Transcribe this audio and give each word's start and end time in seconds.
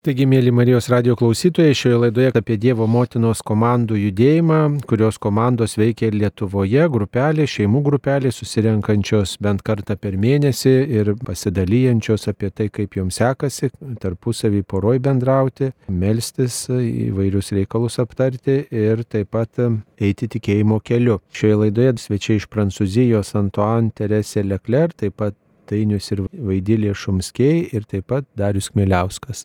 Taigi, 0.00 0.24
mėly 0.24 0.48
Marijos 0.48 0.86
radio 0.88 1.12
klausytojai, 1.12 1.74
šioje 1.76 1.96
laidoje 2.00 2.30
apie 2.38 2.54
Dievo 2.56 2.86
motinos 2.88 3.42
komandų 3.44 3.98
judėjimą, 4.00 4.60
kurios 4.88 5.18
komandos 5.20 5.76
veikia 5.76 6.06
ir 6.08 6.16
Lietuvoje, 6.22 6.86
grupelė, 6.88 7.44
šeimų 7.44 7.82
grupelė, 7.84 8.32
susirenkančios 8.32 9.34
bent 9.44 9.60
kartą 9.60 9.98
per 10.00 10.16
mėnesį 10.22 10.72
ir 11.02 11.10
pasidalyjančios 11.20 12.24
apie 12.32 12.48
tai, 12.48 12.70
kaip 12.72 12.96
joms 12.96 13.20
sekasi, 13.20 13.68
tarpusavį 14.00 14.64
poroj 14.72 15.02
bendrauti, 15.04 15.68
melstis, 15.92 16.62
įvairius 16.72 17.52
reikalus 17.58 18.00
aptarti 18.00 18.56
ir 18.72 19.04
taip 19.04 19.34
pat 19.36 19.60
eiti 20.00 20.32
tikėjimo 20.32 20.80
keliu. 20.80 21.20
Šioje 21.28 21.60
laidoje 21.66 21.98
svečiai 22.06 22.40
iš 22.40 22.48
Prancūzijos 22.48 23.36
Antoine 23.36 23.92
Teresė 23.92 24.48
Leclerc, 24.48 24.96
taip 25.04 25.20
pat 25.20 25.36
Dainius 25.68 26.08
ir 26.16 26.24
Vaidylė 26.32 26.96
Šumskiai 26.96 27.66
ir 27.68 27.84
taip 27.84 28.08
pat 28.08 28.32
Darius 28.32 28.72
Kmiliauskas. 28.72 29.44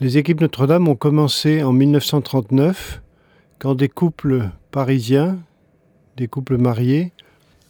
Les 0.00 0.18
équipes 0.18 0.40
Notre-Dame 0.40 0.88
ont 0.88 0.96
commencé 0.96 1.62
en 1.62 1.72
1939 1.72 3.00
quand 3.60 3.74
des 3.74 3.88
couples 3.88 4.50
parisiens, 4.72 5.38
des 6.16 6.26
couples 6.26 6.58
mariés, 6.58 7.12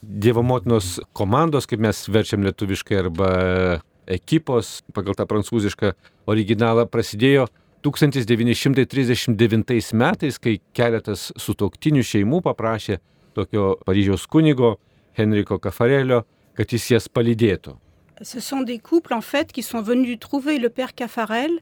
Dievo 0.05 0.43
motinos 0.43 1.01
komandos, 1.17 1.65
kaip 1.65 1.81
mes 1.81 1.97
verčiam 2.13 2.45
lietuviškai, 2.45 2.99
arba 3.01 3.81
ekipos 4.11 4.83
pagal 4.93 5.17
tą 5.17 5.25
prancūzišką 5.31 5.95
originalą, 6.29 6.85
prasidėjo 6.93 7.47
1939 7.85 9.93
metais, 9.97 10.37
kai 10.37 10.61
keletas 10.77 11.33
sutoktinių 11.41 12.05
šeimų 12.05 12.43
paprašė 12.45 13.01
tokio 13.37 13.81
Paryžiaus 13.87 14.29
kunigo 14.29 14.77
Henriko 15.17 15.57
Kafarelio, 15.59 16.25
kad 16.53 16.69
jis 16.69 16.91
jas 16.93 17.09
palydėtų. 17.09 17.79
Ce 18.23 18.41
sont 18.41 18.63
des 18.63 18.79
couples 18.79 19.15
en 19.15 19.23
fait 19.23 19.53
qui 19.53 19.63
sont 19.63 19.83
venus 19.83 20.21
trouver 20.21 20.59
le 20.59 20.69
père 20.69 20.95
Caffarel 20.95 21.61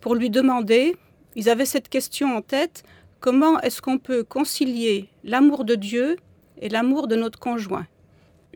pour 0.00 0.14
lui 0.14 0.30
demander, 0.30 0.96
ils 1.36 1.48
avaient 1.48 1.66
cette 1.66 1.88
question 1.88 2.36
en 2.36 2.42
tête, 2.42 2.82
comment 3.20 3.60
est-ce 3.60 3.82
qu'on 3.82 3.98
peut 3.98 4.24
concilier 4.24 5.08
l'amour 5.24 5.64
de 5.64 5.74
Dieu 5.74 6.16
et 6.60 6.68
l'amour 6.68 7.08
de 7.08 7.16
notre 7.16 7.38
conjoint. 7.38 7.86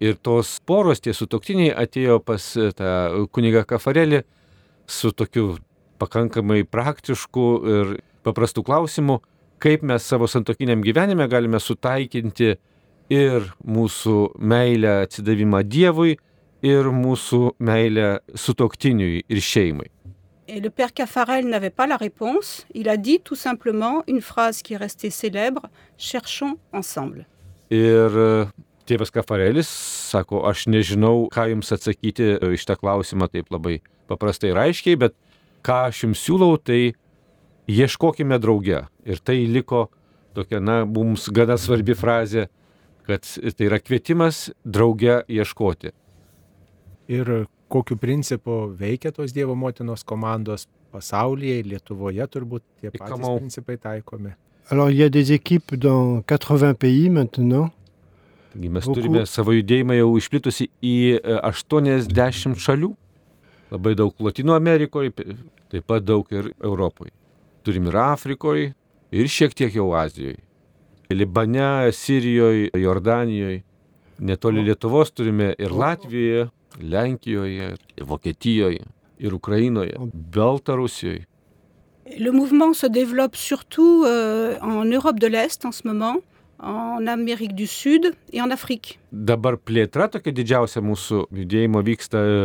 Ir 0.01 0.19
tos 0.19 0.59
poros, 0.67 0.99
tie 0.99 1.15
sutoktiniai 1.15 1.71
atėjo 1.79 2.19
pas 2.19 2.43
tą 2.75 2.89
kunigą 3.31 3.63
Kafarelį 3.63 4.25
su 4.91 5.13
tokiu 5.15 5.55
pakankamai 6.03 6.65
praktišku 6.67 7.45
ir 7.63 7.93
paprastu 8.27 8.65
klausimu, 8.67 9.21
kaip 9.63 9.87
mes 9.87 10.03
savo 10.03 10.27
santokiniam 10.27 10.83
gyvenime 10.83 11.29
galime 11.31 11.63
sutaikinti 11.63 12.57
ir 13.15 13.47
mūsų 13.63 14.19
meilę 14.43 15.05
atsidavimą 15.05 15.63
Dievui, 15.63 16.17
ir 16.65 16.91
mūsų 16.91 17.55
meilę 17.63 18.09
sutoktiniui 18.35 19.23
ir 19.29 19.41
šeimai. 19.45 19.94
Et 20.47 20.61
le 20.61 20.69
père 20.69 20.93
Caffarel 20.93 21.49
n'avait 21.49 21.71
pas 21.71 21.87
la 21.87 21.97
réponse. 21.97 22.67
Il 22.75 22.89
a 22.89 22.97
dit 22.97 23.21
tout 23.21 23.35
simplement 23.35 24.05
une 24.07 24.21
phrase 24.21 24.61
qui 24.63 24.75
est 24.75 24.77
restée 24.77 25.11
célèbre 25.11 25.69
Cherchons 25.97 26.59
ensemble. 26.73 27.27
Ir 27.73 28.13
e, 28.13 28.45
tėvas 28.85 29.09
Kafarelis 29.11 29.71
sako, 30.13 30.43
aš 30.45 30.67
nežinau, 30.69 31.31
ką 31.33 31.47
jums 31.49 31.73
atsakyti 31.73 32.35
e, 32.37 32.51
iš 32.55 32.67
tą 32.69 32.77
klausimą 32.77 33.31
taip 33.33 33.49
labai 33.55 33.79
paprastai 34.11 34.53
ir 34.53 34.61
aiškiai, 34.61 34.99
bet 35.01 35.17
ką 35.65 35.79
aš 35.89 36.05
jums 36.05 36.21
siūlau, 36.27 36.59
tai 36.61 36.93
ieškokime 37.73 38.37
drauge. 38.43 38.85
Ir 39.09 39.25
tai 39.25 39.41
liko 39.49 39.87
tokia, 40.37 40.61
na, 40.61 40.83
mums 40.85 41.31
gana 41.33 41.57
svarbi 41.61 41.97
frazė, 41.97 42.51
kad 43.09 43.25
tai 43.25 43.69
yra 43.71 43.81
kvietimas 43.81 44.51
drauge 44.65 45.23
ieškoti. 45.33 45.95
Ir 47.09 47.33
kokiu 47.75 47.97
principu 47.99 48.55
veikia 48.79 49.11
tos 49.13 49.33
Dievo 49.35 49.55
motinos 49.59 50.05
komandos 50.07 50.69
pasaulyje, 50.95 51.63
Lietuvoje 51.67 52.27
turbūt 52.31 52.63
tie 52.81 52.91
patys 52.91 53.11
comment- 53.11 53.39
principai 53.41 53.77
taikomi. 53.79 54.33
Alors 54.71 54.91
il 54.91 54.97
y 54.97 55.03
a 55.03 55.09
des 55.11 55.33
équipes 55.33 55.75
dans 55.77 56.23
80 56.23 56.75
pays 56.75 57.11
maintenant. 57.11 57.71
Taigi 58.53 58.69
mes 58.69 58.81
Beaucoup. 58.81 58.95
turime 58.95 59.27
savo 59.27 59.53
judėjimą 59.53 59.97
jau 59.99 60.13
išplitusi 60.17 60.69
į 60.83 60.95
e, 61.19 61.41
80 61.43 62.55
šalių. 62.57 62.93
Labai 63.73 63.95
daug 63.99 64.15
Latino 64.21 64.55
Amerikoje, 64.55 65.11
taip 65.71 65.85
pat 65.87 66.05
daug 66.07 66.25
ir 66.33 66.53
Europoje. 66.63 67.11
Turim 67.65 67.87
ir 67.91 67.97
Afrikoje, 67.97 68.75
ir 69.11 69.27
šiek 69.27 69.55
tiek 69.55 69.75
jau 69.75 69.91
Azijoje. 69.99 70.39
Libane, 71.11 71.91
Sirijoje, 71.93 72.71
Jordanijoje. 72.75 73.63
Netoli 74.21 74.63
Lietuvos 74.65 75.11
turime 75.13 75.55
ir 75.59 75.71
Latvijoje, 75.73 76.47
Lenkijoje, 76.81 77.75
Vokietijoje, 78.01 78.83
ir 79.19 79.35
Ukrainoje, 79.35 79.95
Baltarusijoje. 80.13 81.27
Le 82.19 82.31
mouvement 82.31 82.75
se 82.75 82.87
développe 82.87 83.37
surtout 83.37 84.05
euh, 84.05 84.59
en 84.61 84.85
Europe 84.85 85.19
de 85.19 85.27
l'Est 85.27 85.65
en 85.65 85.73
ce 85.73 85.87
moment, 85.89 86.17
en 86.59 87.07
Amérique 87.07 87.55
du 87.55 87.67
Sud 87.67 88.13
et 88.33 88.43
en 88.43 88.51
Afrique. 88.51 88.99
Dabar 89.13 89.57
plėtra 89.57 90.09
tokia 90.13 90.35
didžiausia 90.35 90.83
mūsų 90.85 91.25
judėjimo 91.35 91.83
vyksta 91.85 92.21
e, 92.21 92.37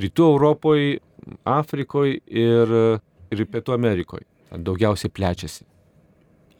Rytų 0.00 0.28
Europoje, 0.34 1.00
Afrikoje 1.44 2.20
ir, 2.26 2.72
e, 2.72 2.98
ir 3.32 3.44
Pietų 3.52 3.76
Amerikoje. 3.76 4.26
Daugiausiai 4.52 5.12
plečiasi. 5.12 5.64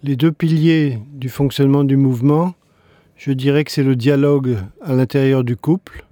Les 0.02 0.16
deux 0.16 0.32
piliers 0.32 0.98
du 1.12 1.28
fonctionnement 1.28 1.84
du 1.84 1.96
mouvement, 1.96 2.54
je 3.16 3.32
dirais 3.32 3.64
que 3.64 3.70
c'est 3.70 3.84
le 3.84 3.96
dialogue 3.96 4.56
à 4.80 4.94
l'intérieur 4.94 5.44
du 5.44 5.56
couple 5.56 6.04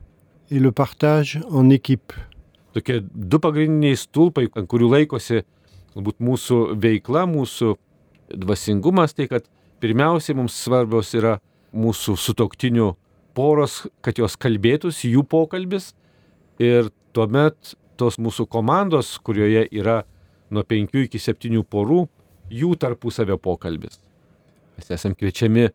et 0.50 0.58
le 0.58 0.72
partage 0.72 1.40
en 1.50 1.70
équipe. 1.70 2.12
Tokie 2.74 3.00
du 3.02 3.38
pagrindiniai 3.42 3.98
stulpai, 3.98 4.48
ant 4.54 4.66
kurių 4.70 4.90
laikosi 4.92 5.42
galbūt 5.94 6.20
mūsų 6.22 6.58
veikla, 6.78 7.24
mūsų 7.30 7.74
dvasingumas, 8.44 9.14
tai 9.14 9.26
kad 9.30 9.46
pirmiausiai 9.82 10.36
mums 10.38 10.54
svarbios 10.54 11.10
yra 11.18 11.38
mūsų 11.74 12.14
sutoktinių 12.18 12.92
poros, 13.34 13.84
kad 14.02 14.18
jos 14.18 14.36
kalbėtųsi, 14.38 15.10
jų 15.14 15.24
pokalbis 15.30 15.92
ir 16.62 16.90
tuomet 17.14 17.74
tos 17.98 18.18
mūsų 18.22 18.46
komandos, 18.50 19.16
kurioje 19.22 19.66
yra 19.70 20.02
nuo 20.50 20.62
5 20.66 21.04
iki 21.06 21.18
7 21.18 21.62
porų, 21.66 22.04
jų 22.50 22.74
tarpusavio 22.78 23.38
pokalbis. 23.38 23.98
Mes 24.78 24.94
esame 24.94 25.18
kviečiami, 25.18 25.68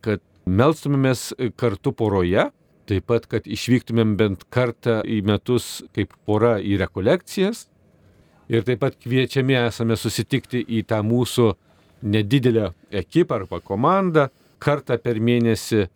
kad 0.00 0.24
melstumėmės 0.48 1.30
kartu 1.60 1.92
poroje, 1.96 2.48
taip 2.90 3.06
pat, 3.10 3.26
kad 3.30 3.46
išvyktumėm 3.46 4.16
bent 4.18 4.44
kartą 4.52 5.00
į 5.06 5.20
metus 5.26 5.80
kaip 5.96 6.12
pora 6.26 6.58
į 6.58 6.80
rekolekcijas. 6.82 7.66
Ir 8.50 8.66
taip 8.66 8.82
pat 8.82 8.98
kviečiami 8.98 9.56
esame 9.62 9.96
susitikti 9.98 10.64
į 10.66 10.82
tą 10.90 11.00
mūsų 11.06 11.52
nedidelę 12.02 12.72
ekipą 12.90 13.42
arba 13.42 13.60
komandą 13.62 14.28
kartą 14.60 14.98
per 14.98 15.20
mėnesį 15.22 15.86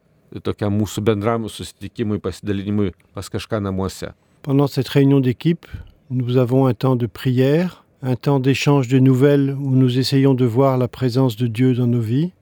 tokiam 0.42 0.74
mūsų 0.78 1.02
bendram 1.06 1.48
susitikimui, 1.48 2.20
pasidalinimui 2.22 2.92
pas 3.14 3.28
kažką 3.30 3.60
namuose. 3.62 4.14
Pendant 4.42 4.66
cette 4.66 4.88
réunion 4.88 5.20
d'équipe, 5.20 5.66
nous 6.10 6.36
avons 6.36 6.66
un 6.66 6.74
temps 6.74 6.96
de 6.96 7.06
prière, 7.06 7.84
un 8.02 8.16
temps 8.16 8.40
d'échange 8.40 8.88
de 8.88 8.98
nouvelles 8.98 9.56
où 9.58 9.70
nous 9.70 9.98
essayons 9.98 10.34
de 10.34 10.44
voir 10.44 10.76
la 10.76 10.88
présence 10.88 11.36
de 11.36 11.46
Dieu 11.46 11.74
dans 11.74 11.86
nos 11.86 12.00
vies. 12.00 12.32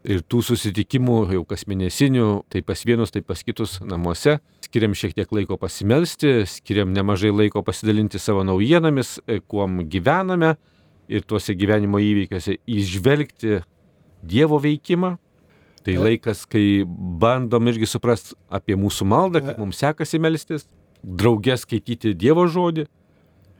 Ir 0.00 0.22
tų 0.24 0.40
susitikimų 0.40 1.16
jau 1.34 1.42
kas 1.44 1.66
mėnesinių, 1.68 2.26
tai 2.48 2.62
pas 2.64 2.80
vienus, 2.88 3.10
tai 3.12 3.20
pas 3.20 3.42
kitus 3.44 3.76
namuose. 3.84 4.38
Skiriam 4.64 4.94
šiek 4.96 5.12
tiek 5.18 5.32
laiko 5.36 5.58
pasimelsti, 5.60 6.46
skiriam 6.48 6.94
nemažai 6.96 7.32
laiko 7.34 7.60
pasidalinti 7.66 8.20
savo 8.22 8.40
naujienomis, 8.48 9.18
e, 9.28 9.42
kuom 9.44 9.82
gyvename 9.92 10.54
ir 11.10 11.26
tuose 11.28 11.52
gyvenimo 11.58 12.00
įvykiuose 12.00 12.56
išvelgti 12.64 13.60
Dievo 14.20 14.58
veikimą. 14.60 15.14
Tai 15.84 15.94
laikas, 15.96 16.44
kai 16.48 16.84
bandom 16.84 17.68
irgi 17.72 17.88
suprasti 17.88 18.36
apie 18.52 18.76
mūsų 18.76 19.06
maldą, 19.08 19.40
kaip 19.44 19.60
mums 19.60 19.80
sekasi 19.80 20.20
melstis, 20.20 20.66
draugė 21.04 21.56
skaityti 21.60 22.12
Dievo 22.16 22.44
žodį 22.48 22.84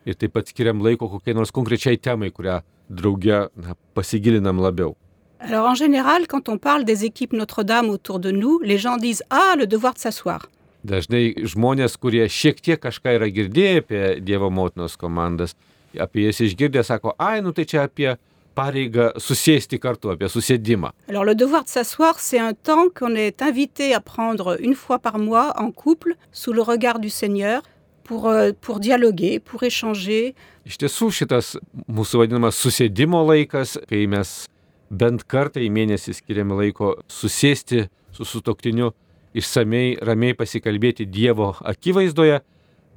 ir 0.09 0.17
taip 0.21 0.35
pat 0.37 0.49
skiriam 0.53 0.81
laiko 0.85 1.09
kokiai 1.09 1.37
nors 1.37 1.53
konkrečiai 1.53 2.01
temai, 2.01 2.29
kurią 2.33 2.61
draugė 2.93 3.47
na, 3.57 3.77
pasigilinam 3.97 4.61
labiau. 4.61 4.97
Alors 5.41 5.67
en 5.67 5.75
général, 5.75 6.27
quand 6.27 6.49
on 6.49 6.59
parle 6.59 6.85
des 6.85 7.05
équipes 7.05 7.33
Notre-Dame 7.33 7.89
autour 7.89 8.19
de 8.21 8.31
nous, 8.31 8.61
les 8.63 8.79
gens 8.79 8.97
disent 8.97 9.23
Ah, 9.31 9.55
le 9.57 9.67
devoir 9.67 9.95
de 9.95 9.99
s'asseoir. 9.99 10.49
Dažnai 10.81 11.35
žmonės, 11.45 11.99
kurie 12.01 12.25
šiek 12.33 12.61
tiek 12.65 12.81
kažką 12.81 13.13
yra 13.19 13.29
girdėję 13.29 13.83
apie 13.83 14.03
Dievo 14.25 14.49
motinos 14.49 14.97
komandas, 14.97 15.53
apie 15.93 16.25
jas 16.25 16.41
išgirdę, 16.41 16.81
sako, 16.85 17.13
ai, 17.21 17.43
nu 17.45 17.53
tai 17.53 17.67
čia 17.69 17.85
apie 17.85 18.15
pareigą 18.57 19.11
susėsti 19.21 19.77
kartu, 19.81 20.09
apie 20.15 20.31
susėdimą. 20.33 20.95
Alors 21.09 21.25
le 21.25 21.35
devoir 21.35 21.65
de 21.65 21.69
s'asseoir, 21.69 22.19
c'est 22.19 22.39
un 22.39 22.55
temps 22.55 22.89
qu'on 22.89 23.15
est 23.15 23.43
invité 23.43 23.93
à 23.95 24.01
prendre 24.01 24.57
une 24.61 24.75
fois 24.75 24.99
par 24.99 25.19
mois 25.19 25.53
en 25.61 25.71
couple, 25.71 26.17
sous 26.33 26.53
le 26.53 26.63
regard 26.63 26.99
du 26.99 27.11
Seigneur, 27.11 27.63
pour, 28.05 28.29
euh, 28.29 28.53
pour 28.61 28.81
dialoguer, 28.81 29.39
pour 29.39 29.63
échanger, 29.63 30.35
Iš 30.69 30.77
tiesų 30.77 31.07
šitas 31.11 31.55
mūsų 31.89 32.21
vadinamas 32.21 32.59
susėdimo 32.61 33.23
laikas, 33.25 33.79
kai 33.89 34.05
mes 34.07 34.45
bent 34.91 35.25
kartą 35.31 35.63
į 35.63 35.71
mėnesį 35.73 36.15
skiriame 36.19 36.59
laiko 36.59 36.97
susėsti 37.11 37.87
su 38.15 38.27
sutoktiniu, 38.27 38.91
išsamei, 39.37 39.95
ramiai 40.03 40.35
pasikalbėti 40.35 41.07
Dievo 41.07 41.53
akivaizdoje, 41.63 42.41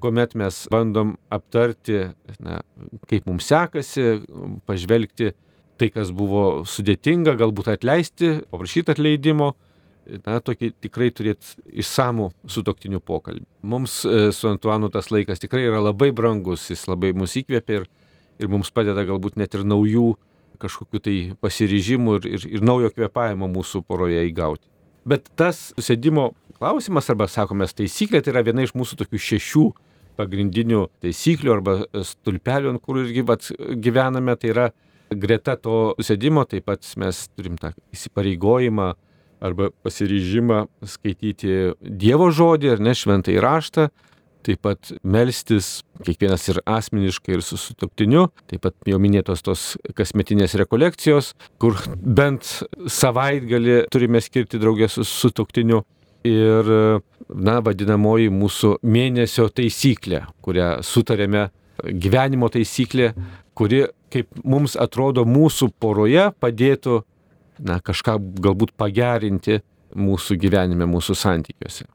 kuomet 0.04 0.34
mes 0.36 0.64
bandom 0.74 1.14
aptarti, 1.32 2.10
na, 2.44 2.62
kaip 3.08 3.28
mums 3.30 3.48
sekasi, 3.48 4.24
pažvelgti 4.68 5.32
tai, 5.80 5.90
kas 5.94 6.12
buvo 6.16 6.64
sudėtinga, 6.70 7.38
galbūt 7.40 7.70
atleisti, 7.74 8.34
paprašyti 8.52 8.94
atleidimo, 8.94 9.54
na, 10.26 10.42
tokį 10.44 10.74
tikrai 10.84 11.10
turėti 11.16 11.56
išsamų 11.84 12.32
sutoktinių 12.52 13.00
pokalbį. 13.06 13.46
Mums 13.70 14.02
e, 14.06 14.28
su 14.36 14.50
Antuanu 14.52 14.90
tas 14.94 15.10
laikas 15.14 15.42
tikrai 15.44 15.64
yra 15.70 15.80
labai 15.86 16.12
brangus, 16.16 16.68
jis 16.74 16.86
labai 16.90 17.14
mus 17.16 17.38
įkvėpia 17.40 17.82
ir, 17.82 17.88
ir 18.42 18.52
mums 18.52 18.74
padeda 18.76 19.06
galbūt 19.08 19.40
net 19.40 19.56
ir 19.56 19.64
naujų 19.70 20.14
kažkokių 20.62 21.02
tai 21.04 21.16
pasiryžimų 21.44 22.20
ir, 22.20 22.30
ir, 22.38 22.46
ir 22.58 22.66
naujo 22.66 22.92
kvepavimo 22.94 23.50
mūsų 23.52 23.84
poroje 23.88 24.24
įgauti. 24.30 24.66
Bet 25.08 25.28
tas 25.40 25.72
sėdimo 25.82 26.32
klausimas, 26.60 27.10
arba 27.12 27.28
sakome, 27.28 27.68
taisyklė, 27.68 28.22
tai 28.24 28.32
yra 28.36 28.46
viena 28.46 28.64
iš 28.64 28.76
mūsų 28.78 29.02
tokių 29.02 29.20
šešių 29.20 29.66
pagrindinių 30.20 30.86
taisyklių 31.04 31.54
arba 31.56 31.76
stulpelių, 32.06 32.76
ant 32.76 32.84
kurių 32.84 33.08
irgi 33.08 33.26
gyvename, 33.84 34.36
tai 34.40 34.54
yra 34.54 34.68
greta 35.14 35.56
to 35.60 35.94
sėdimo 36.02 36.46
taip 36.50 36.68
pat 36.70 36.86
mes 37.02 37.26
turim 37.36 37.58
tą 37.62 37.74
įsipareigojimą 37.94 38.94
arba 39.44 39.70
pasiryžimą 39.84 40.64
skaityti 40.88 41.74
Dievo 41.82 42.30
žodį 42.32 42.76
ar 42.76 42.84
ne 42.84 42.94
šventą 42.96 43.34
įraštą, 43.36 43.90
taip 44.44 44.62
pat 44.66 44.92
melstis 45.04 45.82
kiekvienas 46.04 46.46
ir 46.52 46.60
asmeniškai, 46.70 47.38
ir 47.38 47.44
su 47.46 47.58
sutoktiniu, 47.60 48.28
taip 48.52 48.64
pat 48.66 48.76
jau 48.90 49.00
minėtos 49.02 49.44
tos 49.46 49.66
kasmetinės 49.98 50.58
rekolekcijos, 50.62 51.34
kur 51.62 51.80
bent 51.96 52.50
savaitgalį 52.88 53.84
turime 53.94 54.22
skirti 54.24 54.62
draugės 54.62 55.00
su 55.00 55.08
sutoktiniu. 55.08 55.84
Ir, 56.24 56.70
na, 57.28 57.58
vadinamoji 57.60 58.30
mūsų 58.32 58.78
mėnesio 58.88 59.50
taisyklė, 59.52 60.22
kurią 60.46 60.78
sutarėme, 60.88 61.50
gyvenimo 61.84 62.48
taisyklė, 62.54 63.10
kuri, 63.60 63.82
kaip 64.14 64.30
mums 64.48 64.78
atrodo, 64.80 65.26
mūsų 65.28 65.74
poroje 65.84 66.30
padėtų 66.40 67.02
na, 67.60 67.82
kažką 67.84 68.18
galbūt 68.44 68.72
pagerinti 68.80 69.60
mūsų 69.94 70.40
gyvenime, 70.42 70.88
mūsų 70.90 71.18
santykiuose. 71.18 71.86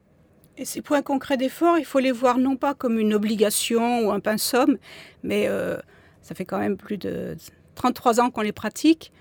Et 0.59 0.65
ces 0.65 0.81
points 0.81 1.01
concrets 1.01 1.37
d'effort, 1.37 1.77
il 1.77 1.85
faut 1.85 1.99
les 1.99 2.11
voir 2.11 2.37
non 2.37 2.57
pas 2.57 2.73
comme 2.73 2.99
une 2.99 3.13
obligation 3.13 4.05
ou 4.05 4.11
un 4.11 4.19
pinsomme, 4.19 4.77
mais 5.23 5.47
euh, 5.47 5.77
ça 6.21 6.35
fait 6.35 6.43
quand 6.43 6.59
même 6.59 6.75
plus 6.75 6.97
de 6.97 7.37
33 7.75 8.19
ans 8.19 8.29
qu'on 8.29 8.41
les 8.41 8.51
pratique. 8.51 9.13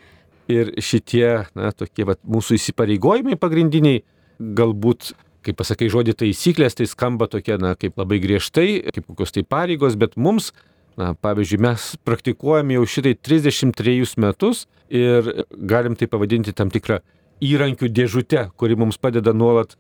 Ir 0.48 0.72
šitie, 0.80 1.44
na, 1.54 1.70
tokie 1.76 2.06
vat, 2.08 2.18
mūsų 2.24 2.56
įsipareigojimai 2.56 3.36
pagrindiniai, 3.36 4.00
galbūt, 4.40 5.12
kaip 5.44 5.58
pasakai 5.60 5.90
žodį 5.92 6.14
taisyklės, 6.24 6.74
tai 6.74 6.86
skamba 6.88 7.28
tokie, 7.28 7.58
na, 7.60 7.74
kaip 7.76 8.00
labai 8.00 8.16
griežtai, 8.22 8.80
kaip 8.88 9.04
kokios 9.10 9.36
tai 9.36 9.44
pareigos, 9.44 9.94
bet 10.00 10.16
mums 10.16 10.50
Na, 10.98 11.12
pavyzdžiui, 11.14 11.60
mes 11.62 11.82
praktikuojame 12.02 12.74
jau 12.74 12.86
šitai 12.90 13.12
33 13.22 14.16
metus 14.18 14.64
ir 14.90 15.28
galim 15.54 15.94
tai 15.94 16.08
pavadinti 16.10 16.50
tam 16.50 16.72
tikrą 16.74 16.98
įrankių 17.38 17.86
dėžutę, 17.94 18.48
kuri 18.58 18.74
mums 18.74 18.98
padeda 18.98 19.30
nuolat 19.30 19.76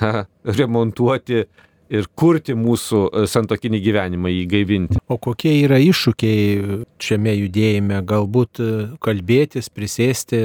na, 0.00 0.24
remontuoti 0.44 1.44
ir 1.92 2.06
kurti 2.16 2.54
mūsų 2.56 3.00
e, 3.04 3.24
santokinį 3.28 3.80
gyvenimą, 3.84 4.30
jį 4.32 4.44
gaivinti. 4.48 5.00
O 5.12 5.18
kokie 5.20 5.52
yra 5.64 5.76
iššūkiai 5.82 6.78
šiame 7.02 7.34
judėjime? 7.36 8.00
Galbūt 8.08 8.62
e, 8.62 8.70
kalbėtis, 9.04 9.68
prisėsti 9.72 10.40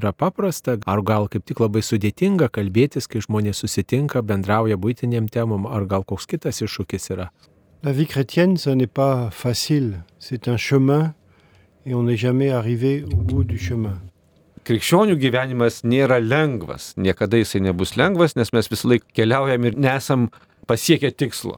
yra 0.00 0.12
paprasta, 0.16 0.78
ar 0.90 1.04
gal 1.06 1.28
kaip 1.30 1.46
tik 1.46 1.62
labai 1.62 1.84
sudėtinga 1.86 2.50
kalbėtis, 2.54 3.06
kai 3.10 3.22
žmonės 3.22 3.62
susitinka, 3.62 4.24
bendrauja 4.26 4.80
būtiniam 4.80 5.30
temom, 5.30 5.68
ar 5.70 5.86
gal 5.90 6.06
koks 6.06 6.26
kitas 6.30 6.62
iššūkis 6.66 7.12
yra? 7.14 7.30
La 7.82 7.92
vie 7.92 8.04
chrétienne, 8.04 8.58
ce 8.58 8.70
n'est 8.70 8.92
pas 8.92 9.30
facile. 9.30 10.02
C'est 10.18 10.48
un 10.48 10.58
chemin 10.58 11.14
et 11.86 11.94
on 11.94 12.02
n'est 12.02 12.16
jamais 12.16 12.50
arrivé 12.50 13.04
au 13.04 13.16
bout 13.16 13.44
du 13.44 13.58
chemin. 13.58 13.98
Krikščionių 14.70 15.16
gyvenimas 15.18 15.80
nėra 15.82 16.20
lengvas, 16.22 16.92
niekada 16.94 17.40
jisai 17.40 17.58
nebus 17.64 17.96
lengvas, 17.98 18.36
nes 18.38 18.52
mes 18.54 18.68
visą 18.70 18.92
laiką 18.92 19.08
keliaujam 19.18 19.64
ir 19.66 19.78
nesam 19.82 20.28
pasiekę 20.70 21.10
tikslo. 21.10 21.56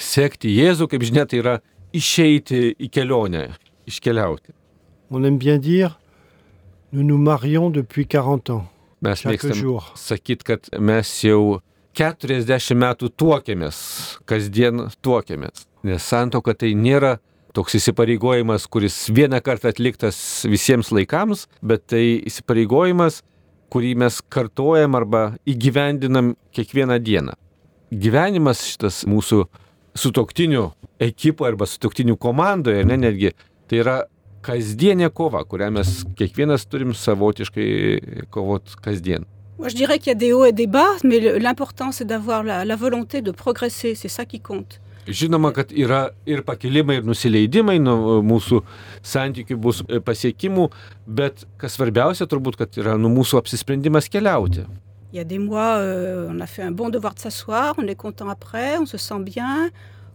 Sekti 0.00 0.54
Jėzų, 0.54 0.86
kaip 0.88 1.04
žinia, 1.04 1.26
tai 1.28 1.42
yra 1.42 1.58
išeiti 1.92 2.70
į 2.72 2.88
kelionę, 2.94 3.50
iškeliauti. 3.90 4.56
On 5.12 5.28
aime 5.28 5.36
bien 5.36 5.60
dire, 5.60 5.98
nous 6.92 7.04
nous 7.04 7.18
marions 7.18 7.68
depuis 7.68 8.06
40 8.08 8.50
ans. 8.56 8.64
Mes 9.04 9.24
mėgstam 9.28 9.84
sakyti, 10.00 10.48
kad 10.48 10.72
mes 10.80 11.12
jau 11.28 11.60
40 12.00 12.80
metų 12.80 13.12
tuokėmės, 13.12 13.78
kasdien 14.24 14.86
tuokėmės. 15.04 15.66
Nes 15.84 16.00
santoka 16.00 16.56
tai 16.56 16.72
nėra 16.72 17.18
toks 17.58 17.74
įsipareigojimas, 17.74 18.68
kuris 18.70 18.96
vieną 19.10 19.40
kartą 19.42 19.72
atliktas 19.72 20.18
visiems 20.46 20.92
laikams, 20.94 21.48
bet 21.58 21.88
tai 21.90 22.20
įsipareigojimas, 22.28 23.22
kurį 23.72 23.96
mes 24.04 24.20
kartojam 24.30 24.94
arba 24.94 25.22
įgyvendinam 25.48 26.36
kiekvieną 26.54 27.00
dieną. 27.02 27.34
Gyvenimas 27.90 28.62
šitas 28.68 29.02
mūsų 29.10 29.42
sutoktinių 29.98 30.68
ekipoje 31.02 31.54
arba 31.54 31.66
sutoktinių 31.66 32.14
komandoje, 32.20 32.84
ne 32.86 33.00
netgi, 33.00 33.34
tai 33.66 33.82
yra 33.82 33.96
kasdienė 34.46 35.10
kova, 35.10 35.42
kurią 35.48 35.72
mes 35.80 36.04
kiekvienas 36.16 36.68
turim 36.70 36.94
savotiškai 36.94 37.66
kovot 38.30 38.78
kasdien. 38.84 39.26
Moi, 39.58 39.70
je 39.70 39.74
dirais 39.74 39.98
qu'il 39.98 40.12
y 40.12 40.14
a 40.14 40.14
des 40.14 40.32
hauts 40.32 40.44
et 40.44 40.52
des 40.52 40.68
bas, 40.68 40.94
mais 41.02 41.18
l'important, 41.40 41.90
c'est 41.90 42.04
d'avoir 42.04 42.44
la, 42.44 42.64
la 42.64 42.76
volonté 42.76 43.22
de 43.22 43.32
progresser. 43.32 43.96
C'est 43.96 44.06
ça 44.06 44.24
qui 44.24 44.38
compte. 44.38 44.80
Žinoma, 45.08 45.54
kad 45.56 45.70
yra 45.72 46.10
ir 46.28 46.42
pakilimai, 46.44 46.98
ir 47.00 47.06
nusileidimai 47.08 47.78
nuo 47.80 48.18
mūsų 48.26 48.60
santykių 49.06 49.56
bus 49.56 49.80
e, 49.88 50.02
pasiekimų, 50.04 50.66
bet 51.06 51.46
kas 51.60 51.78
svarbiausia 51.78 52.28
turbūt, 52.28 52.58
kad 52.60 52.76
yra 52.80 52.98
nu 53.00 53.08
mūsų 53.14 53.40
apsisprendimas 53.40 54.10
keliauti. 54.12 54.66
Il 55.10 55.16
y 55.16 55.20
a 55.20 55.24
des 55.24 55.38
mois, 55.38 55.78
euh, 55.78 56.28
on 56.28 56.40
a 56.40 56.46
fait 56.46 56.62
un 56.62 56.70
bon 56.70 56.90
devoir 56.90 57.14
de 57.14 57.20
s'asseoir, 57.20 57.74
on 57.78 57.86
est 57.88 57.94
content 57.94 58.28
après, 58.28 58.76
on 58.76 58.84
se 58.84 58.98
sent 58.98 59.20
bien, 59.24 59.70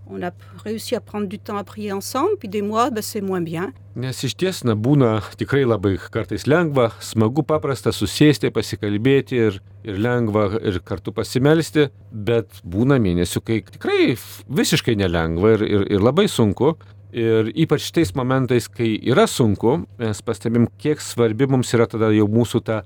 on 0.09 0.21
a 0.21 0.31
réussi 0.63 0.95
à 0.95 1.01
prendre 1.01 1.27
du 1.27 1.39
temps 1.39 1.57
à 1.57 1.63
prier 1.63 1.91
ensemble, 1.91 2.37
puis 2.39 2.49
des 2.49 2.61
mois, 2.61 2.89
ben, 2.89 3.01
c'est 3.01 3.21
moins 3.21 3.41
bien. 3.41 3.73
Nes 3.95 4.23
iš 4.25 4.33
ties, 4.33 4.63
na, 4.65 4.73
būna 4.73 5.19
tikrai 5.37 5.67
labai 5.69 5.99
kartais 6.13 6.47
lengva, 6.49 6.87
smagu, 6.97 7.43
paprasta 7.45 7.91
susėsti, 7.93 8.49
pasikalbėti 8.49 9.37
ir, 9.37 9.59
ir 9.85 9.99
lengva 10.01 10.47
ir 10.65 10.79
kartu 10.81 11.13
pasimelsti, 11.13 11.91
bet 12.09 12.63
būna 12.65 12.97
mėnesių, 12.97 13.43
kai 13.45 13.59
tikrai 13.75 14.15
visiškai 14.49 14.97
nelengva 14.97 15.53
ir, 15.59 15.65
ir, 15.67 15.85
ir 15.93 16.05
labai 16.09 16.25
sunku. 16.25 16.73
Ir 17.13 17.51
ypač 17.53 17.91
tais 17.93 18.09
momentais, 18.17 18.65
kai 18.65 18.95
yra 18.97 19.27
sunku, 19.29 19.83
mes 19.99 20.21
pastebim, 20.25 20.65
kiek 20.81 20.97
svarbi 20.97 21.45
mums 21.45 21.69
yra 21.77 21.85
tada 21.85 22.09
jau 22.09 22.25
mūsų 22.25 22.63
ta 22.65 22.79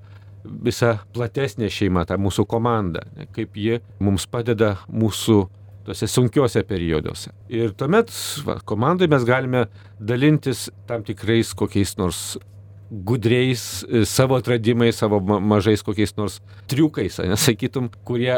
visa 0.44 0.98
platesnė 1.16 1.70
šeima, 1.72 2.04
ta 2.04 2.20
mūsų 2.20 2.44
komanda, 2.52 3.06
kaip 3.32 3.56
ji 3.56 3.80
mums 4.04 4.28
padeda 4.28 4.76
mūsų 4.92 5.46
tose 5.88 6.08
sunkiuose 6.12 6.62
perioduose. 6.68 7.32
Ir 7.50 7.72
tuomet 7.80 8.12
va, 8.46 8.58
komandai 8.68 9.08
mes 9.12 9.24
galime 9.28 9.66
dalintis 10.00 10.68
tam 10.90 11.04
tikrais 11.08 11.54
kokiais 11.58 11.96
nors 12.00 12.38
gudriais 12.92 13.84
e, 13.90 14.06
savo 14.08 14.36
atradimais, 14.40 14.96
savo 14.96 15.20
ma- 15.20 15.40
mažais 15.40 15.84
kokiais 15.84 16.14
nors 16.18 16.40
triukais, 16.72 17.18
nesakytum, 17.28 17.90
kurie 18.08 18.38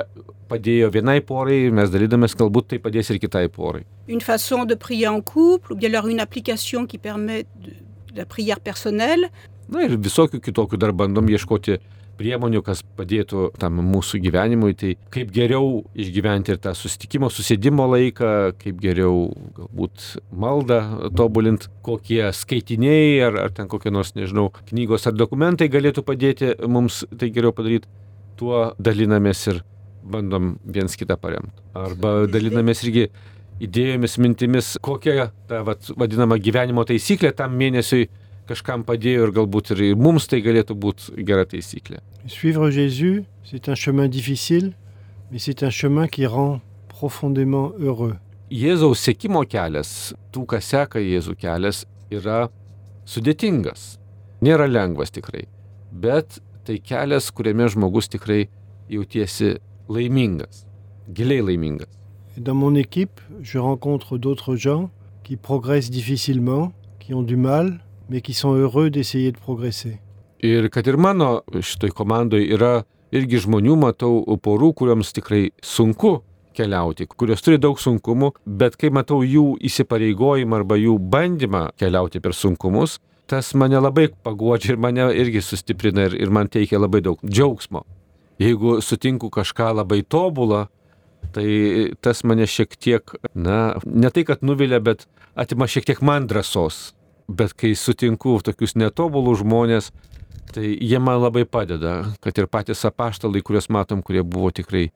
padėjo 0.50 0.90
vienai 0.94 1.20
porai 1.22 1.68
mes 1.74 1.92
dalydamės, 1.94 2.34
galbūt 2.40 2.72
tai 2.74 2.80
padės 2.82 3.12
ir 3.14 3.20
kitai 3.22 3.46
porai. 3.54 3.84
Une 4.10 4.22
façon 4.26 4.66
de 4.66 4.76
prier 4.76 5.08
en 5.12 5.22
couple, 5.22 5.74
ou 5.74 5.78
bien 5.78 5.90
alors 5.94 6.08
une 6.10 6.20
application 6.20 6.88
qui 6.88 6.98
permet 6.98 7.46
de 7.62 7.76
la 8.18 8.26
prière 8.26 8.60
personnelle. 8.60 9.30
Na 9.70 9.84
ir 9.86 9.94
visokių 10.02 10.40
kitokių 10.42 10.80
dar 10.82 10.96
bandom 10.98 11.28
ieškoti 11.30 11.76
priemonių, 12.20 12.62
kas 12.66 12.84
padėtų 12.98 13.50
tam 13.60 13.80
mūsų 13.90 14.20
gyvenimui, 14.26 14.76
tai 14.78 14.94
kaip 15.14 15.32
geriau 15.36 15.84
išgyventi 16.00 16.54
ir 16.54 16.60
tą 16.64 16.74
susitikimo, 16.78 17.32
susėdimo 17.34 17.88
laiką, 17.94 18.34
kaip 18.60 18.82
geriau 18.84 19.30
galbūt 19.58 20.06
maldą 20.32 20.82
tobulint, 21.16 21.70
kokie 21.86 22.22
skaitiniai 22.36 23.18
ar, 23.30 23.40
ar 23.46 23.56
ten 23.56 23.72
kokie 23.72 23.94
nors, 23.94 24.14
nežinau, 24.20 24.50
knygos 24.70 25.08
ar 25.10 25.18
dokumentai 25.18 25.72
galėtų 25.72 26.06
padėti 26.08 26.54
mums 26.68 27.04
tai 27.16 27.32
geriau 27.36 27.56
padaryti, 27.56 27.90
tuo 28.40 28.70
dalinamės 28.80 29.48
ir 29.52 29.64
bandom 30.10 30.56
viens 30.64 30.96
kitą 31.00 31.18
paremti. 31.20 31.52
Arba 31.78 32.24
dalinamės 32.32 32.84
irgi 32.88 33.10
idėjomis, 33.64 34.16
mintimis, 34.22 34.74
kokia 34.84 35.30
ta 35.50 35.62
vat, 35.68 35.92
vadinama 36.00 36.40
gyvenimo 36.40 36.86
taisyklė 36.88 37.34
tam 37.36 37.58
mėnesiui 37.60 38.08
kažkam 38.50 38.84
padėjo 38.88 39.28
ir 39.28 39.34
galbūt 39.36 39.74
ir 39.76 39.84
mums 40.00 40.28
tai 40.30 40.42
galėtų 40.46 40.76
būti 40.76 41.26
gera 41.28 41.46
taisyklė. 41.50 42.02
Suivre 42.28 42.72
Jésus, 42.74 43.24
c'est 43.44 43.70
un 43.70 43.76
chemin 43.76 44.10
difficile, 44.10 44.74
mais 45.32 45.40
c'est 45.40 45.64
un 45.64 45.70
chemin 45.70 46.08
qui 46.08 46.26
rend 46.26 46.60
profondément 46.88 47.72
heureux. 47.78 48.18
Jėzaus 48.50 48.98
sėkimo 49.06 49.44
kelias, 49.46 50.16
tų, 50.34 50.48
kas 50.50 50.72
seka 50.72 50.98
Jėzų 50.98 51.36
kelias, 51.38 51.84
yra 52.10 52.48
sudėtingas. 53.06 54.00
Nėra 54.42 54.66
lengvas 54.66 55.14
tikrai. 55.14 55.46
Bet 55.92 56.40
tai 56.66 56.80
kelias, 56.82 57.30
kuriame 57.30 57.68
žmogus 57.70 58.10
tikrai 58.10 58.48
jautiesi 58.90 59.60
laimingas. 59.90 60.66
Giliai 61.14 61.46
laimingas. 61.46 61.94
Dans 62.38 62.56
mon 62.56 62.74
équipe, 62.74 63.20
je 63.42 63.60
rencontre 63.60 64.18
d'autres 64.18 64.56
gens 64.56 64.90
qui 65.24 65.36
progressent 65.36 65.92
difficilement, 65.92 66.72
qui 67.00 67.14
ont 67.14 67.22
du 67.22 67.36
mal, 67.36 67.82
mais 68.10 68.22
qui 68.22 68.34
sont 68.34 68.54
heureux 68.54 68.90
d'essayer 68.90 69.32
de 69.32 69.38
progresser. 69.38 70.00
Ir 70.40 70.70
kad 70.72 70.88
ir 70.88 70.98
mano 70.98 71.42
šitoj 71.52 71.92
komandai 71.92 72.46
yra 72.56 72.84
irgi 73.12 73.42
žmonių, 73.44 73.76
matau 73.80 74.24
porų, 74.44 74.72
kuriams 74.80 75.12
tikrai 75.16 75.50
sunku 75.62 76.20
keliauti, 76.56 77.08
kurios 77.08 77.44
turi 77.44 77.60
daug 77.62 77.80
sunkumų, 77.80 78.34
bet 78.46 78.76
kai 78.80 78.92
matau 78.94 79.22
jų 79.24 79.58
įsipareigojimą 79.70 80.62
arba 80.62 80.80
jų 80.80 80.98
bandymą 81.12 81.70
keliauti 81.80 82.22
per 82.24 82.36
sunkumus, 82.36 82.98
tas 83.30 83.54
mane 83.54 83.80
labai 83.80 84.10
paguodžia 84.26 84.74
ir 84.74 84.82
mane 84.82 85.06
irgi 85.22 85.44
sustiprina 85.46 86.08
ir, 86.10 86.18
ir 86.18 86.34
man 86.34 86.50
teikia 86.52 86.82
labai 86.82 87.04
daug 87.06 87.22
džiaugsmo. 87.24 87.86
Jeigu 88.40 88.80
sutinku 88.82 89.30
kažką 89.34 89.74
labai 89.82 90.02
tobulą, 90.08 90.68
tai 91.36 91.92
tas 92.02 92.24
mane 92.24 92.48
šiek 92.48 92.76
tiek, 92.80 93.16
na, 93.36 93.76
ne 93.86 94.12
tai, 94.16 94.24
kad 94.28 94.44
nuvilia, 94.46 94.80
bet 94.80 95.06
atima 95.36 95.68
šiek 95.68 95.88
tiek 95.90 96.02
man 96.06 96.28
drąsos. 96.30 96.94
Bet 97.30 97.54
kai 97.54 97.76
sutinku 97.78 98.40
tokius 98.42 98.74
netobulus 98.80 99.44
žmonės, 99.44 99.92
tai 100.54 100.72
jie 100.74 100.98
man 101.02 101.20
labai 101.22 101.46
padeda, 101.46 102.00
kad 102.24 102.38
ir 102.42 102.50
patys 102.50 102.82
apaštalai, 102.90 103.44
kuriuos 103.46 103.70
matom, 103.70 104.02
kurie 104.06 104.24
buvo 104.26 104.50
tikrai 104.56 104.88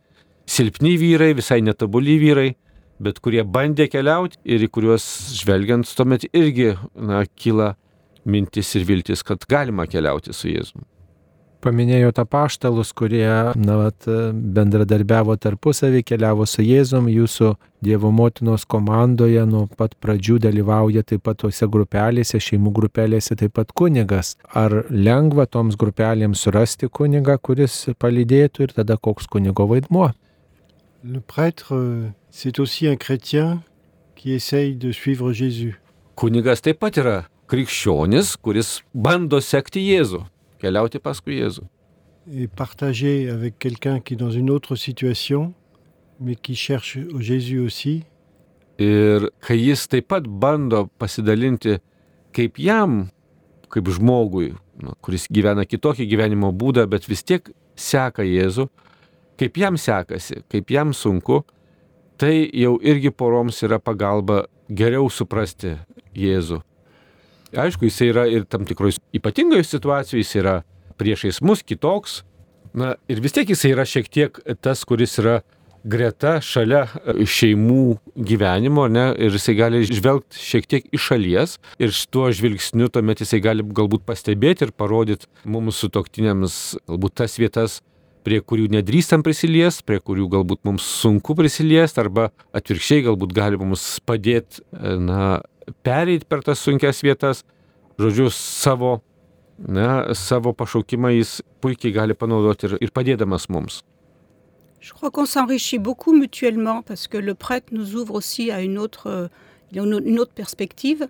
silpni 0.49 0.95
vyrai, 0.97 1.33
visai 1.37 1.61
netobuli 1.61 2.17
vyrai, 2.21 2.47
bet 3.03 3.21
kurie 3.23 3.43
bandė 3.45 3.87
keliauti 3.91 4.41
ir 4.45 4.65
į 4.65 4.71
kuriuos 4.73 5.05
žvelgiant 5.41 5.89
tuomet 5.97 6.25
irgi, 6.31 6.73
na, 6.97 7.21
kyla 7.37 7.75
mintis 8.25 8.73
ir 8.79 8.87
viltis, 8.87 9.21
kad 9.25 9.45
galima 9.49 9.85
keliauti 9.89 10.33
su 10.33 10.49
Jėzumi 10.49 10.87
paminėjote 11.63 12.25
paštalus, 12.29 12.91
kurie 12.95 13.27
na, 13.55 13.77
vat, 13.79 14.07
bendradarbiavo 14.33 15.35
tarpusavį, 15.41 16.03
keliavo 16.07 16.47
su 16.49 16.65
Jėzum, 16.65 17.09
jūsų 17.11 17.55
Dievo 17.83 18.13
motinos 18.15 18.63
komandoje 18.63 19.41
nuo 19.43 19.65
pat 19.67 19.97
pradžių 19.99 20.37
dalyvauja 20.45 21.01
taip 21.03 21.25
pat 21.27 21.41
tose 21.41 21.67
grupelėse, 21.67 22.39
šeimų 22.39 22.71
grupelėse 22.77 23.35
taip 23.39 23.57
pat 23.59 23.73
kunigas. 23.75 24.37
Ar 24.55 24.85
lengva 24.87 25.43
toms 25.51 25.75
grupelėms 25.79 26.45
surasti 26.45 26.87
kunigą, 26.87 27.35
kuris 27.43 27.89
palydėtų 27.99 28.69
ir 28.69 28.75
tada 28.79 28.95
koks 28.95 29.27
kunigo 29.27 29.67
vaidmuo? 29.67 30.13
Le 31.03 31.19
prêtre, 31.19 31.75
c'est 32.31 32.59
aussi 32.59 32.87
un 32.87 32.95
chrétien 32.95 33.61
qui 34.15 34.31
essaye 34.31 34.75
de 34.75 34.93
suivre 34.93 35.33
Jésus. 35.33 35.75
Kunigas 36.15 36.63
taip 36.63 36.79
pat 36.79 36.95
yra 36.95 37.17
krikščionis, 37.51 38.37
kuris 38.39 38.77
bando 38.93 39.41
sekti 39.43 39.83
Jėzų 39.83 40.23
keliauti 40.63 41.01
paskui 41.03 41.41
Jėzų. 41.41 41.67
Et 42.31 42.47
partager 42.47 43.29
avec 43.29 43.59
quelqu'un 43.59 43.99
qui 43.99 44.13
est 44.13 44.17
dans 44.17 44.31
une 44.31 44.49
autre 44.49 44.75
situation, 44.75 45.53
mais 46.19 46.35
qui 46.35 46.55
cherche 46.55 46.97
Jésus 47.19 47.59
aussi. 47.59 48.03
Ir 48.79 49.27
kai 49.45 49.59
jis 49.59 49.85
taip 49.87 50.07
pat 50.09 50.25
bando 50.25 50.87
pasidalinti, 50.97 51.75
kaip 52.33 52.57
jam, 52.57 53.03
kaip 53.69 53.91
žmogui, 53.93 54.49
nu, 54.81 54.95
kuris 55.05 55.27
gyvena 55.29 55.67
kitokį 55.69 56.07
gyvenimo 56.09 56.49
būdą, 56.49 56.87
bet 56.89 57.05
vis 57.05 57.21
tiek 57.21 57.51
seka 57.77 58.25
Jėzų, 58.25 58.65
kaip 59.37 59.61
jam 59.61 59.77
sekasi, 59.77 60.41
kaip 60.49 60.73
jam 60.73 60.95
sunku, 60.97 61.43
tai 62.17 62.49
jau 62.49 62.79
irgi 62.81 63.13
poroms 63.13 63.61
yra 63.67 63.77
pagalba 63.77 64.45
geriau 64.73 65.05
suprasti 65.11 65.75
Jėzų 66.17 66.63
Aišku, 67.53 67.87
jis 67.87 68.01
yra 68.07 68.27
ir 68.29 68.45
tam 68.49 68.65
tikroje 68.65 68.99
ypatingoje 69.15 69.65
situacijoje, 69.67 70.23
jis 70.23 70.35
yra 70.41 70.55
priešais 70.97 71.41
mus 71.45 71.63
kitoks. 71.65 72.21
Na 72.73 72.95
ir 73.11 73.21
vis 73.21 73.35
tiek 73.35 73.49
jis 73.49 73.67
yra 73.69 73.85
šiek 73.85 74.09
tiek 74.09 74.39
tas, 74.61 74.81
kuris 74.89 75.19
yra 75.21 75.41
greta, 75.83 76.37
šalia 76.43 76.85
e, 77.03 77.25
šeimų 77.27 77.97
gyvenimo, 78.29 78.87
ne, 78.91 79.09
ir 79.19 79.35
jisai 79.35 79.55
gali 79.57 79.83
žvelgti 79.85 80.39
šiek 80.39 80.67
tiek 80.71 80.85
iš 80.95 81.09
šalies 81.11 81.57
ir 81.83 81.95
tuo 82.13 82.29
žvilgsniu 82.33 82.87
tuomet 82.93 83.23
jisai 83.23 83.41
gali 83.43 83.65
galbūt 83.67 84.05
pastebėti 84.07 84.67
ir 84.67 84.71
parodyti 84.75 85.27
mums 85.43 85.81
su 85.83 85.91
toktiniams 85.93 86.59
galbūt 86.87 87.17
tas 87.19 87.35
vietas, 87.41 87.81
prie 88.23 88.39
kurių 88.41 88.69
nedrįstam 88.73 89.23
prisilies, 89.25 89.81
prie 89.85 89.99
kurių 89.99 90.27
galbūt 90.31 90.63
mums 90.67 90.85
sunku 91.01 91.35
prisiliesti, 91.37 92.01
arba 92.03 92.29
atvirkščiai 92.55 93.05
galbūt 93.07 93.33
gali 93.35 93.59
mums 93.59 93.85
padėti, 94.07 94.63
e, 94.73 94.95
na, 94.99 95.41
pereiti 95.85 96.27
per 96.29 96.43
tas 96.45 96.63
sunkias 96.63 97.03
vietas, 97.05 97.43
žodžiu, 98.01 98.29
savo, 98.33 98.97
na, 99.57 100.13
savo 100.17 100.53
pašaukimą 100.57 101.13
jis 101.17 101.41
puikiai 101.63 101.95
gali 101.95 102.17
panaudoti 102.17 102.71
ir, 102.71 102.77
ir 102.87 102.95
padėdamas 102.95 103.49
mums. 103.53 103.83
Je 104.83 104.91
crois 104.91 105.11
qu'on 105.11 105.25
s'enrichit 105.25 105.79
beaucoup 105.79 106.11
mutuellement 106.11 106.81
parce 106.81 107.07
que 107.07 107.17
le 107.17 107.35
prêtre 107.35 107.67
nous 107.71 107.95
ouvre 107.95 108.15
aussi 108.15 108.51
à 108.51 108.61
une 108.61 108.77
autre, 108.77 109.29
une 109.71 110.19
autre 110.19 110.33
perspective, 110.33 111.07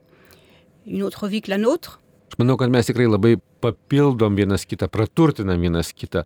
une 0.85 1.01
autre 1.01 1.27
vie 1.27 1.41
que 1.41 1.49
la 1.49 1.57
nôtre. 1.57 1.99
Aš 2.33 2.39
manau, 2.41 2.55
kad 2.57 2.71
mes 2.73 2.81
tikrai 2.81 3.05
labai 3.05 3.35
papildom 3.61 4.33
vienas 4.33 4.63
kitą, 4.65 4.87
praturtinam 4.89 5.61
vienas 5.61 5.91
kitą, 5.93 6.23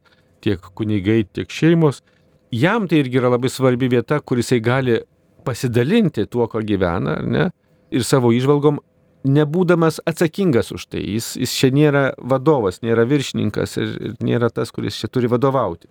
tiek 0.48 0.72
kunigai, 0.77 1.22
tiek 1.27 1.51
šeimos. 1.51 2.01
Jam 2.56 2.88
tai 2.88 3.01
irgi 3.04 3.20
yra 3.20 3.34
labai 3.34 3.51
svarbi 3.51 3.89
vieta, 3.92 4.22
kur 4.24 4.39
jisai 4.39 4.62
gali 4.63 5.01
pasidalinti 5.48 6.27
tuo, 6.32 6.48
ko 6.51 6.63
gyvena, 6.63 7.20
ne? 7.24 7.50
ir 7.92 8.04
savo 8.04 8.34
išvalgom, 8.36 8.82
nebūdamas 9.27 10.01
atsakingas 10.08 10.74
už 10.75 10.88
tai. 10.92 11.04
Jis, 11.16 11.34
jis 11.39 11.54
čia 11.60 11.70
nėra 11.75 12.04
vadovas, 12.20 12.82
nėra 12.84 13.08
viršininkas 13.08 13.77
ir, 13.80 13.94
ir 14.10 14.18
nėra 14.24 14.51
tas, 14.54 14.72
kuris 14.75 15.00
čia 15.00 15.12
turi 15.12 15.32
vadovauti. 15.32 15.89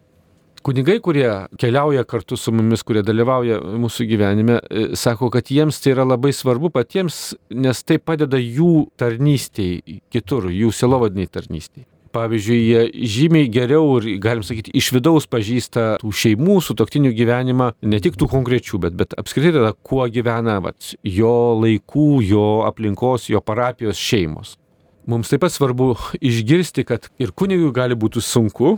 Kunigai, 0.66 0.96
kurie 1.04 1.28
keliauja 1.60 2.02
kartu 2.08 2.36
su 2.40 2.52
mumis, 2.52 2.82
kurie 2.82 3.04
dalyvauja 3.06 3.60
mūsų 3.78 4.06
gyvenime, 4.10 4.56
e, 4.66 4.86
sako, 4.98 5.28
kad 5.32 5.52
jiems 5.52 5.78
tai 5.82 5.94
yra 5.94 6.06
labai 6.08 6.32
svarbu 6.34 6.72
patiems, 6.74 7.36
nes 7.54 7.84
tai 7.86 8.00
padeda 8.02 8.40
jų 8.40 8.88
tarnystėj 8.98 10.00
kitur, 10.10 10.50
jų 10.50 10.72
silovadiniai 10.74 11.30
tarnystėj 11.30 11.86
pavyzdžiui, 12.16 12.58
jie 12.66 13.06
žymiai 13.16 13.50
geriau 13.52 13.96
ir, 14.00 14.10
galim 14.22 14.44
sakyti, 14.46 14.74
iš 14.76 14.90
vidaus 14.96 15.28
pažįsta 15.30 15.86
tų 16.02 16.12
šeimų, 16.22 16.58
sutoktinių 16.64 17.12
gyvenimą, 17.16 17.72
ne 17.84 18.02
tik 18.02 18.18
tų 18.20 18.30
konkrečių, 18.32 18.80
bet, 18.86 18.96
bet 18.98 19.16
apskritai 19.20 19.54
tada, 19.56 19.74
kuo 19.86 20.06
gyvena 20.12 20.58
vat, 20.64 20.94
jo 21.04 21.36
laikų, 21.60 22.10
jo 22.26 22.46
aplinkos, 22.68 23.28
jo 23.32 23.42
parapijos 23.44 24.00
šeimos. 24.00 24.56
Mums 25.06 25.30
taip 25.30 25.44
pat 25.44 25.54
svarbu 25.54 25.92
išgirsti, 26.18 26.82
kad 26.88 27.06
ir 27.22 27.30
kunigui 27.30 27.70
gali 27.74 27.94
būti 27.94 28.18
sunku, 28.24 28.74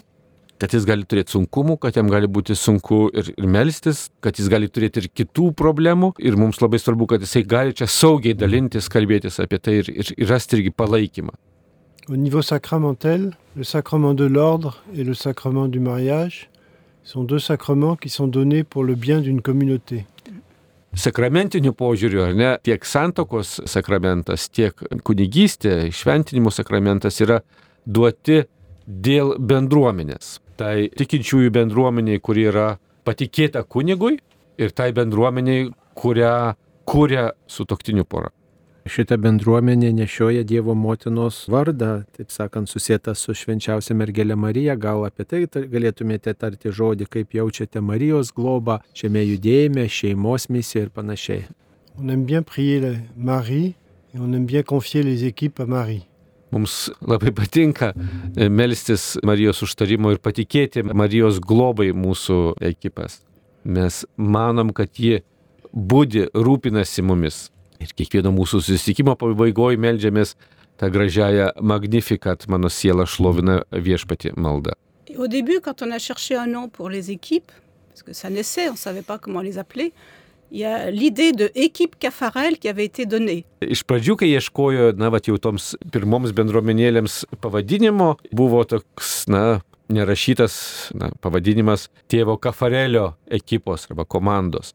kad 0.61 0.75
jis 0.75 0.85
gali 0.89 1.07
turėti 1.09 1.33
sunkumų, 1.37 1.79
kad 1.81 1.97
jam 1.97 2.11
gali 2.11 2.29
būti 2.29 2.57
sunku 2.59 3.07
ir, 3.15 3.31
ir 3.33 3.49
melstis, 3.49 4.09
kad 4.25 4.37
jis 4.37 4.51
gali 4.53 4.69
turėti 4.69 5.05
ir 5.05 5.11
kitų 5.23 5.53
problemų. 5.59 6.13
Ir 6.21 6.37
mums 6.37 6.61
labai 6.61 6.81
svarbu, 6.83 7.09
kad 7.15 7.25
jisai 7.25 7.45
gali 7.49 7.77
čia 7.79 7.89
saugiai 7.89 8.37
dalintis, 8.37 8.91
kalbėtis 8.93 9.39
apie 9.41 9.63
tai 9.63 9.79
ir, 9.83 9.93
ir, 10.03 10.13
ir 10.19 10.29
rasti 10.29 10.59
irgi 10.59 10.75
palaikymą. 10.75 11.33
Au 12.11 12.17
niveau 12.17 12.41
sacramentel, 12.41 13.37
le 13.55 13.65
sacrement 13.65 14.15
de 14.15 14.25
l'ordre 14.25 14.83
et 14.97 15.05
le 15.05 15.13
sacrement 15.13 15.69
du 15.69 15.79
mariage 15.79 16.49
sont 17.05 17.23
deux 17.23 17.39
sacrements 17.39 17.97
qui 17.97 18.09
sont 18.09 18.27
donnés 18.27 18.65
pour 18.65 18.83
le 18.83 18.95
bien 18.95 19.21
d'une 19.21 19.43
communauté. 19.43 20.07
Sakramentiniu 20.97 21.75
požiūriu, 21.77 22.23
ar 22.25 22.33
ne, 22.33 22.55
tiek 22.65 22.87
santokos 22.89 23.59
sakramentas, 23.69 24.49
tiek 24.49 24.73
kunigystė, 25.05 25.91
šventinimo 25.93 26.49
sakramentas 26.49 27.21
yra 27.21 27.43
duoti 27.85 28.41
dėl 28.89 29.35
bendruomenės. 29.37 30.39
Tai 30.57 30.89
tikinčiųjų 30.97 31.53
bendruomeniai, 31.53 32.25
kuri 32.25 32.49
yra 32.49 32.71
patikėta 33.05 33.67
kunigui 33.69 34.17
ir 34.57 34.73
tai 34.73 34.95
bendruomeniai, 34.97 35.69
kurią 35.93 36.57
kuria 36.89 37.29
su 37.47 37.69
toktiniu 37.69 38.09
pora 38.09 38.33
šita 38.89 39.17
bendruomenė 39.21 39.91
nešioja 39.95 40.43
Dievo 40.49 40.75
motinos 40.75 41.45
vardą, 41.53 42.03
taip 42.17 42.33
sakant, 42.33 42.71
susijęta 42.71 43.15
su 43.15 43.35
švenčiausia 43.37 43.95
mergelė 43.99 44.37
Marija. 44.37 44.77
Gal 44.81 45.05
apie 45.07 45.27
tai 45.29 45.45
galėtumėte 45.47 46.35
tarti 46.35 46.73
žodį, 46.75 47.09
kaip 47.13 47.37
jaučiate 47.37 47.83
Marijos 47.85 48.33
globą 48.37 48.81
šiame 48.97 49.25
judėjime, 49.25 49.87
šeimos 49.89 50.49
misiją 50.53 50.87
ir 50.87 50.93
panašiai. 50.95 51.47
On 51.99 52.11
aime 52.11 52.25
bien 52.25 52.45
prier 52.47 53.03
Marie 53.17 53.75
et 54.15 54.21
on 54.21 54.33
aime 54.33 54.47
bien 54.47 54.63
confier 54.63 55.03
les 55.03 55.25
équipes 55.25 55.61
à 55.61 55.67
Marie. 55.67 56.05
Mums 56.51 56.91
labai 57.05 57.31
patinka 57.31 57.93
e, 58.37 58.49
melstis 58.49 59.19
Marijos 59.23 59.61
užtarimo 59.67 60.15
ir 60.15 60.21
patikėti 60.25 60.81
Marijos 60.87 61.43
globai 61.45 61.91
mūsų 61.93 62.39
ekipas. 62.71 63.21
Mes 63.69 64.07
manom, 64.17 64.73
kad 64.73 64.97
ji 64.97 65.21
būdi 65.75 66.31
rūpinasi 66.33 67.05
mumis. 67.05 67.49
Ir 67.79 67.95
kiekvieno 67.95 68.33
mūsų 68.35 68.61
susitikimo 68.65 69.15
pabaigoje 69.19 69.79
melžiamės 69.79 70.35
tą 70.79 70.91
gražiąją 70.91 71.51
Magnificat, 71.63 72.49
mano 72.49 72.71
siela 72.71 73.07
šlovina 73.07 73.63
viešpati 73.73 74.35
maldą. 74.37 74.75
Au 75.19 75.27
début, 75.27 75.61
quand 75.61 75.83
on 75.83 75.91
a 75.91 75.99
cherché 75.99 76.37
un 76.37 76.47
nom 76.47 76.69
pour 76.69 76.91
les 76.91 77.11
équipes, 77.11 77.51
parce 77.89 78.03
que 78.03 78.13
ça 78.13 78.31
naissait, 78.31 78.69
on 78.69 78.73
ne 78.73 78.77
savait 78.77 79.03
pas 79.03 79.19
comment 79.19 79.41
les 79.41 79.59
appeler, 79.59 79.93
il 80.51 80.59
y 80.59 80.65
a 80.65 80.91
l'idée 80.91 81.33
de 81.33 81.51
équipe 81.55 81.99
Cafarel 81.99 82.59
qui 82.59 82.69
avait 82.69 82.85
été 82.85 83.05
donnée. 83.07 83.45
Iš 83.61 83.83
pradžių, 83.85 84.17
kai 84.17 84.31
ieškojo, 84.33 84.93
na, 84.97 85.11
va, 85.13 85.21
jau 85.21 85.37
toms 85.37 85.75
pirmoms 85.93 86.33
bendruomenėlėms 86.33 87.25
pavadinimo, 87.43 88.15
buvo 88.33 88.63
toks, 88.65 89.27
na, 89.29 89.61
nerašytas 89.93 90.55
na, 90.97 91.11
pavadinimas 91.21 91.89
tėvo 92.09 92.39
Kafarelio 92.41 93.11
ekipos 93.29 93.89
arba 93.91 94.07
komandos. 94.09 94.73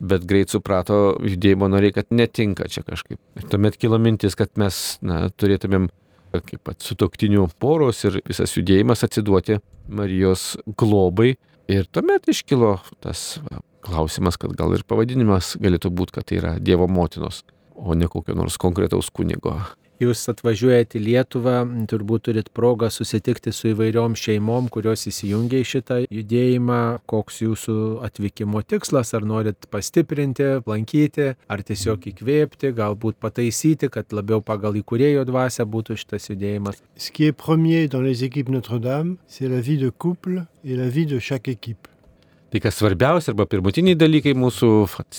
Bet 0.00 0.24
greit 0.28 0.52
suprato 0.52 1.16
judėjimo 1.20 1.68
nariai, 1.70 1.94
kad 1.94 2.10
netinka 2.14 2.68
čia 2.72 2.82
kažkaip. 2.86 3.20
Ir 3.36 3.48
tuomet 3.52 3.76
kilo 3.80 3.98
mintis, 4.00 4.36
kad 4.38 4.52
mes 4.60 4.98
na, 5.04 5.26
turėtumėm 5.30 5.90
kaip 6.30 6.62
pat 6.66 6.84
sutoktinių 6.84 7.48
poros 7.62 8.04
ir 8.06 8.20
visas 8.28 8.54
judėjimas 8.54 9.02
atsiduoti 9.06 9.58
Marijos 9.90 10.54
globai. 10.78 11.34
Ir 11.70 11.86
tuomet 11.90 12.28
iškilo 12.30 12.76
tas 13.02 13.40
klausimas, 13.84 14.38
kad 14.40 14.54
gal 14.58 14.74
ir 14.76 14.84
pavadinimas 14.86 15.56
galėtų 15.60 15.92
būti, 15.94 16.16
kad 16.16 16.28
tai 16.30 16.40
yra 16.40 16.54
Dievo 16.62 16.88
motinos, 16.90 17.42
o 17.74 17.96
ne 17.98 18.08
kokio 18.10 18.36
nors 18.38 18.58
konkretaus 18.60 19.10
kunigo 19.14 19.56
jūs 20.00 20.22
atvažiuojate 20.32 20.98
į 20.98 21.02
Lietuvą, 21.04 21.56
turbūt 21.90 22.26
turit 22.28 22.48
progą 22.56 22.88
susitikti 22.92 23.52
su 23.54 23.70
įvairiom 23.72 24.16
šeimom, 24.18 24.70
kurios 24.72 25.06
įsijungia 25.10 25.60
į 25.60 25.68
šitą 25.72 25.98
judėjimą, 26.06 26.80
koks 27.10 27.42
jūsų 27.44 27.76
atvykimo 28.08 28.62
tikslas, 28.64 29.12
ar 29.16 29.26
norit 29.28 29.68
pastiprinti, 29.72 30.48
lankyti, 30.68 31.34
ar 31.50 31.64
tiesiog 31.66 32.08
įkvėpti, 32.12 32.72
galbūt 32.76 33.20
pataisyti, 33.20 33.90
kad 33.92 34.10
labiau 34.16 34.40
pagal 34.44 34.78
įkūrėjo 34.80 35.26
dvasę 35.28 35.68
būtų 35.68 35.98
šitas 36.00 36.30
judėjimas. 36.32 36.80
Ce 36.96 37.10
qui 37.12 37.24
est 37.24 37.32
premier 37.32 37.88
dans 37.88 38.02
les 38.02 38.24
équipes 38.24 38.48
Notre-Dame, 38.48 39.16
c'est 39.26 39.48
la 39.48 39.60
vie 39.60 39.78
de 39.78 39.90
couple 39.90 40.44
et 40.64 40.76
la 40.76 40.88
vie 40.88 41.06
de 41.06 41.18
chaque 41.18 41.48
équipe. 41.48 41.88
Tai 42.50 42.58
kas 42.58 42.80
svarbiausia 42.80 43.30
arba 43.30 43.46
pirmutiniai 43.46 43.94
dalykai 43.94 44.32
mūsų 44.34 44.70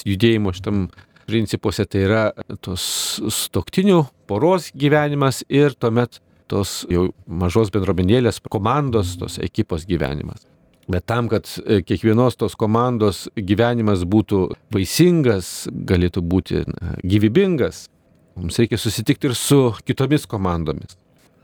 judėjimo 0.04 0.52
šitam 0.52 0.90
principuose 1.32 1.86
tai 1.88 2.04
yra 2.08 2.24
tos 2.66 2.84
stoktinių 3.32 4.02
poros 4.32 4.72
gyvenimas 4.72 5.44
ir 5.52 5.76
tuomet 5.76 6.22
tos 6.52 6.82
jau 6.92 7.10
mažos 7.28 7.72
bendruomenėlės 7.74 8.40
komandos, 8.52 9.18
tos 9.20 9.38
ekipos 9.44 9.86
gyvenimas. 9.88 10.46
Bet 10.92 11.06
tam, 11.08 11.30
kad 11.32 11.48
e, 11.62 11.80
kiekvienos 11.86 12.36
tos 12.40 12.58
komandos 12.60 13.28
gyvenimas 13.36 14.04
būtų 14.08 14.42
vaisingas, 14.74 15.70
galėtų 15.72 16.24
būti 16.34 16.64
gyvybingas, 17.08 17.86
mums 18.40 18.60
reikia 18.60 18.80
susitikti 18.82 19.30
ir 19.30 19.38
su 19.38 19.62
kitomis 19.88 20.28
komandomis. 20.32 20.98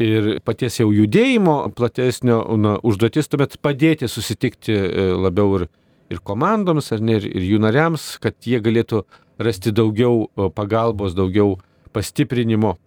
Ir 0.03 0.37
paties 0.45 0.79
jau 0.81 0.89
judėjimo 0.93 1.55
platesnio 1.77 2.41
na, 2.59 2.75
užduotis 2.85 3.31
tuomet 3.31 3.55
padėti 3.63 4.09
susitikti 4.11 4.75
e, 4.75 5.07
labiau 5.27 5.61
ir, 5.61 5.69
ir 6.13 6.21
komandoms, 6.27 6.91
ar 6.93 7.01
ne, 7.03 7.19
ir, 7.21 7.29
ir 7.31 7.47
jų 7.53 7.63
nariams, 7.63 8.09
kad 8.23 8.35
jie 8.45 8.59
galėtų 8.63 9.05
rasti 9.41 9.71
daugiau 9.75 10.27
pagalbos, 10.57 11.15
daugiau 11.17 11.55
pastiprinimo 11.97 12.77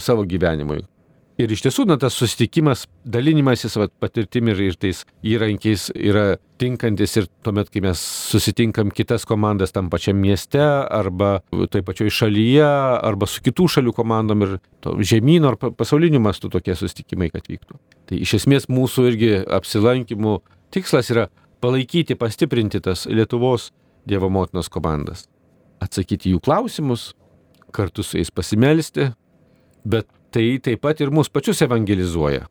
savo 0.00 0.24
gyvenimui. 0.28 0.84
Ir 1.40 1.50
iš 1.50 1.62
tiesų, 1.64 1.86
na, 1.88 1.96
tas 1.98 2.14
susitikimas, 2.14 2.84
dalinimasis 3.08 3.74
vat, 3.80 3.90
patirtimi 4.02 4.52
ir, 4.52 4.60
ir 4.68 4.76
tais 4.78 5.00
įrankiais 5.24 5.88
yra 5.96 6.36
tinkantis 6.60 7.16
ir 7.16 7.26
tuomet, 7.42 7.70
kai 7.72 7.80
mes 7.82 8.02
susitinkam 8.28 8.92
kitas 8.94 9.24
komandas 9.26 9.72
tam 9.72 9.88
pačiam 9.90 10.20
mieste 10.20 10.60
arba 10.60 11.40
toj 11.50 11.82
pačioj 11.88 12.12
šalyje 12.20 12.68
arba 12.68 13.26
su 13.26 13.42
kitų 13.42 13.66
šalių 13.78 13.96
komandom 13.96 14.44
ir 14.46 14.54
žemynų 14.84 15.54
ar 15.54 15.58
pasauliniu 15.80 16.20
mastu 16.22 16.52
tokie 16.52 16.76
susitikimai, 16.78 17.32
kad 17.32 17.48
vyktų. 17.48 17.80
Tai 18.12 18.20
iš 18.20 18.36
esmės 18.42 18.68
mūsų 18.68 19.08
irgi 19.10 19.34
apsilankimų 19.48 20.38
tikslas 20.76 21.10
yra 21.16 21.30
palaikyti, 21.64 22.18
pastiprinti 22.20 22.84
tas 22.84 23.08
Lietuvos 23.08 23.70
Dievo 24.06 24.28
motinos 24.34 24.68
komandas 24.70 25.30
atsakyti 25.82 26.32
jų 26.32 26.42
klausimus, 26.44 27.12
kartu 27.72 28.02
su 28.02 28.18
jais 28.18 28.30
pasimelsti, 28.30 29.10
bet 29.84 30.06
tai 30.32 30.58
taip 30.62 30.80
pat 30.84 31.00
ir 31.00 31.10
mus 31.10 31.28
pačius 31.28 31.62
evangelizuoja. 31.62 32.46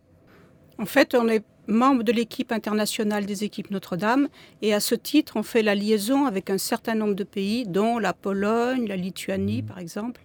En 0.77 0.85
fait, 0.85 1.13
on 1.13 1.27
est 1.29 1.43
membre 1.67 2.03
de 2.03 2.11
l'équipe 2.11 2.51
internationale 2.51 3.25
des 3.25 3.43
équipes 3.43 3.71
Notre-Dame 3.71 4.27
et 4.61 4.73
à 4.73 4.79
ce 4.79 4.95
titre, 4.95 5.33
on 5.35 5.43
fait 5.43 5.61
la 5.61 5.75
liaison 5.75 6.25
avec 6.25 6.49
un 6.49 6.57
certain 6.57 6.95
nombre 6.95 7.13
de 7.13 7.23
pays, 7.23 7.65
dont 7.67 7.99
la 7.99 8.13
Pologne, 8.13 8.87
la 8.87 8.95
Lituanie, 8.95 9.61
par 9.61 9.79
exemple. 9.79 10.21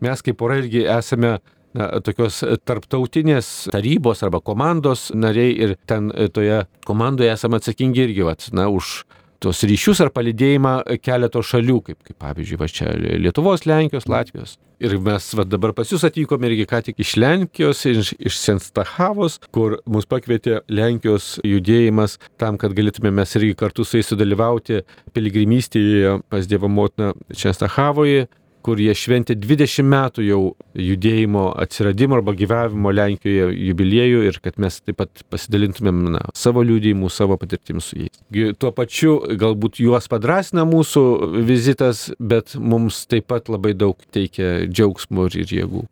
Mes 0.00 0.20
kaip 0.20 0.36
pora 0.36 0.58
irgi 0.60 0.82
esame 0.84 1.38
na, 1.72 1.86
tokios 2.04 2.42
tarptautinės 2.68 3.70
tarybos 3.72 4.20
arba 4.26 4.42
komandos 4.44 5.08
nariai 5.16 5.54
ir 5.56 5.72
ten 5.88 6.10
toje 6.36 6.58
komandoje 6.84 7.30
esame 7.32 7.56
atsakingi 7.56 8.04
irgi 8.04 8.26
vat, 8.28 8.50
na, 8.52 8.68
už 8.68 9.06
tos 9.42 9.62
ryšius 9.66 10.02
ar 10.04 10.12
palidėjimą 10.14 10.76
keleto 11.04 11.42
šalių, 11.44 11.80
kaip, 11.88 11.98
kaip 12.06 12.18
pavyzdžiui, 12.22 12.60
va 12.60 12.68
čia 12.70 12.94
Lietuvos, 12.96 13.66
Lenkijos, 13.68 14.08
Latvijos. 14.10 14.56
Ir 14.76 14.98
mes 15.00 15.26
va, 15.38 15.46
dabar 15.48 15.72
pas 15.76 15.88
jūs 15.88 16.04
atvykome 16.04 16.50
irgi 16.50 16.66
ką 16.68 16.82
tik 16.84 16.98
iš 17.00 17.14
Lenkijos, 17.16 17.84
iš, 17.88 18.12
iš 18.20 18.36
Senstahavos, 18.42 19.38
kur 19.54 19.78
mus 19.88 20.08
pakvietė 20.08 20.60
Lenkijos 20.68 21.36
judėjimas 21.46 22.18
tam, 22.40 22.58
kad 22.60 22.76
galėtume 22.76 23.14
mes 23.16 23.36
irgi 23.38 23.56
kartu 23.56 23.86
su 23.88 24.00
jais 24.00 24.12
sudalyvauti 24.12 24.82
piligrimystėje 25.16 26.18
pas 26.28 26.48
Dievo 26.48 26.68
motiną 26.68 27.14
Senstahavoje 27.32 28.26
kur 28.66 28.80
jie 28.82 28.94
šventė 28.98 29.36
20 29.38 29.86
metų 29.86 30.24
jau 30.26 30.40
judėjimo 30.74 31.44
atsiradimo 31.62 32.18
arba 32.18 32.34
gyvavimo 32.36 32.90
Lenkijoje 32.94 33.52
jubiliejų 33.68 34.24
ir 34.26 34.40
kad 34.42 34.58
mes 34.62 34.80
taip 34.82 34.98
pat 34.98 35.22
pasidalintumėm 35.30 36.00
na, 36.16 36.22
savo 36.34 36.64
liūdėjimų, 36.66 37.10
savo 37.12 37.38
patirtim 37.38 37.78
su 37.84 38.00
jais. 38.00 38.18
Tuo 38.58 38.72
pačiu 38.74 39.14
galbūt 39.38 39.78
juos 39.84 40.10
padrasina 40.10 40.66
mūsų 40.66 41.04
vizitas, 41.46 42.08
bet 42.18 42.56
mums 42.58 43.04
taip 43.10 43.28
pat 43.30 43.52
labai 43.52 43.76
daug 43.78 44.02
teikia 44.14 44.66
džiaugsmo 44.66 45.28
ir 45.30 45.56
jėgų. 45.60 45.86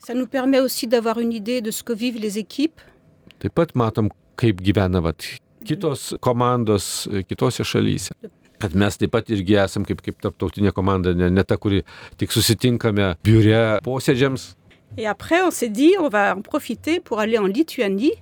Taip 3.45 3.55
pat 3.55 3.75
matom, 3.79 4.11
kaip 4.41 4.63
gyvena 4.65 5.05
vat, 5.05 5.27
kitos 5.65 6.13
komandos 6.25 7.07
kitose 7.29 7.67
šalyse 7.67 8.17
kad 8.64 8.74
mes 8.81 8.96
taip 8.96 9.12
pat 9.12 9.29
irgi 9.35 9.59
esam 9.61 9.85
kaip, 9.85 10.00
kaip 10.05 10.20
tarptautinė 10.24 10.72
komanda, 10.72 11.12
ne, 11.12 11.29
ne 11.29 11.44
ta, 11.44 11.59
kuri 11.61 11.83
tik 12.20 12.33
susitinkame 12.33 13.14
biure 13.27 13.81
posėdžiams. 13.85 14.55
Et 14.96 15.07
après, 15.07 15.42
on 15.42 15.50
s'est 15.50 15.68
dit, 15.68 15.96
on 15.98 16.09
va 16.09 16.35
en 16.37 16.40
profiter 16.40 17.00
pour 17.00 17.20
aller 17.20 17.37
en 17.37 17.46
Lituanie, 17.46 18.14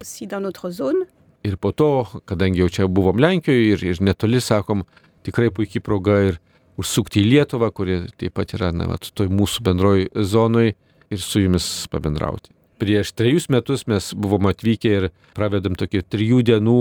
aussi 0.00 0.26
dans 0.26 0.40
notre 0.40 0.70
zone. 0.70 1.06
Ir 1.44 1.56
po 1.56 1.72
to, 1.72 2.04
kadangi 2.28 2.60
jau 2.60 2.68
čia 2.68 2.88
buvom 2.90 3.16
Lenkijoje 3.22 3.72
ir, 3.72 3.84
ir 3.94 4.00
netoli, 4.04 4.42
sakom, 4.44 4.84
tikrai 5.24 5.48
puikiai 5.54 5.80
proga 5.80 6.18
ir 6.28 6.40
užsukti 6.80 7.22
į 7.22 7.30
Lietuvą, 7.30 7.70
kuri 7.72 8.02
taip 8.20 8.36
pat 8.36 8.52
yra, 8.58 8.74
na, 8.76 8.90
vat, 8.90 9.08
toj 9.16 9.30
mūsų 9.32 9.64
bendroj 9.64 10.08
zonoj 10.34 10.74
ir 10.74 11.22
su 11.24 11.40
jumis 11.40 11.70
pabendrauti. 11.92 12.52
Prieš 12.80 13.14
trejus 13.16 13.48
metus 13.52 13.86
mes 13.88 14.12
buvom 14.16 14.50
atvykę 14.50 14.92
ir 14.98 15.08
pravedam 15.36 15.76
tokį 15.76 16.04
trijų 16.12 16.44
dienų 16.50 16.80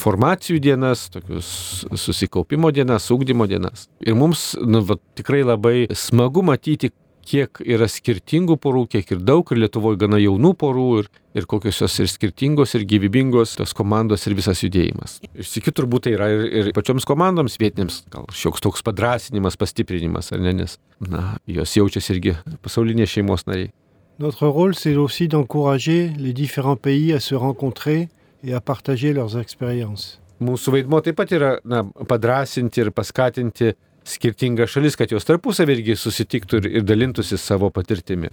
formacijų 0.00 0.60
dienas, 0.62 1.06
tokius 1.12 1.48
susikaupimo 1.96 2.70
dienas, 2.74 3.08
ūkdymo 3.12 3.48
dienas. 3.50 3.88
Ir 4.04 4.16
mums 4.18 4.52
nu, 4.60 4.82
va, 4.86 4.98
tikrai 5.18 5.42
labai 5.46 5.88
smagu 5.96 6.44
matyti, 6.46 6.92
kiek 7.26 7.60
yra 7.66 7.88
skirtingų 7.90 8.56
porų, 8.62 8.84
kiek 8.92 9.08
ir 9.16 9.22
daug, 9.26 9.48
ir 9.50 9.64
Lietuvoje 9.64 9.98
gana 9.98 10.18
jaunų 10.22 10.52
porų, 10.60 10.86
ir, 11.00 11.08
ir 11.38 11.48
kokios 11.50 11.80
jos 11.82 11.96
ir 12.02 12.10
skirtingos, 12.10 12.76
ir 12.78 12.86
gyvybingos 12.88 13.56
tos 13.58 13.74
komandos 13.76 14.26
ir 14.28 14.36
visas 14.38 14.62
judėjimas. 14.62 15.18
Ir 15.34 15.48
sėkiu 15.48 15.74
turbūt 15.74 16.06
tai 16.06 16.14
yra 16.16 16.30
ir, 16.32 16.44
ir 16.60 16.70
pačioms 16.76 17.06
komandoms 17.08 17.58
vietiniams, 17.62 18.04
gal 18.12 18.28
šioks 18.30 18.62
toks 18.64 18.86
padrasinimas, 18.86 19.58
pastiprinimas, 19.58 20.30
ar 20.34 20.44
ne, 20.44 20.54
nes, 20.62 20.78
na, 21.02 21.32
jos 21.50 21.74
jaučiasi 21.78 22.14
irgi 22.14 22.36
pasaulinės 22.64 23.16
šeimos 23.16 23.46
nariai. 23.50 23.72
Notre 24.18 24.46
rôle, 24.46 24.74
c'est 24.74 24.96
aussi 24.96 25.28
d'encourager 25.28 26.10
les 26.16 26.32
différents 26.32 26.76
pays 26.76 27.12
à 27.12 27.20
se 27.20 27.34
rencontrer 27.34 28.08
et 28.46 28.54
à 28.54 28.60
partager 28.60 29.12
leurs 29.12 29.36
expériences. 29.36 30.20
Mūsų 30.40 30.74
vaidmo 30.74 31.00
taip 31.00 31.16
pat 31.16 31.32
yra 31.32 31.54
na, 31.64 31.82
padrasinti 32.08 32.82
ir 32.84 32.92
paskatinti 32.92 33.72
skirtingas 34.06 34.70
šalis, 34.74 34.96
kad 34.98 35.10
jos 35.10 35.24
tarpusavį 35.26 35.78
irgi 35.78 35.96
susitiktų 35.98 36.60
ir, 36.60 36.68
ir 36.78 36.86
dalintųsi 36.86 37.38
savo 37.40 37.72
patirtimi. 37.74 38.30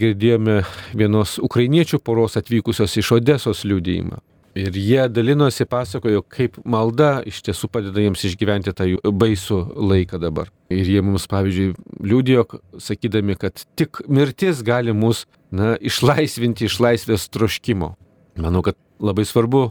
Girdėjome 0.00 0.64
vienos 0.98 1.38
ukrainiečių 1.38 2.02
poros 2.02 2.34
atvykusios 2.40 2.96
iš 2.98 3.12
Odesos 3.20 3.62
liūdėjimą. 3.64 4.18
Ir 4.58 4.76
jie 4.78 5.06
dalinosi, 5.10 5.66
pasakojo, 5.66 6.20
kaip 6.30 6.60
malda 6.62 7.24
iš 7.26 7.40
tiesų 7.46 7.70
padeda 7.74 8.02
jiems 8.02 8.22
išgyventi 8.28 8.74
tą 8.74 8.86
baisų 9.10 9.58
laiką 9.90 10.20
dabar. 10.22 10.50
Ir 10.70 10.90
jie 10.90 11.02
mums, 11.02 11.26
pavyzdžiui, 11.30 11.72
liūdėjo, 12.06 12.44
sakydami, 12.82 13.34
kad 13.38 13.64
tik 13.78 14.02
mirtis 14.06 14.62
gali 14.66 14.94
mus 14.94 15.24
na, 15.50 15.74
išlaisvinti 15.78 16.68
iš 16.68 16.78
laisvės 16.82 17.26
troškimo. 17.34 17.94
Manau, 18.36 18.62
kad 18.66 18.78
labai 19.02 19.24
svarbu 19.26 19.68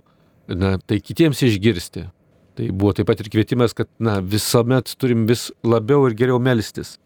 na, 0.47 0.77
tai 0.77 0.99
kitiems 1.03 1.41
išgirsti. 1.43 2.07
Tai 2.53 2.67
buvo 2.71 2.93
taip 2.93 3.07
pat 3.09 3.23
ir 3.23 3.29
kvietimas, 3.33 3.73
kad 3.75 3.89
na, 3.99 4.19
visuomet 4.21 4.93
turim 5.01 5.25
vis 5.29 5.49
labiau 5.65 6.05
ir 6.07 6.15
geriau 6.17 6.39
melstis. 6.39 6.97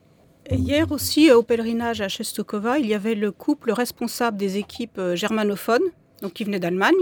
Hier 0.49 0.89
aussi, 0.91 1.29
au 1.31 1.43
pèlerinage 1.43 1.99
à 2.01 2.07
Chestokova, 2.07 2.79
il 2.79 2.87
y 2.87 2.93
avait 2.93 3.15
le 3.15 3.31
couple 3.31 3.71
responsable 3.71 4.37
des 4.37 4.57
équipes 4.57 4.97
euh, 4.97 5.15
germanophones, 5.15 5.83
donc 6.21 6.33
qui 6.33 6.45
venaient 6.45 6.59
d'Allemagne. 6.59 6.95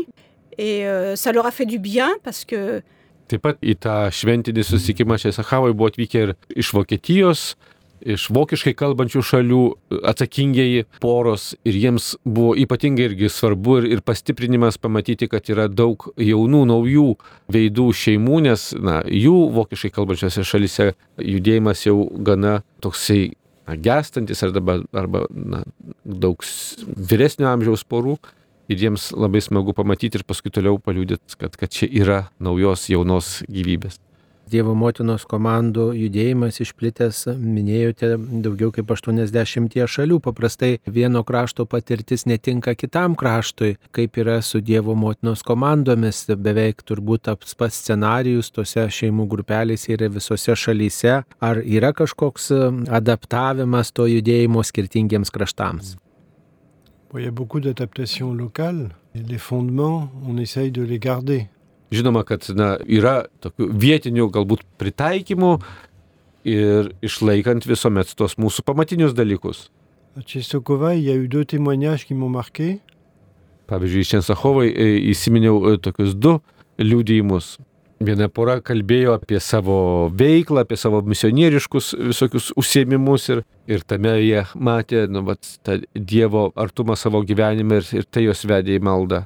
Et 0.58 0.88
euh, 0.88 1.16
ça 1.16 1.32
leur 1.32 1.46
a 1.46 1.52
fait 1.52 1.66
du 1.66 1.78
bien 1.80 2.10
parce 2.24 2.46
que... 2.46 2.82
Taip 3.26 3.42
pat 3.42 3.58
į 3.66 3.74
tą 3.82 3.94
šventinį 4.14 4.62
susitikimą 4.62 5.16
čia 5.18 5.32
Sahavoje 5.34 5.74
buvo 5.74 5.90
atvykę 5.90 6.20
ir 6.22 6.34
iš 6.54 6.70
Vokietijos 6.78 7.56
iš 8.06 8.28
vokiškai 8.34 8.74
kalbančių 8.78 9.24
šalių 9.26 9.62
atsakingieji 10.06 10.86
poros 11.04 11.54
ir 11.66 11.78
jiems 11.82 12.12
buvo 12.26 12.54
ypatingai 12.66 13.10
irgi 13.10 13.30
svarbu 13.34 13.80
ir, 13.82 13.88
ir 13.98 14.04
pastiprinimas 14.06 14.78
pamatyti, 14.82 15.30
kad 15.32 15.50
yra 15.52 15.68
daug 15.72 16.08
jaunų, 16.22 16.62
naujų 16.70 17.08
veidų 17.52 17.88
šeimų, 17.98 18.44
nes 18.50 18.70
na, 18.78 19.02
jų 19.10 19.36
vokiškai 19.56 19.94
kalbančiose 19.96 20.46
šalise 20.46 20.92
judėjimas 21.18 21.86
jau 21.88 21.98
gana 22.26 22.60
toksai 22.86 23.34
na, 23.66 23.76
gestantis 23.76 24.46
arba, 24.46 24.80
arba 24.94 25.26
na, 25.30 25.66
daug 26.06 26.46
vyresnio 26.86 27.50
amžiaus 27.54 27.86
porų. 27.88 28.20
Ir 28.66 28.80
jiems 28.82 29.12
labai 29.14 29.44
smagu 29.46 29.76
pamatyti 29.78 30.18
ir 30.18 30.24
paskui 30.26 30.50
toliau 30.50 30.80
paliūdėti, 30.82 31.38
kad, 31.38 31.54
kad 31.54 31.70
čia 31.70 31.86
yra 31.86 32.24
naujos 32.42 32.88
jaunos 32.90 33.44
gyvybės. 33.46 34.00
Dievo 34.46 34.76
motinos 34.78 35.24
komandų 35.26 35.88
judėjimas 35.98 36.60
išplitęs, 36.62 37.24
minėjote, 37.34 38.12
daugiau 38.46 38.70
kaip 38.76 38.92
80 38.94 39.88
šalių. 39.90 40.20
Paprastai 40.22 40.76
vieno 40.86 41.24
krašto 41.26 41.66
patirtis 41.66 42.28
netinka 42.30 42.76
kitam 42.78 43.16
kraštui, 43.18 43.76
kaip 43.96 44.20
yra 44.22 44.38
su 44.46 44.62
Dievo 44.62 44.94
motinos 44.94 45.42
komandomis. 45.46 46.28
Beveik 46.30 46.86
turbūt 46.86 47.26
taps 47.26 47.58
pats 47.58 47.82
scenarijus 47.82 48.54
tose 48.54 48.86
šeimų 48.86 49.26
grupelėse 49.34 49.96
yra 49.98 50.12
visose 50.14 50.54
šalyse. 50.54 51.24
Ar 51.42 51.62
yra 51.66 51.96
kažkoks 51.98 52.52
adaptavimas 52.94 53.94
to 53.98 54.06
judėjimo 54.12 54.62
skirtingiems 54.62 55.34
kraštams? 55.34 55.96
Il 57.18 57.24
y 57.24 57.28
a 57.28 57.32
beaucoup 57.32 57.62
d'adaptations 57.62 58.34
locales. 58.34 58.90
Les 59.16 59.38
fondements, 59.38 60.10
on 60.28 60.38
essaye 60.38 60.70
de 60.70 60.82
les 60.82 61.00
garder. 61.00 61.48
Žinoma, 61.94 62.24
kad 62.26 62.48
na, 62.58 62.76
yra 62.82 63.26
tokių 63.46 63.70
vietinių 63.82 64.30
galbūt 64.34 64.66
pritaikymų 64.82 65.52
ir 66.50 66.92
išlaikant 67.06 67.68
visuomet 67.70 68.14
tos 68.18 68.38
mūsų 68.42 68.66
pamatinius 68.66 69.14
dalykus. 69.18 69.68
Marqué. 72.32 72.78
Pavyzdžiui, 73.70 74.04
iš 74.06 74.12
Čensachovai 74.14 74.68
e, 74.70 74.90
įsiminiau 75.12 75.58
e, 75.74 75.78
tokius 75.82 76.14
du 76.16 76.38
liudijimus. 76.80 77.56
Viena 78.06 78.28
pora 78.28 78.58
kalbėjo 78.64 79.14
apie 79.16 79.40
savo 79.40 79.78
veiklą, 80.12 80.66
apie 80.66 80.78
savo 80.78 81.00
misionieriškus 81.08 81.94
visokius 82.12 82.50
užsiemimus 82.60 83.30
ir, 83.32 83.42
ir 83.72 83.86
tame 83.88 84.18
jie 84.20 84.44
matė 84.56 85.06
nu, 85.08 85.24
vat, 85.28 85.48
tą 85.64 85.80
Dievo 85.96 86.50
artumą 86.60 86.98
savo 87.00 87.24
gyvenime 87.26 87.80
ir, 87.80 87.90
ir 88.02 88.08
tai 88.12 88.26
jos 88.28 88.44
vedė 88.48 88.76
į 88.76 88.84
maldą. 88.84 89.24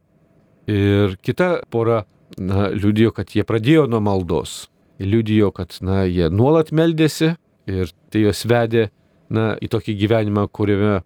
Ir 0.69 1.17
kita 1.25 1.55
pora 1.73 2.03
na, 2.37 2.69
liudijo, 2.73 3.13
kad 3.15 3.31
jie 3.35 3.45
pradėjo 3.47 3.87
nuo 3.89 4.01
maldos. 4.03 4.67
Liudijo, 4.99 5.51
kad 5.55 5.77
na, 5.85 6.03
jie 6.05 6.29
nuolat 6.29 6.73
meldėsi 6.75 7.33
ir 7.69 7.91
tai 8.11 8.25
juos 8.25 8.43
vedė 8.49 8.89
na, 9.31 9.53
į 9.61 9.69
tokį 9.71 9.95
gyvenimą, 10.03 10.47
kuriame 10.51 10.99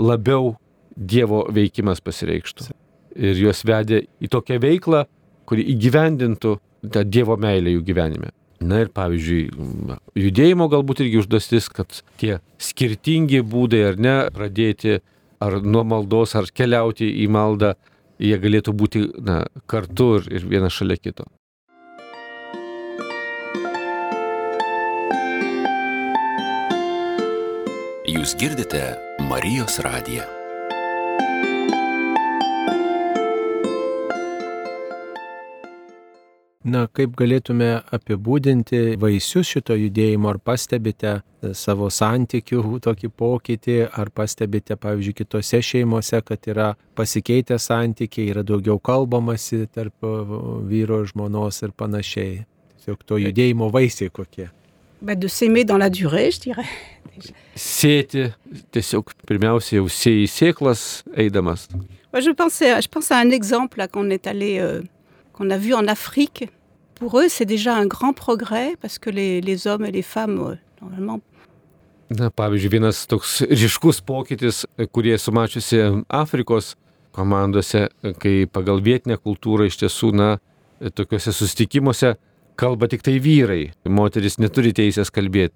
labiau 0.00 0.56
Dievo 1.00 1.44
veikimas 1.54 2.02
pasireikštų. 2.04 2.66
Ir 3.16 3.38
juos 3.38 3.62
vedė 3.64 4.02
į 4.20 4.28
tokią 4.30 4.58
veiklą, 4.60 5.04
kuri 5.48 5.64
įgyvendintų 5.72 6.56
tą 6.92 7.04
Dievo 7.06 7.36
meilę 7.40 7.72
jų 7.76 7.84
gyvenime. 7.86 8.34
Na 8.60 8.82
ir 8.84 8.90
pavyzdžiui, 8.92 9.46
judėjimo 10.20 10.66
galbūt 10.68 11.00
irgi 11.06 11.22
užduotis, 11.22 11.70
kad 11.72 12.02
tie 12.20 12.40
skirtingi 12.60 13.40
būdai 13.40 13.80
ar 13.88 13.96
ne 13.96 14.16
pradėti 14.34 14.98
ar 15.40 15.56
nuo 15.64 15.86
maldos, 15.88 16.34
ar 16.36 16.50
keliauti 16.52 17.08
į 17.24 17.30
maldą, 17.32 17.72
jie 18.20 18.38
galėtų 18.40 18.74
būti 18.76 19.04
na, 19.24 19.42
kartu 19.70 20.18
ir, 20.28 20.44
vienas 20.46 20.76
šalia 20.76 21.00
kito. 21.00 21.28
Jūs 28.10 28.34
girdite 28.36 28.82
Marijos 29.30 29.78
radiją. 29.86 30.39
Na, 36.60 36.82
kaip 36.92 37.14
galėtume 37.16 37.70
apibūdinti 37.88 38.98
vaisius 39.00 39.48
šito 39.48 39.72
judėjimo, 39.80 40.28
ar 40.28 40.38
pastebite 40.44 41.14
savo 41.56 41.88
santykių 41.88 42.60
tokį 42.86 43.08
pokytį, 43.16 43.76
ar 43.88 44.10
pastebite, 44.12 44.76
pavyzdžiui, 44.76 45.16
kitose 45.22 45.62
šeimose, 45.64 46.20
kad 46.20 46.44
yra 46.52 46.74
pasikeitę 47.00 47.56
santykiai, 47.56 48.28
yra 48.34 48.44
daugiau 48.44 48.76
kalbamasi 48.76 49.64
tarp 49.72 50.04
vyro 50.68 51.00
ir 51.00 51.08
žmonos 51.14 51.62
ir 51.64 51.72
panašiai. 51.72 52.42
Tiesiog 52.76 53.08
to 53.08 53.16
judėjimo 53.24 53.70
vaisiai 53.72 54.12
kokie. 54.12 54.50
Bah, 55.00 55.14
de 55.14 55.28
s'aimer 55.28 55.64
dans 55.64 55.78
la 55.78 55.88
durée, 55.88 56.30
je 56.30 56.40
dirais. 56.40 56.68
Sėti, 57.56 58.34
tiesiog 58.72 59.14
pirmiausia 59.24 59.78
jau 59.78 59.88
sėjai 59.88 60.28
sėklas 60.28 60.82
eidamas. 61.16 61.70
Moi, 62.12 62.20
je, 62.20 62.32
pensais, 62.36 62.82
je 62.82 62.88
pense 62.88 63.10
à 63.10 63.18
un 63.18 63.30
exemple 63.30 63.78
là 63.78 63.88
qu'on 63.88 64.10
est 64.10 64.26
allé, 64.26 64.58
euh, 64.58 64.82
qu'on 65.40 65.50
a 65.50 65.56
vu 65.56 65.72
en 65.72 65.88
Afrique. 65.88 66.48
Pour 66.96 67.18
eux, 67.18 67.28
c'est 67.28 67.46
déjà 67.46 67.74
un 67.74 67.86
grand 67.86 68.12
progrès 68.12 68.76
parce 68.82 68.98
que 68.98 69.08
les, 69.08 69.40
les 69.40 69.66
hommes 69.66 69.86
et 69.86 69.90
les 69.90 70.02
femmes, 70.02 70.38
euh, 70.38 70.54
normalement, 70.82 71.20
Na, 72.10 72.26
pavyzdžiui, 72.26 72.72
vienas 72.72 73.04
toks 73.06 73.44
ryškus 73.46 74.00
pokytis, 74.02 74.64
kurie 74.90 75.14
sumačiusi 75.14 75.78
Afrikos 76.10 76.72
komandose, 77.14 77.84
kai 78.18 78.48
pagal 78.50 78.82
vietinę 78.82 79.14
kultūrą 79.14 79.68
iš 79.70 79.76
tiesų, 79.78 80.10
na, 80.18 80.30
tokiuose 80.98 81.30
susitikimuose 81.30 82.16
kalba 82.58 82.88
tik 82.90 83.06
tai 83.06 83.14
vyrai, 83.22 83.68
moteris 83.86 84.40
neturi 84.42 84.74
teisės 84.74 85.14
kalbėti. 85.14 85.54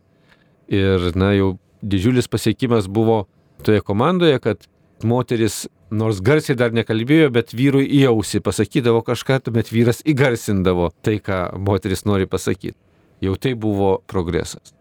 Ir, 0.71 1.11
na, 1.19 1.33
jau 1.35 1.57
didžiulis 1.83 2.31
pasiekimas 2.31 2.87
buvo 2.87 3.25
toje 3.67 3.83
komandoje, 3.83 4.39
kad 4.39 4.63
moteris 5.03 5.67
nors 5.91 6.21
garsiai 6.23 6.57
dar 6.57 6.73
nekalbėjo, 6.75 7.31
bet 7.35 7.55
vyrui 7.55 7.87
į 7.87 8.05
ausį 8.11 8.41
pasakydavo 8.45 9.03
kažką, 9.07 9.41
tuomet 9.45 9.71
vyras 9.73 10.03
įgarsindavo 10.07 10.91
tai, 11.03 11.19
ką 11.23 11.59
moteris 11.59 12.05
nori 12.05 12.27
pasakyti. 12.31 12.77
Jau 13.23 13.37
tai 13.37 13.55
buvo 13.55 14.03
progresas. 14.07 14.75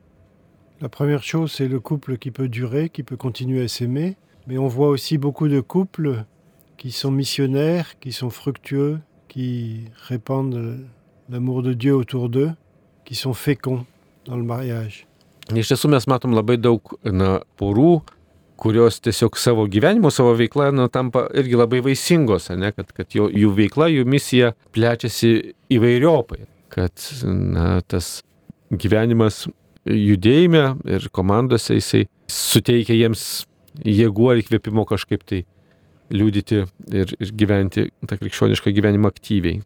La 0.82 0.90
première 0.90 1.24
chose, 1.24 1.54
c'est 1.54 1.68
le 1.68 1.80
couple 1.80 2.18
qui 2.18 2.32
peut 2.32 2.50
durer, 2.50 2.90
qui 2.90 3.04
peut 3.04 3.16
continuer 3.16 3.64
à 3.64 3.68
s'aimer. 3.68 4.18
Mais 4.48 4.58
on 4.58 4.68
voit 4.68 4.90
aussi 4.90 5.18
beaucoup 5.18 5.48
de 5.48 5.62
couples 5.62 6.26
qui 6.78 6.92
sont 6.92 7.12
missionnaires, 7.12 7.98
qui 8.02 8.12
sont 8.12 8.30
fructueux, 8.30 9.00
qui 9.30 9.86
répandent 10.10 10.80
l'amour 11.30 11.64
de 11.64 11.74
Dieu 11.74 11.96
autour 11.96 12.28
d'eux, 12.28 12.52
qui 13.06 13.16
sont 13.16 13.34
féconds 13.34 13.86
dans 14.26 14.36
le 14.36 14.44
mariage. 14.44 15.08
Iš 15.52 15.74
tiesų 15.74 15.90
mes 15.92 16.06
matom 16.08 16.32
labai 16.38 16.56
daug 16.56 16.94
na, 17.04 17.42
porų, 17.60 17.98
kurios 18.64 19.02
tiesiog 19.04 19.38
savo 19.38 19.66
gyvenimu, 19.68 20.12
savo 20.12 20.34
veikla 20.40 20.70
nu, 20.72 20.88
tampa 20.92 21.26
irgi 21.36 21.58
labai 21.60 21.82
vaisingos, 21.84 22.48
ne, 22.56 22.72
kad, 22.76 22.94
kad 22.96 23.12
jų, 23.12 23.28
jų 23.44 23.52
veikla, 23.58 23.90
jų 23.92 24.06
misija 24.08 24.54
plečiasi 24.76 25.34
įvairiopai, 25.74 26.46
kad 26.74 27.10
na, 27.28 27.82
tas 27.92 28.22
gyvenimas 28.72 29.44
judėjime 29.84 30.64
ir 30.96 31.10
komandose 31.12 31.76
jisai 31.76 32.06
suteikia 32.32 32.96
jiems 32.96 33.44
jėgų 33.84 34.32
ar 34.32 34.40
įkvėpimo 34.40 34.86
kažkaip 34.88 35.26
tai 35.28 35.44
liūdyti 36.14 36.64
ir, 36.94 37.14
ir 37.20 37.36
gyventi 37.36 37.88
tą 38.08 38.18
krikščionišką 38.22 38.74
gyvenimą 38.76 39.12
aktyviai. 39.12 39.62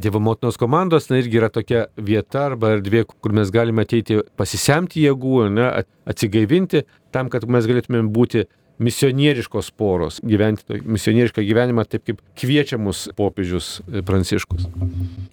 Dievo 0.00 0.20
motinos 0.22 0.56
komandos 0.56 1.10
na, 1.10 1.18
irgi 1.20 1.36
yra 1.36 1.50
tokia 1.52 1.82
vieta 2.00 2.46
arba 2.48 2.70
erdvė, 2.76 3.02
kur 3.20 3.34
mes 3.36 3.50
galime 3.52 3.84
ateiti 3.84 4.22
pasisemti 4.38 5.02
jėgų, 5.04 5.42
ne, 5.52 5.66
atsigaivinti, 6.08 6.86
tam, 7.12 7.30
kad 7.32 7.46
mes 7.48 7.66
galėtumėm 7.68 8.10
būti 8.14 8.46
misionieriškos 8.80 9.70
poros, 9.76 10.20
gyventi 10.24 10.80
misionierišką 10.80 11.44
gyvenimą 11.44 11.84
taip, 11.84 12.06
kaip 12.08 12.22
kviečia 12.40 12.78
mus 12.80 13.08
popiežius 13.16 13.82
Pranciškus. 14.06 14.68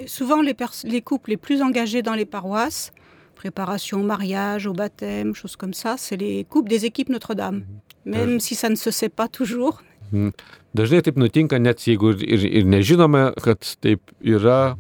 souvent 0.06 0.42
les, 0.42 0.56
les 0.84 1.02
couples 1.02 1.30
les 1.32 1.38
plus 1.38 1.62
engagés 1.62 2.02
dans 2.02 2.16
les 2.16 2.26
paroisses, 2.26 2.92
préparation 3.36 4.02
au 4.02 4.04
mariage, 4.04 4.68
au 4.68 4.74
baptême, 4.74 5.34
choses 5.34 5.56
comme 5.56 5.74
ça, 5.74 5.96
c'est 5.98 6.18
les 6.18 6.44
couples 6.44 6.70
des 6.70 6.86
équipes 6.86 7.10
Notre-Dame. 7.10 7.64
Même 8.06 8.40
si 8.40 8.56
ça 8.56 8.70
ne 8.70 8.76
se 8.76 8.92
sait 8.92 9.10
pas 9.10 9.28
toujours, 9.28 9.82
Dažnai 10.78 11.02
taip 11.04 11.18
nutinka, 11.20 11.60
net 11.60 11.82
jeigu 11.84 12.14
ir, 12.14 12.22
ir, 12.24 12.44
ir 12.62 12.68
nežinome, 12.70 13.32
kad 13.44 13.66
taip 13.84 14.14
yra, 14.24 14.78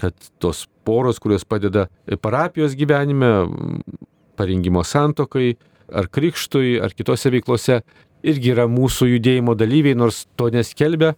kad 0.00 0.16
tos 0.42 0.66
poros, 0.84 1.20
kurios 1.22 1.46
padeda 1.48 1.86
parapijos 2.20 2.74
gyvenime, 2.76 3.30
parengimo 4.36 4.82
santokai, 4.84 5.54
ar 5.92 6.08
krikštui, 6.12 6.78
ar 6.82 6.94
kitose 6.96 7.32
veiklose, 7.32 7.80
irgi 8.26 8.52
yra 8.54 8.66
mūsų 8.70 9.08
judėjimo 9.14 9.56
dalyviai, 9.58 9.96
nors 9.98 10.24
to 10.38 10.50
neskelbia, 10.52 11.14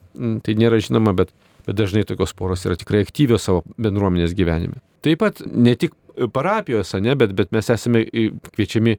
tai 0.46 0.54
nėra 0.58 0.78
žinoma, 0.82 1.14
bet, 1.18 1.32
bet 1.66 1.78
dažnai 1.78 2.04
tokios 2.08 2.34
poros 2.38 2.64
yra 2.68 2.78
tikrai 2.78 3.02
aktyvios 3.06 3.48
savo 3.48 3.64
bendruomenės 3.80 4.36
gyvenime. 4.38 4.80
Taip 5.02 5.22
pat 5.24 5.42
ne 5.46 5.74
tik 5.78 5.96
parapijose, 6.34 7.00
ne, 7.02 7.16
bet, 7.18 7.34
bet 7.38 7.52
mes 7.54 7.70
esame 7.74 8.04
kviečiami, 8.52 8.96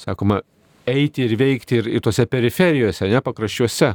sakoma, 0.00 0.40
eiti 0.90 1.24
ir 1.24 1.36
veikti 1.40 1.80
ir, 1.80 1.90
ir 1.96 2.04
tose 2.04 2.26
periferijose, 2.28 3.08
ne 3.08 3.22
pakraščiuose. 3.24 3.94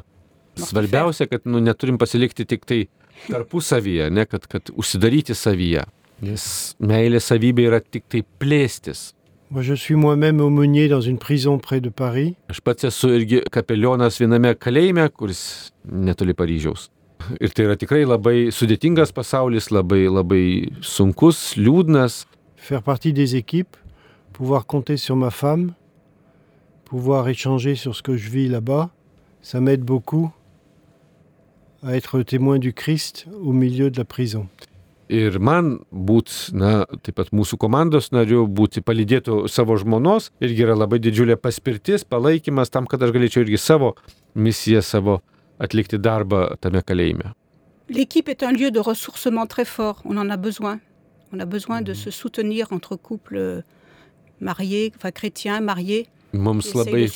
Svarbiausia, 0.55 1.27
kad 1.27 1.43
nu, 1.51 1.59
neturim 1.59 1.97
pasilikti 1.99 2.45
tik 2.47 2.63
tai 2.69 2.85
tarpusavyje, 3.27 4.07
ne, 4.13 4.23
kad, 4.29 4.47
kad 4.47 4.71
užsidaryti 4.71 5.35
savyje. 5.35 5.83
Nes 6.23 6.45
meilė 6.79 7.19
savybė 7.19 7.65
yra 7.67 7.81
tik 7.83 8.05
tai 8.11 8.21
plėstis. 8.39 9.09
Moi, 9.51 9.61
je 9.61 9.75
suis 9.75 9.93
moi-même 9.93 10.41
aumônier 10.41 10.87
dans 10.87 11.01
une 11.01 11.19
prison 11.19 11.59
près 11.59 11.79
de 11.79 11.89
Paris. 11.89 12.35
Aš 12.49 12.63
pats 12.65 12.81
esu 12.87 13.11
irgi 13.13 13.43
kapelionas 13.53 14.17
viename 14.17 14.55
kalėjime, 14.57 15.05
kuris 15.13 15.69
netoli 15.85 16.33
Paryžiaus. 16.33 16.87
Ir 17.43 17.53
tai 17.53 17.67
yra 17.67 17.75
tikrai 17.77 18.07
labai 18.09 18.49
sudėtingas 18.49 19.13
pasaulis, 19.13 19.69
labai, 19.69 20.07
labai 20.09 20.71
sunkus, 20.81 21.53
liūdnas. 21.61 22.23
Faire 22.57 22.81
partie 22.81 23.13
des 23.13 23.35
équipes, 23.35 23.77
pouvoir 24.33 24.65
compter 24.65 24.97
sur 24.97 25.15
ma 25.15 25.29
femme, 25.29 25.73
pouvoir 26.85 27.29
échanger 27.29 27.75
sur 27.75 27.95
ce 27.95 28.01
que 28.01 28.17
je 28.17 28.31
vis 28.31 28.47
là-bas, 28.49 28.89
ça 29.43 29.61
m'aide 29.61 29.81
beaucoup 29.81 30.33
à 31.83 31.95
être 31.95 32.23
témoin 32.23 32.57
du 32.57 32.73
Christ 32.73 33.27
au 33.43 33.53
milieu 33.53 33.91
de 33.91 33.97
la 33.97 34.05
prison. 34.05 34.47
Ir 35.09 35.37
man 35.37 35.75
būt, 35.91 36.31
na, 36.57 36.85
taip 37.05 37.19
pat 37.19 37.29
mūsų 37.35 37.59
komandos 37.61 38.09
nariu, 38.15 38.47
būti 38.49 38.81
palydėtų 38.81 39.45
savo 39.53 39.77
žmonos, 39.77 40.31
irgi 40.41 40.65
yra 40.65 40.73
labai 40.73 40.97
didžiulė 41.03 41.37
paspirtis, 41.37 42.07
palaikymas 42.09 42.73
tam, 42.73 42.87
kad 42.89 43.03
aš 43.05 43.13
galėčiau 43.13 43.45
irgi 43.45 43.59
savo 43.61 43.93
misiją, 44.33 44.81
savo 44.81 45.19
atlikti 45.61 46.01
darbą 46.01 46.55
tame 46.59 46.81
kalėjime. 46.81 47.35
L'équipe 47.87 48.29
est 48.29 48.41
un 48.41 48.51
lieu 48.51 48.71
de 48.71 48.79
ressourcement 48.79 49.45
très 49.45 49.65
fort. 49.65 50.01
On 50.05 50.17
en 50.17 50.29
a 50.31 50.37
besoin. 50.37 50.79
On 51.31 51.39
a 51.39 51.45
besoin 51.45 51.81
de 51.83 51.93
se 51.93 52.09
soutenir 52.09 52.71
entre 52.71 52.95
couples 52.95 53.63
mariés, 54.41 54.91
enfin 54.95 55.11
chrétiens, 55.11 55.61
mariés, 55.61 56.07
Mums 56.35 56.73
labai 56.73 57.07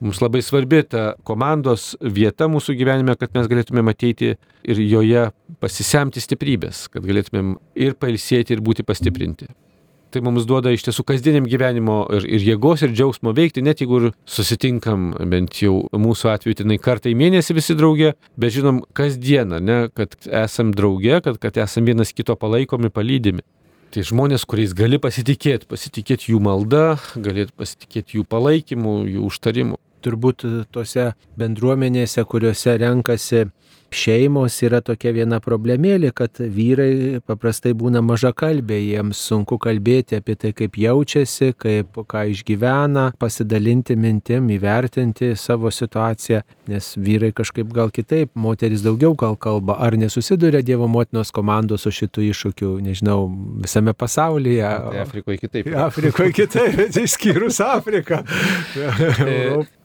Mums 0.00 0.22
labai 0.22 0.40
svarbi 0.40 0.80
ta 0.88 1.10
komandos 1.28 1.90
vieta 2.00 2.46
mūsų 2.48 2.72
gyvenime, 2.78 3.18
kad 3.20 3.34
mes 3.36 3.48
galėtumėm 3.50 3.90
ateiti 3.92 4.30
ir 4.64 4.78
joje 4.80 5.26
pasisemti 5.60 6.22
stiprybės, 6.24 6.86
kad 6.88 7.04
galėtumėm 7.04 7.58
ir 7.76 7.98
pailsėti, 8.00 8.56
ir 8.56 8.62
būti 8.64 8.86
pastiprinti. 8.88 9.50
Tai 10.10 10.22
mums 10.26 10.46
duoda 10.48 10.72
iš 10.72 10.86
tiesų 10.88 11.04
kasdieniam 11.06 11.44
gyvenimo 11.46 11.98
ir, 12.16 12.24
ir 12.26 12.46
jėgos, 12.48 12.80
ir 12.82 12.94
džiaugsmo 12.96 13.34
veikti, 13.36 13.62
net 13.62 13.82
jeigu 13.84 14.00
ir 14.00 14.06
susitinkam 14.24 15.12
bent 15.30 15.60
jau 15.60 15.76
mūsų 15.92 16.32
atveju 16.32 16.62
tenai 16.62 16.80
kartą 16.82 17.12
į 17.12 17.18
mėnesį 17.20 17.58
visi 17.60 17.76
draugė, 17.78 18.14
bet 18.40 18.56
žinom 18.56 18.80
kasdieną, 18.96 19.60
ne, 19.60 19.78
kad 19.94 20.16
esam 20.40 20.72
draugė, 20.74 21.20
kad, 21.28 21.36
kad 21.44 21.60
esam 21.60 21.86
vienas 21.86 22.14
kito 22.16 22.34
palaikomi, 22.40 22.88
palydimi. 22.88 23.44
Tai 23.94 24.06
žmonės, 24.06 24.48
kuriais 24.48 24.72
gali 24.78 24.98
pasitikėti, 25.02 25.68
pasitikėti 25.70 26.32
jų 26.32 26.40
malda, 26.42 26.96
galėtų 27.14 27.54
pasitikėti 27.60 28.18
jų 28.18 28.26
palaikymu, 28.32 28.96
jų 29.12 29.28
užtarimu. 29.28 29.78
Turbūt 30.04 30.44
tose 30.74 31.10
bendruomenėse, 31.40 32.24
kuriuose 32.28 32.76
renkasi 32.80 33.46
šeimos, 33.94 34.54
yra 34.64 34.80
tokia 34.84 35.12
viena 35.14 35.40
problemėlė, 35.42 36.12
kad 36.16 36.40
vyrai 36.40 37.20
paprastai 37.26 37.72
būna 37.78 38.02
mažakalbė, 38.04 38.78
jiems 38.78 39.20
sunku 39.30 39.58
kalbėti 39.62 40.18
apie 40.20 40.36
tai, 40.38 40.52
kaip 40.56 40.78
jaučiasi, 40.80 41.52
kaip 41.58 41.98
ką 42.10 42.24
išgyvena, 42.34 43.10
pasidalinti 43.20 43.96
mintim, 44.00 44.50
įvertinti 44.54 45.32
savo 45.38 45.72
situaciją, 45.74 46.42
nes 46.70 46.92
vyrai 47.00 47.32
kažkaip 47.36 47.72
gal 47.74 47.92
kitaip, 47.94 48.32
moteris 48.34 48.84
daugiau 48.86 49.16
gal 49.18 49.36
kalba, 49.40 49.78
ar 49.82 49.98
nesusiduria 49.98 50.62
Dievo 50.70 50.86
motinos 50.90 51.32
komandos 51.34 51.86
su 51.86 51.92
šitų 51.94 52.28
iššūkių, 52.30 52.70
nežinau, 52.84 53.24
visame 53.64 53.94
pasaulyje. 53.96 54.62
Tai 54.62 55.02
Afrikoje 55.06 55.42
kitaip. 55.42 55.74
Afrikoje 55.88 56.36
kitaip, 56.42 56.78
bet 56.78 57.00
išskyrus 57.00 57.60
Afriką. 57.64 58.22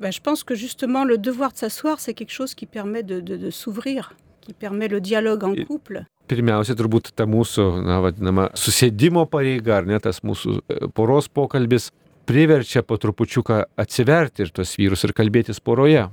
Ben, 0.00 0.10
je 0.10 0.20
pense 0.20 0.42
que 0.44 0.54
justement 0.54 1.04
le 1.04 1.18
devoir 1.18 1.52
de 1.52 1.58
s'asseoir, 1.58 2.00
c'est 2.00 2.14
quelque 2.14 2.32
chose 2.32 2.54
qui 2.54 2.64
permet 2.66 3.02
de, 3.02 3.20
de- 3.20 3.36
de 3.36 3.50
s'ouvrir, 3.50 4.14
qui 4.40 4.54
permet 4.54 4.88
le 4.88 5.00
dialogue 5.00 5.44
en 5.44 5.54
couple. 5.68 6.04
Pirmiausia, 6.30 6.76
turbūt 6.78 7.10
ta 7.18 7.26
mūsų, 7.26 7.64
na, 7.84 7.98
vadinama, 8.00 8.48
susėdimo 8.54 9.26
pareiga, 9.28 9.80
ar 9.82 9.86
ne 9.90 9.98
tas 10.00 10.22
mūsų 10.24 10.60
e, 10.70 10.76
poros 10.94 11.26
pokalbis 11.28 11.90
priverčia 12.30 12.84
po 12.86 12.96
trupučiuką 13.02 13.64
atsiverti 13.82 14.44
ir 14.46 14.52
tos 14.54 14.76
vyrus 14.78 15.02
ir 15.04 15.12
kalbėtis 15.12 15.58
poroje. 15.60 16.06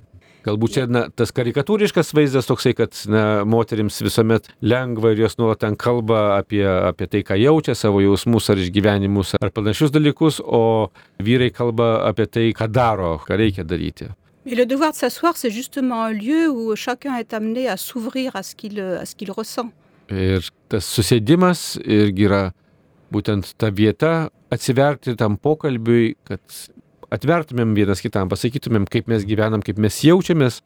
Galbūt 0.47 0.75
čia 0.77 0.85
na, 0.87 1.07
tas 1.11 1.33
karikatūriškas 1.35 2.13
vaizdas 2.15 2.47
toksai, 2.47 2.71
kad 2.77 2.95
na, 3.11 3.23
moterims 3.47 3.99
visuomet 4.05 4.47
lengva 4.63 5.11
ir 5.11 5.25
jos 5.25 5.35
nuolat 5.41 5.59
ten 5.65 5.75
kalba 5.79 6.37
apie, 6.37 6.63
apie 6.63 7.09
tai, 7.11 7.23
ką 7.27 7.35
jaučia, 7.41 7.75
savo 7.75 7.99
jausmus 8.03 8.47
ar 8.53 8.61
išgyvenimus 8.63 9.35
ar 9.41 9.51
panašius 9.51 9.91
dalykus, 9.91 10.39
o 10.39 10.87
vyrai 11.23 11.51
kalba 11.51 11.97
apie 12.07 12.29
tai, 12.31 12.47
ką 12.55 12.69
daro, 12.71 13.17
ką 13.25 13.39
reikia 13.41 13.67
daryti. 13.67 14.07
Et 14.45 14.55
le 14.55 14.65
devoir 14.65 14.91
de 14.91 14.95
s'asseoir, 14.95 15.35
c'est 15.35 15.51
justement 15.51 16.03
un 16.05 16.13
lieu 16.13 16.49
où 16.49 16.73
chacun 16.77 17.17
est 17.17 17.33
amené 17.33 17.67
à 17.67 17.75
s'ouvrir 17.75 18.33
à 18.37 18.43
ce 18.43 18.55
qu'il 18.55 18.79
qu'il 19.17 19.31
ressent. 19.31 19.71
Ir 20.07 20.39
tas 20.71 20.87
susėdimas 20.87 21.75
irgi 21.83 22.27
yra 22.29 22.41
būtent 23.11 23.51
ta 23.59 23.67
vieta 23.75 24.29
atsiverti 24.55 25.17
tam 25.19 25.35
pokalbiui, 25.35 26.15
kad 26.23 26.39
atvertumėm 27.13 27.75
vienas 27.77 28.01
kitam, 28.03 28.29
pasakytumėm, 28.31 28.87
kaip 28.91 29.07
mes 29.11 29.25
gyvenam, 29.27 29.63
kaip 29.65 29.79
mes 29.81 30.01
jaučiamės, 30.03 30.61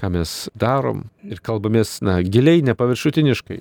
ką 0.00 0.10
mes 0.12 0.34
darom 0.58 1.06
ir 1.24 1.40
kalbamės, 1.44 1.98
na, 2.04 2.18
giliai, 2.22 2.64
nepaviršutiniškai. 2.66 3.60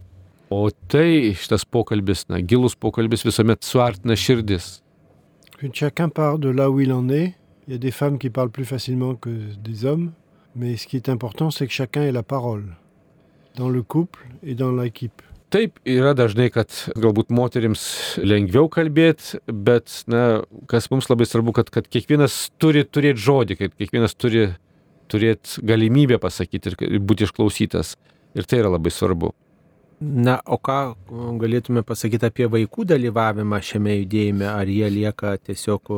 O 0.53 0.67
tai 0.91 1.33
šitas 1.33 1.65
pokalbis, 1.65 2.27
na, 2.29 2.39
gilus 2.39 2.75
pokalbis 2.77 3.25
visuomet 3.25 3.65
suartina 3.65 4.17
širdis. 4.19 4.79
Chacun 5.73 6.09
part 6.09 6.37
de 6.37 6.49
là 6.49 6.69
où 6.69 6.79
il 6.79 6.91
en 6.93 7.09
est. 7.09 7.33
Il 7.67 7.73
y 7.73 7.75
a 7.75 7.79
des 7.79 7.91
femmes 7.91 8.19
qui 8.19 8.29
parlent 8.29 8.51
plus 8.51 8.65
facilement 8.65 9.15
que 9.15 9.29
des 9.29 9.85
hommes. 9.85 10.11
Mais 10.55 10.77
ce 10.77 10.85
qui 10.85 10.95
est 10.97 11.09
important, 11.09 11.49
c'est 11.49 11.65
que 11.65 11.73
chacun 11.73 12.03
ait 12.03 12.11
la 12.11 12.23
parole. 12.23 12.75
Dans 13.55 13.69
le 13.69 13.81
couple 13.81 14.27
et 14.43 14.53
dans 14.53 14.71
l'équipe. 14.71 15.21
Taip, 15.55 15.77
yra 15.87 16.11
dažnai, 16.11 16.49
kad 16.51 16.73
galbūt 16.99 17.29
moterims 17.31 17.81
lengviau 18.19 18.67
kalbėti, 18.67 19.37
bet, 19.47 20.01
na, 20.11 20.41
kas 20.67 20.89
mums 20.91 21.07
labai 21.07 21.23
svarbu, 21.29 21.53
kad, 21.55 21.69
kad 21.71 21.87
kiekvienas 21.87 22.49
turi 22.59 22.81
turėti 22.83 23.23
žodį, 23.23 23.55
kad 23.61 23.77
kiekvienas 23.79 24.17
turi 24.19 24.49
turėti 25.07 25.63
galimybę 25.63 26.19
pasakyti 26.19 26.73
ir 26.73 26.99
būti 26.99 27.29
išklausytas. 27.29 27.93
Ir 28.35 28.43
tai 28.43 28.59
yra 28.65 28.73
labai 28.73 28.91
svarbu. 28.91 29.31
Na, 30.03 30.41
o 30.43 30.59
ką 30.59 30.79
galėtume 31.39 31.85
pasakyti 31.87 32.27
apie 32.27 32.49
vaikų 32.51 32.83
dalyvavimą 32.91 33.61
šiame 33.63 33.95
judėjime? 34.01 34.49
Ar 34.51 34.67
jie 34.67 34.91
lieka 34.91 35.37
tiesiog 35.39 35.93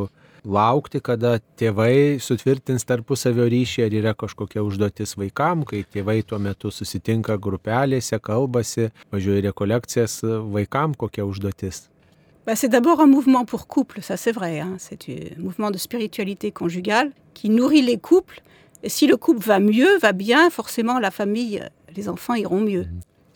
laukti, 0.47 1.01
kada 1.03 1.37
tėvai 1.59 2.17
sutvirtins 2.23 2.87
tarpusavio 2.87 3.45
ryšį, 3.51 3.83
ar 3.85 3.95
yra 3.99 4.13
kažkokia 4.17 4.63
užduotis 4.63 5.17
vaikam, 5.19 5.65
kai 5.67 5.83
tėvai 5.83 6.21
tuo 6.25 6.39
metu 6.39 6.71
susitinka 6.71 7.37
grupelėse, 7.37 8.19
kalbasi, 8.23 8.89
važiuoja 9.13 9.45
rekolekcijas, 9.49 10.21
vaikam 10.53 10.95
kokia 10.95 11.27
užduotis? 11.27 11.89
Ben, 12.47 12.55
c'est 12.55 12.69
d'abord 12.69 13.01
un 13.01 13.07
mouvement 13.07 13.43
pour 13.43 13.67
couple, 13.67 14.01
ça 14.01 14.15
c'est 14.15 14.31
vrai. 14.31 14.61
hein. 14.61 14.77
C'est 14.79 15.09
un 15.09 15.41
mouvement 15.41 15.69
de 15.69 15.77
spiritualité 15.77 16.51
conjugale 16.51 17.11
qui 17.33 17.49
nourrit 17.49 17.81
les 17.81 17.97
couples. 17.97 18.39
Et 18.83 18.89
si 18.89 19.05
le 19.05 19.17
couple 19.17 19.43
va 19.45 19.59
mieux, 19.59 19.97
va 19.99 20.13
bien, 20.13 20.49
forcément 20.49 20.97
la 20.97 21.11
famille, 21.11 21.61
les 21.93 22.07
enfants 22.07 22.35
iront 22.35 22.61
mieux. 22.61 22.85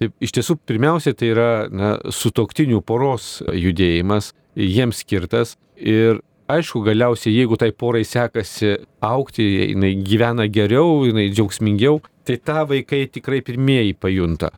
Taip, 0.02 0.16
iš 0.18 0.32
tiesų, 0.34 0.56
pirmiausia, 0.66 1.12
tai 1.14 1.28
yra 1.30 1.50
na, 1.70 1.92
sutoktinių 2.10 2.80
poros 2.82 3.44
judėjimas, 3.54 4.32
jiems 4.58 5.04
skirtas. 5.04 5.58
Ir 5.78 6.24
aišku, 6.58 6.84
galiausiai, 6.86 7.34
jeigu 7.42 7.58
tai 7.60 7.72
porai 7.72 8.04
sekasi 8.08 8.76
aukti, 9.04 9.46
jinai 9.72 9.94
gyvena 10.06 10.48
geriau, 10.52 11.02
jinai 11.08 11.30
džiaugsmingiau, 11.32 12.02
tai 12.28 12.38
tą 12.38 12.66
vaikai 12.70 13.06
tikrai 13.12 13.42
pirmieji 13.46 13.98
pajunta. 14.00 14.52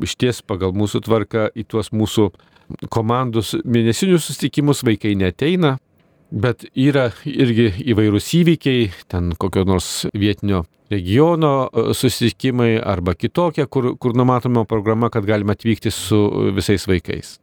Iš 0.00 0.16
ties 0.20 0.42
pagal 0.46 0.74
mūsų 0.76 1.02
tvarką 1.06 1.48
į 1.58 1.66
tuos 1.70 1.90
mūsų 1.94 2.30
komandos 2.92 3.56
mėnesinius 3.64 4.28
susitikimus 4.28 4.84
vaikai 4.86 5.16
neteina, 5.18 5.76
bet 6.30 6.68
yra 6.78 7.10
irgi 7.26 7.70
įvairūs 7.90 8.28
įvykiai, 8.40 8.90
ten 9.10 9.32
kokio 9.38 9.64
nors 9.66 10.06
vietinio 10.14 10.64
regiono 10.90 11.52
e, 11.66 11.90
susitikimai 11.94 12.78
arba 12.78 13.14
kitokie, 13.14 13.66
kur, 13.66 13.94
kur 13.98 14.14
numatoma 14.18 14.64
programa, 14.68 15.10
kad 15.10 15.26
galima 15.26 15.54
atvykti 15.58 15.90
su 15.94 16.20
visais 16.56 16.86
vaikais. 16.90 17.38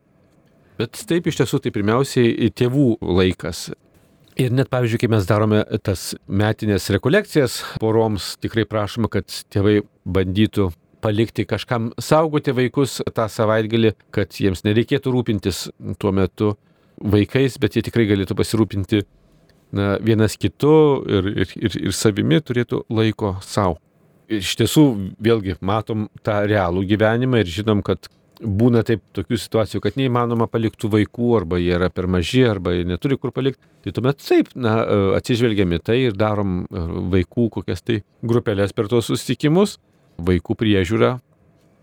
Bet 0.77 0.99
taip 1.09 1.27
iš 1.27 1.39
tiesų 1.41 1.61
tai 1.63 1.73
pirmiausiai 1.73 2.51
tėvų 2.53 2.97
laikas. 3.01 3.69
Ir 4.38 4.54
net 4.54 4.69
pavyzdžiui, 4.69 5.00
kai 5.02 5.08
mes 5.10 5.26
darome 5.26 5.63
tas 5.82 6.12
metinės 6.30 6.91
rekolekcijas 6.93 7.56
poroms, 7.82 8.36
tikrai 8.38 8.67
prašoma, 8.69 9.10
kad 9.10 9.34
tėvai 9.50 9.80
bandytų 10.06 10.67
palikti 11.02 11.45
kažkam 11.50 11.88
saugoti 11.97 12.54
vaikus 12.54 13.00
tą 13.17 13.26
savaitgalį, 13.34 13.95
kad 14.13 14.38
jiems 14.38 14.62
nereikėtų 14.67 15.13
rūpintis 15.15 15.63
tuo 15.97 16.13
metu 16.13 16.52
vaikais, 17.02 17.58
bet 17.62 17.80
jie 17.80 17.84
tikrai 17.88 18.06
galėtų 18.12 18.38
pasirūpinti 18.38 19.02
na, 19.73 19.95
vienas 20.06 20.38
kitu 20.38 20.76
ir, 21.10 21.32
ir, 21.34 21.58
ir, 21.58 21.80
ir 21.89 21.97
savimi 21.97 22.38
turėtų 22.38 22.84
laiko 22.93 23.39
savo. 23.41 23.80
Ir 24.30 24.43
iš 24.43 24.54
tiesų, 24.60 24.86
vėlgi, 25.23 25.58
matom 25.65 26.12
tą 26.21 26.43
realų 26.45 26.86
gyvenimą 26.93 27.41
ir 27.41 27.50
žinom, 27.58 27.82
kad 27.82 28.06
būna 28.41 28.84
taip 28.88 29.02
tokių 29.17 29.39
situacijų, 29.41 29.82
kad 29.84 29.97
neįmanoma 30.00 30.47
palikti 30.52 30.89
vaikų, 30.91 31.30
arba 31.39 31.60
jie 31.62 31.73
yra 31.78 31.89
per 31.93 32.10
maži, 32.12 32.43
arba 32.47 32.76
jie 32.76 32.86
neturi 32.88 33.17
kur 33.17 33.34
palikti. 33.36 33.63
Tai 33.86 33.95
tuomet 33.97 34.21
taip, 34.21 34.52
na, 34.56 34.78
atsižvelgiam 35.17 35.73
į 35.78 35.82
tai 35.89 35.97
ir 36.06 36.17
darom 36.17 36.60
e, 36.65 36.84
vaikų 37.15 37.50
kokias 37.58 37.82
tai 37.86 38.02
grupelės 38.21 38.76
per 38.78 38.91
tos 38.91 39.10
susitikimus, 39.10 39.80
vaikų 40.17 40.58
priežiūrą, 40.60 41.15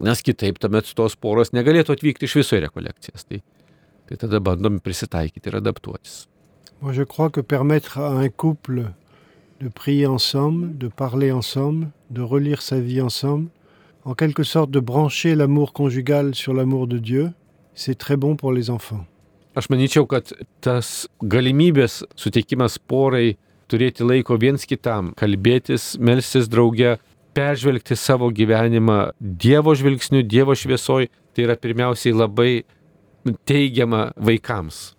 nes 0.05 0.25
kitaip 0.27 0.63
tuomet 0.63 0.91
tos 0.95 1.19
poros 1.19 1.55
negalėtų 1.55 1.97
atvykti 1.97 2.29
iš 2.29 2.41
viso 2.43 2.59
į 2.59 2.67
rekolekcijas. 2.69 3.27
Tai 3.29 3.43
Tai 4.05 4.19
tada 4.21 4.41
bandom 4.41 4.81
prisitaikyti 4.85 5.49
ir 5.49 5.57
adaptuotis. 5.63 6.27
Moi, 6.81 6.93
je 6.93 7.05
crois 7.05 7.31
que 7.31 7.41
permettre 7.41 7.99
à 7.99 8.11
un 8.11 8.29
couple 8.29 8.93
de 9.61 9.69
prier 9.69 10.07
ensemble, 10.07 10.77
de 10.77 10.89
parler 10.89 11.33
ensemble, 11.33 11.91
de 12.11 12.21
relire 12.21 12.61
sa 12.61 12.79
vie 12.79 13.01
ensemble, 13.01 13.49
en 14.05 14.15
quelque 14.15 14.43
sorte 14.43 14.71
de 14.71 14.81
brancher 14.81 15.35
l'amour 15.35 15.73
conjugal 15.73 16.35
sur 16.35 16.55
l'amour 16.55 16.87
de 16.87 16.99
Dieu, 16.99 17.31
c'est 17.75 17.97
très 17.97 18.17
bon 18.17 18.37
pour 18.37 18.53
les 18.53 18.71
enfants. 18.71 19.05
Aš 19.55 19.69
manyčiau, 19.71 20.03
kad 20.11 20.33
tas 20.67 21.07
galimybės 21.23 22.01
suteikimas 22.19 22.75
porai 22.91 23.37
turėti 23.71 24.03
laiko 24.03 24.35
viens 24.35 24.67
kitam, 24.67 25.13
kalbėtis, 25.15 25.93
melstis 26.03 26.49
drauge, 26.51 26.97
peržvelgti 27.39 27.95
savo 27.95 28.33
gyvenimą 28.35 29.13
Dievo 29.21 29.77
žvilgsniu, 29.79 30.25
Dievo 30.27 30.57
šviesoj, 30.59 31.07
tai 31.35 31.47
yra 31.47 31.55
pirmiausiai 31.55 32.17
labai 32.19 32.65
teigiama 33.47 34.09
vaikams. 34.19 34.94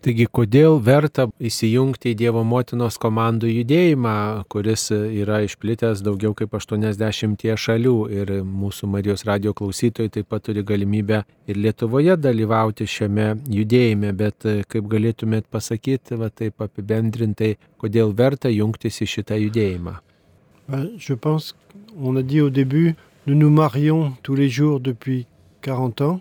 Taigi, 0.00 0.24
kodėl 0.32 0.78
verta 0.80 1.26
įsijungti 1.44 2.14
į 2.14 2.16
Dievo 2.16 2.40
motinos 2.48 2.96
komandų 3.02 3.50
judėjimą, 3.50 4.14
kuris 4.48 4.86
yra 4.96 5.42
išplitęs 5.44 6.00
daugiau 6.00 6.32
kaip 6.38 6.54
80 6.56 7.44
šalių 7.60 7.92
ir 8.16 8.32
mūsų 8.40 8.88
Marijos 8.94 9.26
radio 9.28 9.52
klausytojai 9.52 10.14
taip 10.14 10.30
pat 10.32 10.46
turi 10.46 10.64
galimybę 10.64 11.18
ir 11.44 11.60
Lietuvoje 11.60 12.16
dalyvauti 12.16 12.86
šiame 12.88 13.26
judėjime, 13.52 14.14
bet 14.16 14.48
kaip 14.72 14.88
galėtumėt 14.88 15.50
pasakyti, 15.52 16.16
va 16.16 16.30
taip 16.32 16.64
apibendrintai, 16.64 17.58
kodėl 17.76 18.16
verta 18.16 18.48
jungtis 18.48 19.02
į 19.04 19.10
šitą 19.18 19.36
judėjimą? 19.36 19.98
Je 20.96 21.12
pense, 21.12 21.52
on 22.00 22.16
a 22.16 22.22
dit 22.22 22.40
au 22.40 22.48
début, 22.48 22.96
nous 23.26 23.36
nous 23.36 23.50
marions 23.50 24.16
tous 24.22 24.34
les 24.34 24.48
jours 24.48 24.80
depuis 24.80 25.26
40 25.60 26.00
ans. 26.00 26.20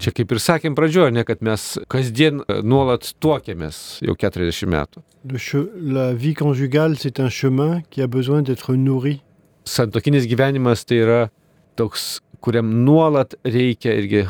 Čia 0.00 0.14
kaip 0.16 0.30
ir 0.32 0.38
sakėm 0.40 0.76
pradžioje, 0.78 1.12
ne 1.12 1.26
kad 1.28 1.42
mes 1.44 1.62
kasdien 1.92 2.40
e, 2.40 2.54
nuolat 2.64 3.10
tuokėmės 3.20 4.00
jau 4.06 4.14
40 4.16 4.70
metų. 4.72 5.02
La 5.92 6.06
vie 6.16 6.32
conjugale, 6.32 6.96
c'est 6.96 7.20
un 7.20 7.28
chemin 7.28 7.82
qui 7.90 8.00
a 8.00 8.06
besoin 8.06 8.40
d'être 8.40 8.74
nourri. 8.74 9.20
Santokinis 9.68 10.24
gyvenimas 10.24 10.86
tai 10.88 11.02
yra 11.04 11.18
toks, 11.76 12.22
kuriam 12.40 12.72
nuolat 12.86 13.36
reikia 13.44 13.92
irgi 14.00 14.24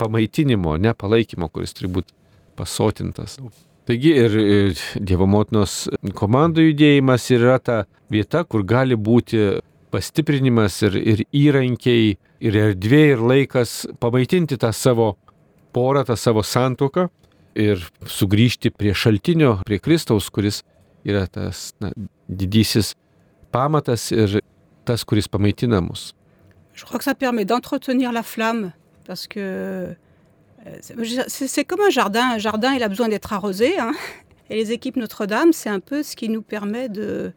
pamaitinimo, 0.00 0.78
ne 0.80 0.94
palaikymo, 0.96 1.50
kuris 1.52 1.76
turi 1.76 1.92
būti 1.92 2.16
pasotintas. 2.56 3.36
Taigi 3.84 4.16
ir 4.24 4.38
e, 4.40 4.58
Dievo 4.96 5.28
motinos 5.28 5.82
komandų 6.16 6.70
judėjimas 6.70 7.28
yra 7.36 7.58
ta 7.60 7.82
vieta, 8.08 8.46
kur 8.48 8.64
gali 8.64 8.96
būti 8.96 9.60
pastiprinimas 9.90 10.80
ir, 10.86 10.96
ir 10.96 11.24
įrankiai, 11.34 12.14
ir 12.40 12.56
erdvė, 12.56 13.02
ir 13.14 13.24
laikas 13.32 13.84
pamaitinti 14.00 14.58
tą 14.60 14.72
savo 14.76 15.14
porą, 15.74 16.04
tą 16.08 16.16
savo 16.18 16.44
santoką 16.46 17.08
ir 17.58 17.82
sugrįžti 18.06 18.70
prie 18.70 18.94
šaltinio, 18.94 19.58
prie 19.66 19.80
Kristaus, 19.82 20.30
kuris 20.30 20.62
yra 21.06 21.26
tas 21.26 21.70
na, 21.82 21.90
didysis 22.28 22.94
pamatas 23.52 24.10
ir 24.14 24.40
tas, 24.86 25.04
kuris 25.04 25.28
pamaitina 25.28 25.80
mus. 25.80 26.14
Je 26.74 26.84
crois 26.84 26.98
que 26.98 27.04
ça 27.04 27.14
permet 27.14 27.44
d'entretenir 27.44 28.12
la 28.12 28.22
flamme 28.22 28.72
parce 29.06 29.26
que 29.26 29.94
euh, 30.66 31.26
c'est 31.28 31.64
comme 31.64 31.80
un 31.80 31.90
jardin. 31.90 32.30
Un 32.34 32.38
jardin, 32.38 32.74
il 32.74 32.82
a 32.82 32.88
besoin 32.88 33.08
d'être 33.08 33.32
arrosé. 33.32 33.78
hein. 33.78 33.92
Et 34.50 34.56
les 34.56 34.72
équipes 34.72 34.96
Notre-Dame, 34.96 35.52
c'est 35.52 35.68
un 35.68 35.80
peu 35.80 36.02
ce 36.02 36.16
qui 36.16 36.28
nous 36.28 36.42
permet 36.42 36.88
de, 36.88 37.32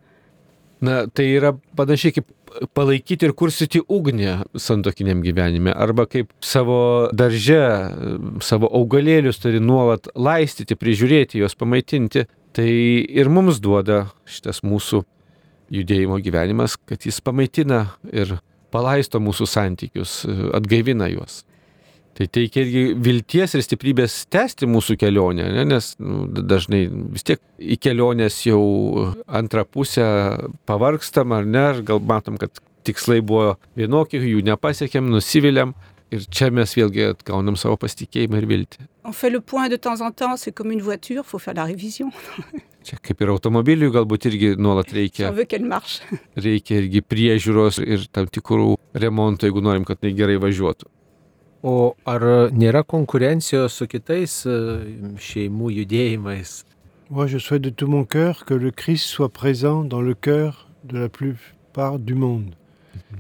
Na, 0.84 1.04
tai 1.08 1.30
yra 1.38 1.54
panašiai 1.78 2.18
kaip 2.18 2.32
palaikyti 2.76 3.28
ir 3.28 3.34
kursyti 3.38 3.82
ugnį 3.82 4.34
santokiniam 4.60 5.24
gyvenime. 5.24 5.72
Arba 5.72 6.06
kaip 6.10 6.34
savo 6.44 7.10
darže, 7.16 7.62
savo 8.44 8.70
augalėlius 8.80 9.40
turi 9.42 9.62
nuolat 9.64 10.10
laistyti, 10.16 10.78
prižiūrėti, 10.80 11.40
juos 11.42 11.56
pamaitinti. 11.60 12.28
Tai 12.54 12.68
ir 12.68 13.32
mums 13.34 13.62
duoda 13.64 14.04
šitas 14.30 14.62
mūsų 14.62 15.02
judėjimo 15.74 16.20
gyvenimas, 16.22 16.76
kad 16.78 17.08
jis 17.08 17.18
pamaitina 17.26 17.88
ir 18.12 18.36
palaisto 18.74 19.22
mūsų 19.24 19.48
santykius, 19.50 20.20
atgaivina 20.54 21.10
juos. 21.14 21.42
Tai 22.14 22.28
teikia 22.30 22.62
irgi 22.62 22.82
vilties 23.02 23.56
ir 23.58 23.64
stiprybės 23.66 24.20
tęsti 24.34 24.68
mūsų 24.70 25.00
kelionę, 25.02 25.48
ne? 25.56 25.64
nes 25.66 25.94
nu, 25.98 26.28
dažnai 26.30 26.84
vis 27.16 27.26
tiek 27.26 27.42
į 27.58 27.80
kelionės 27.82 28.38
jau 28.46 28.62
antrą 29.26 29.64
pusę 29.66 30.06
pavargstam 30.70 31.34
ar 31.34 31.50
ne, 31.50 31.66
gal 31.88 32.04
matom, 32.06 32.38
kad 32.38 32.62
tikslai 32.86 33.18
buvo 33.26 33.56
vienokie, 33.80 34.22
jų 34.22 34.44
nepasiekėm, 34.46 35.10
nusiviliam 35.10 35.74
ir 36.14 36.28
čia 36.30 36.52
mes 36.54 36.76
vėlgi 36.78 37.10
atgaunam 37.16 37.58
savo 37.58 37.80
pasitikėjimą 37.82 38.44
ir 38.44 38.50
viltį. 38.52 38.86
On 39.10 39.16
fait 39.16 39.34
le 39.34 39.42
point 39.42 39.70
de 39.70 39.78
temps 39.82 40.02
en 40.06 40.12
temps, 40.12 40.38
c'est 40.38 40.54
comme 40.54 40.72
une 40.72 40.82
voiture, 40.82 41.26
faut 41.26 41.40
faire 41.40 41.56
la 41.56 41.66
révision 41.66 42.12
Čia 42.84 42.98
kaip 43.00 43.22
ir 43.24 43.30
automobiliui 43.32 43.94
galbūt 43.96 44.28
irgi 44.28 44.50
nuolat 44.60 44.90
reikia, 44.92 45.32
veut 45.32 45.54
reikia 46.36 46.82
irgi 46.82 47.02
priežiūros 47.02 47.80
ir 47.80 48.10
tam 48.12 48.28
tikrų 48.28 48.76
remontų, 49.00 49.48
jeigu 49.48 49.64
norim, 49.64 49.86
kad 49.88 50.02
tai 50.04 50.12
gerai 50.18 50.36
važiuotų. 50.44 50.92
O 51.64 51.96
ar 52.04 52.24
nėra 52.52 52.82
konkurencijos 52.84 53.78
su 53.80 53.88
kitais 53.88 54.42
e, 54.44 54.56
šeimų 55.16 55.70
judėjimais? 55.72 56.66
Moi, 57.10 57.28
je 57.32 57.40
souhaite 57.40 57.64
de 57.64 57.70
tout 57.70 57.88
mon 57.88 58.04
cœur 58.04 58.44
que 58.44 58.54
le 58.54 58.72
Christ 58.72 59.06
soit 59.06 59.30
présent 59.30 59.86
dans 59.86 60.02
le 60.02 60.14
cœur 60.14 60.68
de 60.84 60.98
la 60.98 61.08
plupart 61.08 62.00
du 62.00 62.16
monde. 62.16 62.56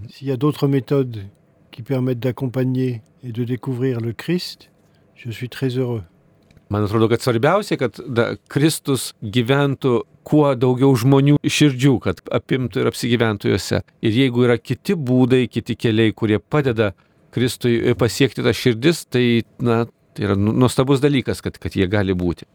S'il 0.10 0.28
y 0.28 0.32
a 0.32 0.36
d'autres 0.36 0.68
méthodes 0.68 1.24
qui 1.72 1.84
permettent 1.84 2.20
d'accompagner 2.20 3.02
et 3.24 3.32
de 3.32 3.46
découvrir 3.46 4.02
le 4.02 4.12
Christ, 4.12 4.70
je 5.16 5.32
suis 5.32 5.48
très 5.48 5.78
heureux. 5.78 6.04
Man 6.70 6.84
atrodo, 6.84 7.08
kad 7.08 7.22
svarbiausia, 7.22 7.78
kad 7.78 8.00
da, 8.08 8.34
Kristus 8.50 9.12
gyventų 9.22 10.02
kuo 10.26 10.52
daugiau 10.58 10.96
žmonių 10.98 11.38
širdžių, 11.46 11.96
kad 12.04 12.20
apimtų 12.34 12.82
ir 12.82 12.90
apsigyventų 12.90 13.52
juose. 13.54 13.84
Ir 14.02 14.20
jeigu 14.20 14.48
yra 14.48 14.58
kiti 14.58 14.96
būdai, 14.98 15.46
kiti 15.54 15.76
keliai, 15.78 16.16
kurie 16.18 16.40
padeda 16.42 16.92
Kristui 17.34 17.96
pasiekti 17.98 18.44
tą 18.46 18.54
širdis, 18.54 19.06
tai, 19.10 19.44
na, 19.64 19.84
tai 20.14 20.28
yra 20.28 20.36
nu- 20.38 20.54
nuostabus 20.54 21.02
dalykas, 21.04 21.42
kad, 21.42 21.58
kad 21.58 21.76
jie 21.76 21.88
gali 21.90 22.14
būti. 22.14 22.46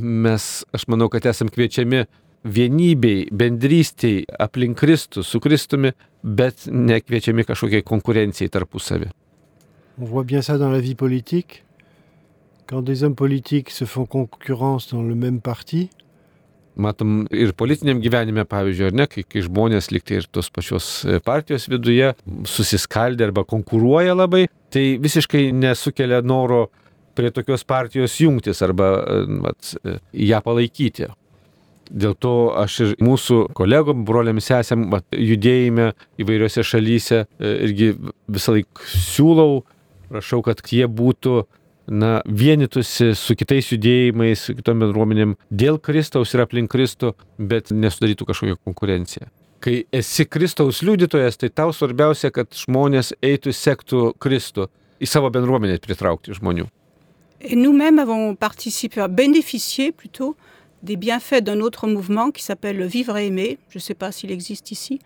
Mes, 0.00 0.64
aš 0.72 0.86
manau, 0.88 1.10
kad 1.12 1.26
esam 1.28 1.50
kviečiami 1.52 2.06
vienybei, 2.42 3.26
bendrystei 3.30 4.24
aplink 4.40 4.78
Kristų, 4.80 5.22
su 5.22 5.40
Kristumi, 5.40 5.92
bet 6.22 6.66
nekviečiami 6.66 7.44
kažkokiai 7.46 7.84
konkurencijai 7.86 8.50
tarpusavį. 8.50 9.12
On 10.00 10.08
voit 10.08 10.24
bien 10.24 10.40
ça 10.42 10.56
dans 10.58 10.72
la 10.72 10.80
vie 10.80 10.94
politique. 10.94 11.62
Quand 12.66 12.82
des 12.82 13.04
hommes 13.04 13.14
politiques 13.14 13.70
se 13.70 13.84
font 13.84 14.06
concurrence 14.06 14.88
dans 14.88 15.02
le 15.02 15.14
même 15.14 15.40
parti, 15.40 15.90
Matom 16.80 17.26
ir 17.36 17.52
politiniam 17.52 18.00
gyvenime, 18.00 18.46
pavyzdžiui, 18.48 18.86
ar 18.88 18.94
ne, 18.96 19.06
kai, 19.10 19.26
kai 19.28 19.42
žmonės 19.44 19.90
liktai 19.92 20.22
ir 20.22 20.28
tos 20.32 20.48
pačios 20.52 20.86
e, 21.04 21.18
partijos 21.24 21.66
viduje 21.68 22.14
susiskaldė 22.48 23.26
arba 23.28 23.44
konkuruoja 23.48 24.14
labai, 24.16 24.46
tai 24.72 24.96
visiškai 25.02 25.50
nesukelia 25.52 26.22
noro 26.24 26.70
prie 27.12 27.28
tokios 27.34 27.66
partijos 27.68 28.16
jungtis 28.22 28.64
arba 28.64 28.88
e, 29.02 29.18
vat, 29.44 29.74
e, 29.84 29.98
ją 30.30 30.40
palaikyti. 30.44 31.10
Dėl 31.92 32.16
to 32.16 32.34
aš 32.56 32.78
ir 32.86 32.96
mūsų 33.04 33.42
kolegom, 33.58 34.06
broliams 34.08 34.48
esam 34.56 34.88
vat, 34.94 35.04
judėjime 35.12 35.90
įvairiose 36.24 36.64
šalyse 36.64 37.26
irgi 37.36 37.92
visą 38.32 38.56
laiką 38.56 38.86
siūlau, 38.94 39.60
prašau, 40.08 40.40
kad 40.46 40.64
jie 40.72 40.88
būtų 40.88 41.42
na, 41.92 42.22
su 43.14 43.36
kitais 43.36 43.68
judėjimais, 43.68 44.48
kitom 44.56 44.80
bendruomenėm 44.82 45.36
dėl 45.50 45.78
Kristaus 45.78 46.32
ir 46.34 46.42
aplink 46.44 46.72
Kristų, 46.72 47.12
bet 47.38 47.70
nesudarytų 47.70 48.26
kažkokią 48.30 48.58
konkurenciją. 48.64 49.28
Kai 49.62 49.84
esi 49.94 50.26
nous-mêmes 57.56 57.98
avons 57.98 58.34
participé, 58.34 59.04
bénéficié 59.08 59.92
plutôt 59.92 60.36
des 60.82 60.96
bienfaits 60.96 61.42
d'un 61.42 61.60
autre 61.60 61.86
mouvement 61.86 62.30
qui 62.30 62.42
s'appelle 62.42 62.76
le 62.76 62.86
Vivre 62.86 63.16
et 63.16 63.26
Aimer. 63.26 63.58
Je 63.68 63.78
ne 63.78 63.80
sais 63.80 63.94
pas 63.94 64.10
s'il 64.10 64.32
existe 64.32 64.72
ici. 64.72 64.98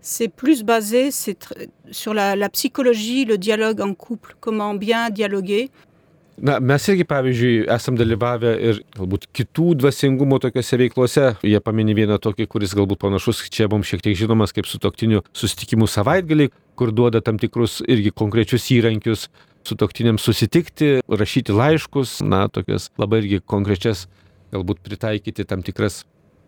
C'est 0.00 0.28
plus 0.28 0.64
basé 0.64 1.10
sur 1.92 2.14
la 2.14 2.48
psychologie, 2.48 3.24
le 3.24 3.38
dialogue 3.38 3.80
en 3.80 3.94
couple, 3.94 4.34
comment 4.40 4.74
bien 4.74 5.10
dialoguer. 5.10 5.70
Na, 6.40 6.56
mes 6.64 6.84
irgi, 6.88 7.04
pavyzdžiui, 7.06 7.66
esam 7.70 7.96
dalyvavę 7.98 8.52
ir 8.64 8.80
galbūt 8.96 9.28
kitų 9.36 9.74
dvasingumo 9.82 10.38
tokiuose 10.42 10.78
veiklose. 10.80 11.26
Jie 11.44 11.60
paminė 11.62 11.94
vieną 11.98 12.16
tokį, 12.24 12.46
kuris 12.50 12.72
galbūt 12.78 13.02
panašus, 13.04 13.44
čia 13.52 13.68
mums 13.70 13.90
šiek 13.90 14.04
tiek 14.06 14.16
žinomas 14.18 14.54
kaip 14.56 14.66
su 14.70 14.80
toktiniu 14.82 15.20
susitikimų 15.36 15.90
savaitgaliai, 15.92 16.52
kur 16.78 16.94
duoda 16.96 17.20
tam 17.20 17.38
tikrus 17.42 17.82
irgi 17.84 18.14
konkrečius 18.16 18.70
įrankius 18.72 19.28
su 19.68 19.76
toktiniam 19.78 20.18
susitikti, 20.18 21.02
rašyti 21.06 21.54
laiškus, 21.54 22.20
na, 22.24 22.46
tokias 22.50 22.88
labai 22.98 23.22
irgi 23.22 23.42
konkrečias, 23.44 24.08
galbūt 24.56 24.82
pritaikyti 24.82 25.46
tam 25.48 25.62
tikras 25.62 26.02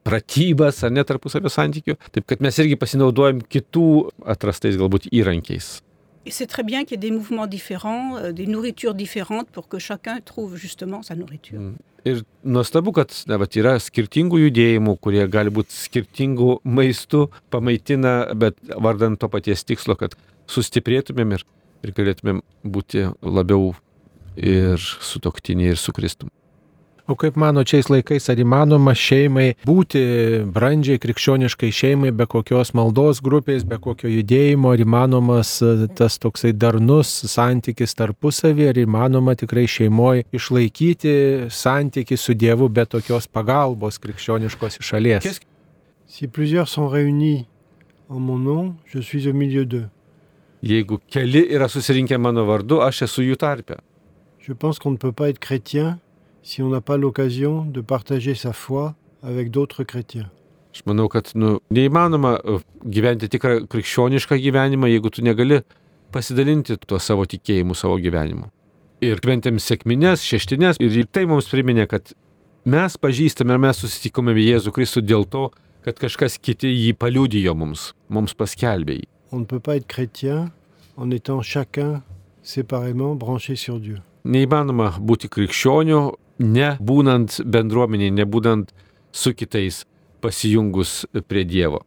pratybas 0.04 0.82
ar 0.84 0.92
net 0.96 1.08
tarpusavio 1.12 1.52
santykių. 1.52 2.00
Taip 2.12 2.26
kad 2.32 2.42
mes 2.44 2.58
irgi 2.60 2.80
pasinaudojam 2.80 3.44
kitų 3.44 3.88
atrastais 4.34 4.80
galbūt 4.80 5.12
įrankiais. 5.12 5.83
Et 6.26 6.30
c'est 6.30 6.46
très 6.46 6.62
bien 6.62 6.84
qu'il 6.84 6.92
y 6.92 6.94
ait 6.94 7.10
des 7.10 7.14
mouvements 7.14 7.46
différents, 7.46 8.16
euh, 8.16 8.32
des 8.32 8.46
nourritures 8.46 8.94
différentes 8.94 9.48
pour 9.50 9.68
que 9.68 9.78
chacun 9.78 10.20
trouve 10.20 10.56
justement 10.56 11.02
sa 11.02 11.14
nourriture. 11.14 11.60
Mm. 11.60 11.76
Ir 12.04 12.20
nuostabu, 12.44 12.92
kad 12.92 13.08
na, 13.30 13.38
vat, 13.40 13.54
yra 13.56 13.78
skirtingų 13.80 14.42
judėjimų, 14.42 14.92
kurie 15.00 15.22
gali 15.32 15.48
būti 15.48 15.72
skirtingų 15.72 16.58
maistų 16.68 17.30
pamaitina, 17.48 18.34
bet 18.36 18.60
vardant 18.76 19.16
to 19.16 19.30
paties 19.32 19.64
tikslo, 19.64 19.96
kad 19.96 20.12
sustiprėtumėm 20.52 21.32
ir, 21.38 21.46
ir 21.80 21.94
galėtumėm 21.96 22.42
būti 22.76 23.06
labiau 23.24 23.72
ir 24.36 24.76
su 24.84 25.22
toktiniai, 25.24 25.72
ir 25.72 25.80
su 25.80 25.96
Kristum. 25.96 26.28
O 27.04 27.12
kaip 27.20 27.36
mano 27.36 27.60
šiais 27.68 27.90
laikais, 27.92 28.30
ar 28.32 28.38
įmanoma 28.40 28.94
šeimai 28.96 29.50
būti 29.68 30.00
brandžiai 30.48 30.96
krikščioniškai 31.02 31.68
šeimai 31.68 32.12
be 32.16 32.24
kokios 32.24 32.70
maldos 32.72 33.18
grupės, 33.20 33.66
be 33.68 33.76
kokio 33.76 34.08
judėjimo, 34.08 34.70
ar 34.72 34.80
įmanomas 34.80 35.50
e, 35.60 35.72
tas 35.92 36.16
toksai 36.16 36.54
darnus 36.56 37.10
santykis 37.28 37.92
tarpusavį, 37.98 38.70
ar 38.70 38.80
įmanoma 38.80 39.34
tikrai 39.36 39.66
šeimoje 39.68 40.24
išlaikyti 40.32 41.12
santykį 41.52 42.18
su 42.22 42.36
Dievu 42.40 42.70
be 42.72 42.86
tokios 42.88 43.28
pagalbos 43.28 44.00
krikščioniškos 44.00 44.80
iš 44.80 44.94
šalies? 44.94 45.42
Si 46.08 46.28
plusieurs 46.28 46.72
sont 46.72 46.88
réunis 46.88 47.44
en 48.08 48.24
mon 48.24 48.40
nom, 48.40 48.72
je 48.88 49.02
suis 49.04 49.28
au 49.28 49.36
milieu 49.36 49.66
d'eux. 49.66 49.90
Jeigu 50.64 51.02
keli 51.12 51.44
yra 51.52 51.68
susirinkę 51.68 52.16
mano 52.16 52.46
vardu, 52.48 52.80
aš 52.80 53.02
esu 53.10 53.28
jų 53.28 53.36
tarpe. 53.36 53.76
Je 54.40 54.56
pense 54.56 54.78
qu'on 54.78 54.92
ne 54.92 54.96
peut 54.96 55.12
pas 55.12 55.28
être 55.28 55.40
chrétien 55.40 55.98
si 56.44 56.62
on 56.62 56.68
n'a 56.68 56.80
pas 56.80 56.96
l'occasion 56.96 57.64
de 57.64 57.80
partager 57.80 58.34
sa 58.34 58.52
foi 58.52 58.94
avec 59.22 59.50
d'autres 59.50 59.82
chrétiens. 59.82 60.30
Aš 60.74 60.82
manau, 60.90 61.06
kad 61.08 61.30
nu, 61.38 61.60
neįmanoma 61.70 62.34
uh, 62.42 62.62
gyventi 62.82 63.28
tikrą 63.30 63.62
krikščionišką 63.70 64.36
gyvenimą, 64.42 64.90
jeigu 64.90 65.10
tu 65.14 65.22
negali 65.22 65.60
pasidalinti 66.14 66.76
tuo 66.82 66.98
savo 66.98 67.24
tikėjimu, 67.30 67.76
savo 67.78 67.96
gyvenimu. 68.02 68.50
Ir 69.04 69.22
kventėm 69.22 69.60
sėkminės, 69.62 70.24
šeštinės 70.26 70.80
ir 70.82 71.06
tai 71.14 71.24
mums 71.30 71.46
priminė, 71.50 71.86
kad 71.90 72.10
mes 72.66 72.98
pažįstame 72.98 73.54
ir 73.54 73.62
mes 73.62 73.78
susitikome 73.78 74.34
Jėzų 74.34 74.74
Kristų 74.74 75.04
dėl 75.06 75.28
to, 75.30 75.48
kad 75.86 76.00
kažkas 76.00 76.40
kiti 76.42 76.72
jį 76.72 76.94
paliudijo 76.98 77.54
mums, 77.54 77.92
mums 78.08 78.34
paskelbė 78.34 78.98
jį. 78.98 79.08
On 79.30 79.40
ne 79.40 79.46
peut 79.46 79.60
pas 79.60 79.76
être 79.76 79.86
chrétien 79.86 80.50
en 80.96 81.10
étant 81.10 81.42
chacun 81.42 82.02
séparément 82.42 83.14
branché 83.14 83.56
sur 83.56 83.80
Dieu. 83.80 83.98
Neįmanoma 84.24 84.94
būti 84.98 85.28
krikščioniu, 85.28 86.14
nebūnant 86.38 87.40
bendruomeniai, 87.44 88.12
nebūnant 88.14 88.72
su 89.14 89.34
kitais 89.34 89.84
pasijungus 90.24 91.04
prie 91.28 91.44
Dievo. 91.44 91.82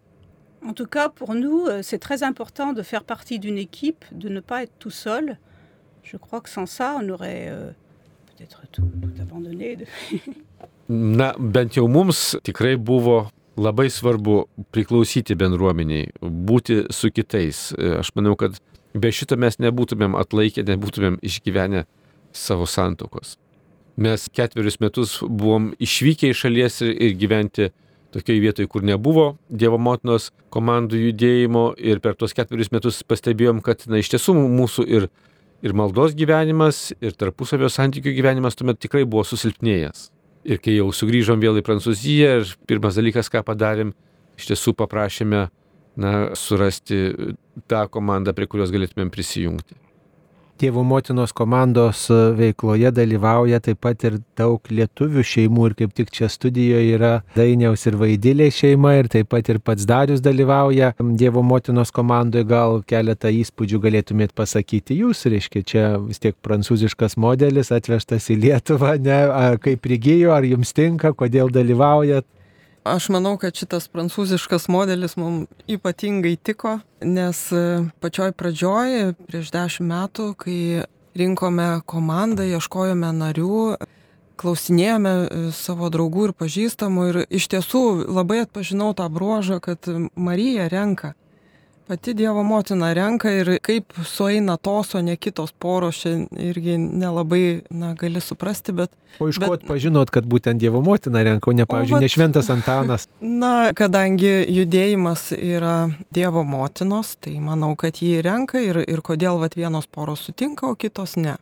En 0.66 0.74
tout 0.74 0.86
cas, 0.86 1.10
pour 1.10 1.34
nous, 1.34 1.66
euh, 1.68 1.82
c'est 1.82 2.00
très 2.00 2.24
important 2.24 2.74
de 2.74 2.82
faire 2.82 3.04
partie 3.04 3.40
d'une 3.40 3.58
équipe, 3.58 4.04
de 4.12 4.28
ne 4.28 4.42
pas 4.42 4.64
être 4.64 4.74
tout 4.80 4.90
seul. 4.90 5.38
Je 6.04 6.18
crois 6.18 6.42
que 6.42 6.50
sans 6.50 6.66
ça, 6.66 6.98
on 7.02 7.10
aurait 7.10 7.48
euh, 7.50 7.72
peut-être 8.28 8.64
tout, 8.72 8.82
tout 8.82 9.22
abandonné. 9.22 9.78
De... 9.78 9.86
Na, 10.90 11.36
bent 11.38 11.72
jau 11.72 11.88
mums 11.92 12.38
tikrai 12.48 12.78
buvo 12.80 13.26
labai 13.60 13.90
svarbu 13.92 14.46
priklausyti 14.72 15.36
bendruomeniai, 15.36 16.14
būti 16.22 16.86
su 16.96 17.12
kitais. 17.12 17.74
Aš 17.76 18.14
manau, 18.16 18.38
kad 18.40 18.56
be 18.96 19.12
šito 19.12 19.36
mes 19.36 19.60
nebūtumėm 19.60 20.16
atlaikę, 20.16 20.64
nebūtumėm 20.64 21.20
išgyvenę 21.28 21.84
savo 22.32 22.70
santokos. 22.70 23.36
Mes 23.98 24.28
ketverius 24.30 24.78
metus 24.80 25.18
buvom 25.26 25.72
išvykę 25.82 26.30
iš 26.30 26.44
šalies 26.46 26.82
ir, 26.86 26.92
ir 27.02 27.16
gyventi 27.18 27.72
tokioje 28.14 28.42
vietoje, 28.44 28.68
kur 28.70 28.84
nebuvo 28.86 29.26
Dievo 29.50 29.80
motinos 29.82 30.30
komandų 30.54 31.00
judėjimo 31.08 31.64
ir 31.82 32.02
per 32.04 32.14
tuos 32.16 32.36
ketverius 32.38 32.70
metus 32.72 33.02
pastebėjom, 33.08 33.64
kad 33.66 33.88
na, 33.90 33.98
iš 34.02 34.12
tiesų 34.14 34.36
mūsų 34.38 34.86
ir, 34.86 35.08
ir 35.66 35.74
maldos 35.78 36.14
gyvenimas, 36.18 36.92
ir 37.02 37.18
tarpusavio 37.18 37.72
santykių 37.74 38.14
gyvenimas 38.20 38.60
tuomet 38.60 38.80
tikrai 38.86 39.02
buvo 39.06 39.26
susilpnėjęs. 39.26 40.12
Ir 40.48 40.62
kai 40.64 40.78
jau 40.78 40.92
sugrįžom 40.94 41.42
vėl 41.42 41.58
į 41.60 41.66
Prancūziją 41.66 42.30
ir 42.44 42.54
pirmas 42.70 43.02
dalykas, 43.02 43.34
ką 43.34 43.42
padarėm, 43.50 43.96
iš 44.38 44.54
tiesų 44.54 44.78
paprašėme 44.78 45.48
na, 45.98 46.14
surasti 46.38 47.02
tą 47.68 47.84
komandą, 47.92 48.38
prie 48.38 48.46
kurios 48.46 48.72
galėtumėm 48.72 49.10
prisijungti. 49.12 49.76
Tėvų 50.58 50.82
motinos 50.90 51.34
komandos 51.38 52.08
veikloje 52.10 52.90
dalyvauja 52.96 53.60
taip 53.62 53.78
pat 53.86 54.02
ir 54.08 54.16
daug 54.40 54.72
lietuvių 54.74 55.22
šeimų 55.32 55.68
ir 55.70 55.76
kaip 55.82 55.92
tik 55.98 56.10
čia 56.16 56.30
studijoje 56.34 56.96
yra 56.96 57.12
Dainiaus 57.36 57.86
ir 57.86 57.98
Vaidilė 58.00 58.48
šeima 58.54 58.96
ir 58.98 59.10
taip 59.14 59.30
pat 59.30 59.52
ir 59.54 59.60
pats 59.62 59.86
Darius 59.86 60.24
dalyvauja 60.26 60.96
Dievo 60.98 61.44
motinos 61.46 61.94
komandoje. 61.94 62.48
Gal 62.50 62.82
keletą 62.90 63.30
įspūdžių 63.34 63.82
galėtumėt 63.84 64.34
pasakyti 64.38 64.98
jūs, 65.04 65.28
reiškia, 65.30 65.62
čia 65.62 65.84
vis 66.02 66.24
tiek 66.24 66.34
prancūziškas 66.42 67.20
modelis 67.22 67.70
atvežtas 67.76 68.32
į 68.34 68.40
Lietuvą, 68.48 68.96
ne, 69.04 69.20
ar 69.30 69.62
kaip 69.62 69.84
prigijo, 69.86 70.34
ar 70.34 70.48
jums 70.48 70.74
tinka, 70.74 71.14
kodėl 71.14 71.54
dalyvaujat. 71.54 72.26
Aš 72.88 73.10
manau, 73.12 73.34
kad 73.42 73.56
šitas 73.58 73.90
prancūziškas 73.92 74.70
modelis 74.72 75.18
mums 75.20 75.48
ypatingai 75.68 76.38
tiko, 76.40 76.78
nes 77.04 77.42
e, 77.52 77.64
pačioj 78.00 78.32
pradžioj, 78.38 79.14
prieš 79.28 79.52
dešimt 79.52 79.90
metų, 79.92 80.28
kai 80.40 80.60
rinkome 81.18 81.68
komandą, 81.90 82.46
ieškojome 82.48 83.12
narių, 83.18 83.62
klausinėjome 84.40 85.14
e, 85.14 85.42
savo 85.58 85.92
draugų 85.92 86.30
ir 86.30 86.36
pažįstamų 86.40 87.08
ir 87.10 87.22
iš 87.28 87.50
tiesų 87.52 87.84
labai 88.08 88.44
atpažinau 88.46 88.94
tą 88.96 89.10
bruožą, 89.12 89.60
kad 89.64 89.92
Marija 90.16 90.70
renka 90.72 91.16
pati 91.88 92.14
Dievo 92.14 92.44
motina 92.44 92.92
renka 92.94 93.32
ir 93.32 93.58
kaip 93.64 93.96
sueina 94.06 94.58
tos, 94.58 94.96
o 94.96 95.02
ne 95.02 95.16
kitos 95.16 95.54
poros, 95.54 96.02
čia 96.04 96.26
irgi 96.50 96.78
nelabai 96.78 97.62
na, 97.70 97.94
gali 97.98 98.22
suprasti, 98.22 98.76
bet... 98.76 98.92
O 99.20 99.30
iš 99.32 99.40
ko 99.42 99.54
atpažinot, 99.56 100.12
kad 100.14 100.28
būtent 100.30 100.60
Dievo 100.62 100.82
motina 100.86 101.24
renka, 101.26 101.50
o 101.50 101.56
ne, 101.56 101.66
pavyzdžiui, 101.70 102.04
ne 102.04 102.12
Šventas 102.12 102.52
Antanas? 102.54 103.08
Na, 103.44 103.72
kadangi 103.78 104.44
judėjimas 104.52 105.32
yra 105.38 105.90
Dievo 106.14 106.44
motinos, 106.48 107.16
tai 107.24 107.38
manau, 107.42 107.74
kad 107.80 108.04
jį 108.04 108.22
renka 108.26 108.62
ir, 108.62 108.84
ir 108.84 109.02
kodėl 109.02 109.40
vat, 109.42 109.58
vienos 109.58 109.88
poros 109.88 110.28
sutinka, 110.28 110.68
o 110.68 110.76
kitos 110.76 111.16
ne 111.18 111.38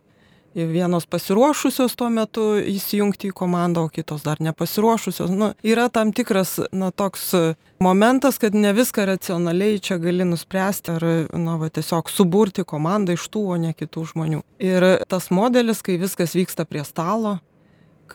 vienos 0.64 1.04
pasiruošusios 1.06 1.96
tuo 1.96 2.08
metu 2.10 2.46
įsijungti 2.56 3.30
į 3.30 3.36
komandą, 3.36 3.84
o 3.86 3.92
kitos 3.92 4.24
dar 4.24 4.40
nepasiruošusios. 4.40 5.30
Nu, 5.30 5.50
yra 5.66 5.88
tam 5.92 6.12
tikras, 6.16 6.56
na, 6.72 6.88
toks 6.90 7.34
momentas, 7.82 8.40
kad 8.40 8.56
ne 8.56 8.72
viską 8.76 9.04
racionaliai 9.10 9.80
čia 9.84 9.98
gali 10.00 10.24
nuspręsti 10.24 10.94
ar, 10.96 11.06
na, 11.36 11.58
va, 11.60 11.68
tiesiog 11.68 12.08
suburti 12.12 12.64
komandą 12.64 13.16
iš 13.16 13.28
tų, 13.28 13.44
o 13.52 13.58
ne 13.60 13.74
kitų 13.76 14.06
žmonių. 14.12 14.40
Ir 14.64 14.88
tas 15.10 15.28
modelis, 15.34 15.84
kai 15.84 15.98
viskas 16.00 16.36
vyksta 16.38 16.64
prie 16.64 16.84
stalo, 16.88 17.36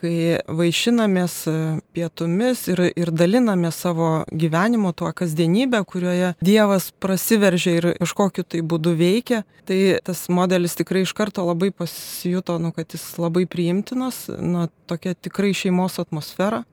kai 0.02 0.40
vaišinamės 0.50 1.36
e, 1.50 1.54
pietumis 1.94 2.66
ir, 2.72 2.82
ir 2.98 3.12
dalinamės 3.14 3.78
savo 3.84 4.10
gyvenimo 4.28 4.92
tuo 4.96 5.12
kasdienybę, 5.16 5.82
kurioje 5.88 6.32
Dievas 6.44 6.90
prasiveržia 7.02 7.76
ir 7.78 7.88
kažkokiu 8.00 8.44
tai 8.44 8.62
būdu 8.66 8.96
veikia, 8.98 9.42
tai 9.68 9.78
tas 10.04 10.26
modelis 10.32 10.76
tikrai 10.78 11.04
iš 11.06 11.14
karto 11.16 11.46
labai 11.46 11.70
pasijuto, 11.74 12.58
nu, 12.62 12.72
kad 12.74 12.90
jis 12.92 13.04
labai 13.22 13.46
priimtinas, 13.50 14.26
nu, 14.38 14.66
tokia 14.90 15.14
tikrai 15.14 15.54
šeimos 15.56 16.00
atmosfera. 16.02 16.64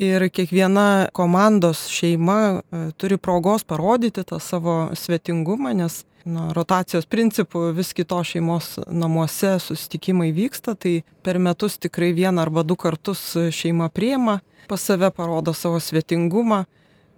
Ir 0.00 0.30
kiekviena 0.32 1.10
komandos 1.12 1.82
šeima 1.92 2.38
e, 2.56 2.78
turi 2.96 3.18
progos 3.20 3.66
parodyti 3.68 4.22
tą 4.24 4.38
savo 4.40 4.76
svetingumą, 4.96 5.74
nes 5.76 5.98
na, 6.24 6.46
rotacijos 6.56 7.04
principų 7.04 7.66
vis 7.76 7.92
kitos 7.92 8.30
šeimos 8.32 8.70
namuose 8.88 9.58
susitikimai 9.60 10.30
vyksta, 10.32 10.72
tai 10.72 11.02
per 11.20 11.36
metus 11.36 11.76
tikrai 11.76 12.14
vieną 12.16 12.46
arba 12.46 12.64
du 12.64 12.78
kartus 12.80 13.20
šeima 13.52 13.90
priema, 13.92 14.40
pas 14.72 14.80
save 14.80 15.12
parodo 15.12 15.52
savo 15.52 15.76
svetingumą. 15.76 16.64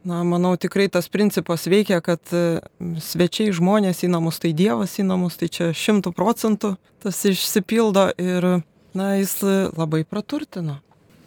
Na, 0.02 0.24
manau, 0.26 0.56
tikrai 0.58 0.88
tas 0.90 1.06
principas 1.06 1.70
veikia, 1.70 2.02
kad 2.02 2.34
e, 2.34 2.58
svečiai 2.98 3.54
žmonės 3.54 4.02
į 4.02 4.10
namus, 4.10 4.42
tai 4.42 4.50
Dievas 4.58 4.98
į 4.98 5.06
namus, 5.06 5.38
tai 5.38 5.46
čia 5.46 5.70
šimtų 5.70 6.10
procentų 6.18 6.74
tas 7.06 7.22
išsipildo 7.30 8.10
ir, 8.18 8.54
na, 8.98 9.12
jis 9.22 9.38
labai 9.78 10.02
praturtino. 10.02 10.82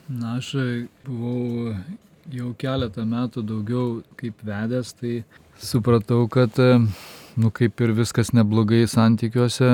Na, 0.05 0.35
aš 0.37 0.51
buvau 1.07 1.73
jau 2.29 2.51
keletą 2.61 3.05
metų 3.09 3.41
daugiau 3.41 3.85
kaip 4.19 4.41
vedęs, 4.45 4.91
tai 4.99 5.13
supratau, 5.57 6.27
kad 6.29 6.53
nu 7.35 7.49
kaip 7.49 7.81
ir 7.81 7.93
viskas 7.97 8.29
neblogai 8.37 8.83
santykiuose, 8.89 9.71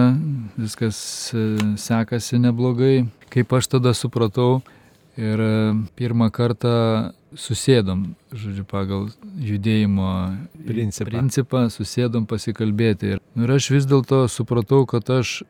viskas 0.55 1.01
sekasi 1.83 2.39
neblogai. 2.39 3.09
Kaip 3.31 3.51
aš 3.59 3.73
tada 3.75 3.91
supratau 3.95 4.61
ir 5.19 5.43
pirmą 5.99 6.31
kartą 6.31 7.11
susėdom, 7.35 8.13
žodžiu, 8.31 8.63
pagal 8.67 9.09
judėjimo 9.35 10.09
principą, 10.67 11.11
principą 11.11 11.67
susėdom 11.71 12.23
pasikalbėti. 12.27 13.17
Ir, 13.17 13.21
nu, 13.35 13.45
ir 13.47 13.55
aš 13.59 13.69
vis 13.75 13.87
dėlto 13.87 14.25
supratau, 14.31 14.85
kad 14.87 15.11
aš 15.11 15.41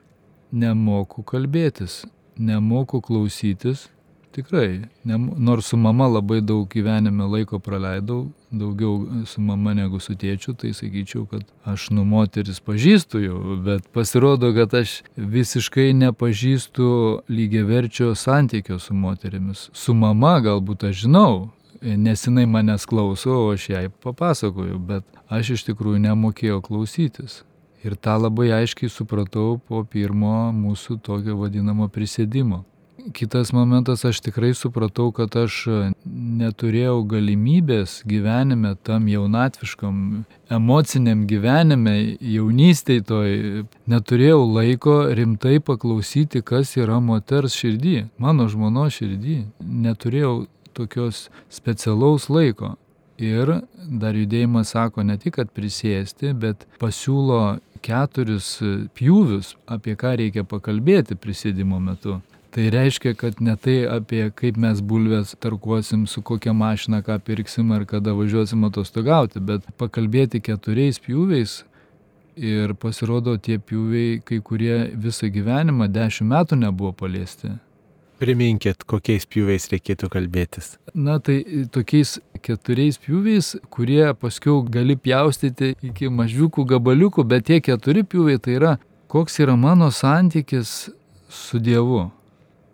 nemoku 0.52 1.22
kalbėtis, 1.26 2.04
nemoku 2.38 3.02
klausytis 3.06 3.88
tikrai, 4.32 4.82
ne, 5.04 5.18
nors 5.38 5.66
su 5.66 5.78
mama 5.78 6.08
labai 6.08 6.42
daug 6.42 6.68
gyvenime 6.70 7.28
laiko 7.30 7.60
praleidau, 7.60 8.32
daugiau 8.52 9.26
su 9.26 9.42
mama 9.42 9.74
negu 9.74 10.00
su 10.00 10.16
tėčiu, 10.16 10.56
tai 10.58 10.74
sakyčiau, 10.76 11.26
kad 11.30 11.44
aš 11.68 11.90
nu 11.96 12.06
moteris 12.08 12.60
pažįstu 12.64 13.22
jau, 13.24 13.40
bet 13.66 13.88
pasirodo, 13.96 14.52
kad 14.56 14.74
aš 14.82 15.02
visiškai 15.16 15.92
nepažįstu 16.02 16.90
lygiaverčio 17.30 18.16
santykio 18.16 18.80
su 18.80 18.94
moterimis. 18.94 19.70
Su 19.74 19.94
mama 19.94 20.40
galbūt 20.44 20.90
aš 20.90 21.06
žinau, 21.06 21.52
nes 21.82 22.28
jinai 22.28 22.46
manęs 22.46 22.86
klauso, 22.86 23.38
o 23.46 23.54
aš 23.54 23.70
jai 23.70 23.86
papasakoju, 24.04 24.80
bet 24.80 25.24
aš 25.30 25.56
iš 25.56 25.70
tikrųjų 25.72 26.04
nemokėjau 26.08 26.60
klausytis. 26.66 27.42
Ir 27.82 27.96
tą 27.98 28.14
labai 28.22 28.52
aiškiai 28.54 28.92
supratau 28.94 29.56
po 29.58 29.82
pirmo 29.90 30.52
mūsų 30.54 31.00
tokio 31.02 31.40
vadinamo 31.40 31.88
prisėdimo. 31.90 32.62
Kitas 33.14 33.52
momentas, 33.54 34.06
aš 34.06 34.20
tikrai 34.22 34.52
supratau, 34.54 35.10
kad 35.16 35.34
aš 35.40 35.64
neturėjau 36.06 37.02
galimybės 37.10 38.02
gyvenime, 38.08 38.76
tam 38.86 39.08
jaunatviškam, 39.10 39.96
emociniam 40.54 41.24
gyvenime, 41.30 41.96
jaunystėj 42.20 43.02
toj, 43.10 43.34
neturėjau 43.90 44.44
laiko 44.46 44.96
rimtai 45.18 45.58
paklausyti, 45.66 46.44
kas 46.46 46.76
yra 46.78 47.00
moters 47.02 47.58
širdį, 47.58 47.98
mano 48.22 48.48
žmono 48.52 48.86
širdį. 48.94 49.38
Neturėjau 49.88 50.36
tokios 50.78 51.30
specialaus 51.50 52.30
laiko. 52.30 52.76
Ir 53.22 53.60
dar 54.02 54.18
judėjimas 54.18 54.74
sako 54.74 55.06
ne 55.06 55.18
tik, 55.22 55.36
kad 55.38 55.52
prisėsti, 55.54 56.34
bet 56.34 56.66
pasiūlo 56.82 57.60
keturis 57.86 58.56
pjūvius, 58.98 59.56
apie 59.70 59.98
ką 59.98 60.16
reikia 60.22 60.46
pakalbėti 60.46 61.18
prisėdimo 61.18 61.80
metu. 61.82 62.20
Tai 62.52 62.70
reiškia, 62.70 63.14
kad 63.16 63.40
ne 63.40 63.56
tai 63.56 63.78
apie 63.88 64.26
kaip 64.36 64.58
mes 64.60 64.82
bulvės 64.84 65.38
tarkuosim, 65.40 66.04
su 66.04 66.20
kokia 66.20 66.52
mašina 66.52 67.00
ką 67.06 67.16
pirksim 67.24 67.72
ar 67.72 67.86
kada 67.88 68.12
važiuosim 68.18 68.66
atostogauti, 68.68 69.40
bet 69.40 69.70
pakalbėti 69.80 70.44
keturiais 70.44 71.00
pjūviais 71.00 71.62
ir 72.36 72.76
pasirodo 72.76 73.38
tie 73.40 73.56
pjūviai, 73.56 74.20
kai 74.28 74.42
kurie 74.44 74.92
visą 75.00 75.32
gyvenimą, 75.32 75.88
dešimt 75.96 76.32
metų 76.32 76.60
nebuvo 76.66 76.92
paliesti. 76.92 77.56
Priminkit, 78.20 78.84
kokiais 78.84 79.24
pjūviais 79.26 79.72
reikėtų 79.72 80.12
kalbėtis. 80.12 80.76
Na 80.94 81.22
tai 81.24 81.40
tokiais 81.72 82.20
keturiais 82.44 83.00
pjūviais, 83.02 83.56
kurie 83.72 84.12
paskui 84.14 84.60
gali 84.70 85.00
pjaustyti 85.00 85.74
iki 85.82 86.12
mažiukų 86.12 86.68
gabaliukų, 86.76 87.26
bet 87.26 87.48
tie 87.48 87.64
keturi 87.64 88.04
pjūviai 88.04 88.44
tai 88.44 88.60
yra, 88.60 88.80
koks 89.08 89.40
yra 89.40 89.56
mano 89.56 89.88
santykis 89.90 90.92
su 91.32 91.60
Dievu. 91.64 92.10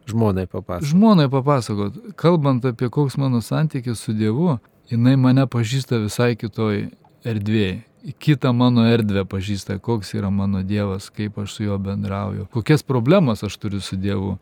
Žmonai 0.07 0.47
papasakot. 0.47 0.87
Žmonai 0.87 1.27
papasakot, 1.29 1.99
kalbant 2.15 2.65
apie 2.65 2.89
koks 2.89 3.17
mano 3.17 3.41
santykis 3.41 3.99
su 3.99 4.13
Dievu, 4.15 4.57
jinai 4.89 5.17
mane 5.19 5.43
pažįsta 5.51 5.99
visai 5.99 6.35
kitoj 6.39 6.87
erdvėje. 7.27 7.83
Kita 8.23 8.53
mano 8.55 8.85
erdvė 8.87 9.25
pažįsta, 9.27 9.81
koks 9.83 10.13
yra 10.15 10.29
mano 10.31 10.61
Dievas, 10.63 11.09
kaip 11.11 11.39
aš 11.41 11.57
su 11.57 11.65
juo 11.65 11.75
bendrauju, 11.81 12.47
kokias 12.53 12.85
problemas 12.87 13.43
aš 13.43 13.57
turiu 13.59 13.81
su 13.83 13.99
Dievu. 13.99 14.37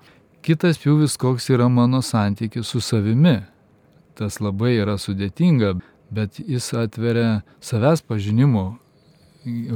Kitas 0.46 0.78
pjūvis, 0.78 1.18
koks 1.18 1.50
yra 1.50 1.66
mano 1.74 2.04
santykis 2.06 2.70
su 2.70 2.82
savimi. 2.82 3.40
Tas 4.16 4.38
labai 4.40 4.76
yra 4.78 5.00
sudėtinga, 5.02 5.74
bet 6.14 6.38
jis 6.40 6.70
atveria 6.78 7.42
savęs 7.60 8.06
pažinimo 8.06 8.76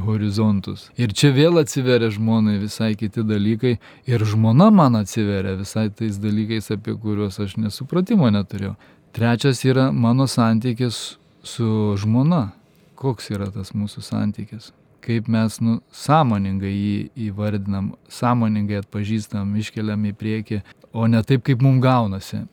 horizontus. 0.05 0.89
Ir 0.97 1.13
čia 1.13 1.31
vėl 1.35 1.59
atsiveria 1.61 2.09
žmonai 2.13 2.57
visai 2.61 2.93
kiti 2.99 3.23
dalykai 3.25 3.77
ir 4.09 4.25
žmona 4.25 4.69
man 4.73 4.97
atsiveria 4.99 5.55
visai 5.59 5.89
tais 5.89 6.17
dalykais, 6.21 6.71
apie 6.73 6.95
kuriuos 6.97 7.39
aš 7.39 7.57
nesupratimo 7.61 8.29
neturėjau. 8.33 8.75
Trečias 9.13 9.63
yra 9.65 9.91
mano 9.91 10.27
santykis 10.27 11.17
su 11.43 11.95
žmona. 11.97 12.51
Koks 12.99 13.31
yra 13.31 13.47
tas 13.53 13.71
mūsų 13.73 14.03
santykis? 14.03 14.73
Kaip 14.99 15.29
mes 15.31 15.55
nu, 15.63 15.79
sąmoningai 15.95 16.73
jį 16.73 17.29
įvardinam, 17.29 17.93
sąmoningai 18.11 18.81
atpažįstam, 18.81 19.53
iškeliam 19.57 20.03
į 20.09 20.13
priekį, 20.19 20.59
o 20.91 21.07
ne 21.07 21.21
taip, 21.23 21.45
kaip 21.47 21.63
mums 21.63 21.81
gaunasi. 21.81 22.43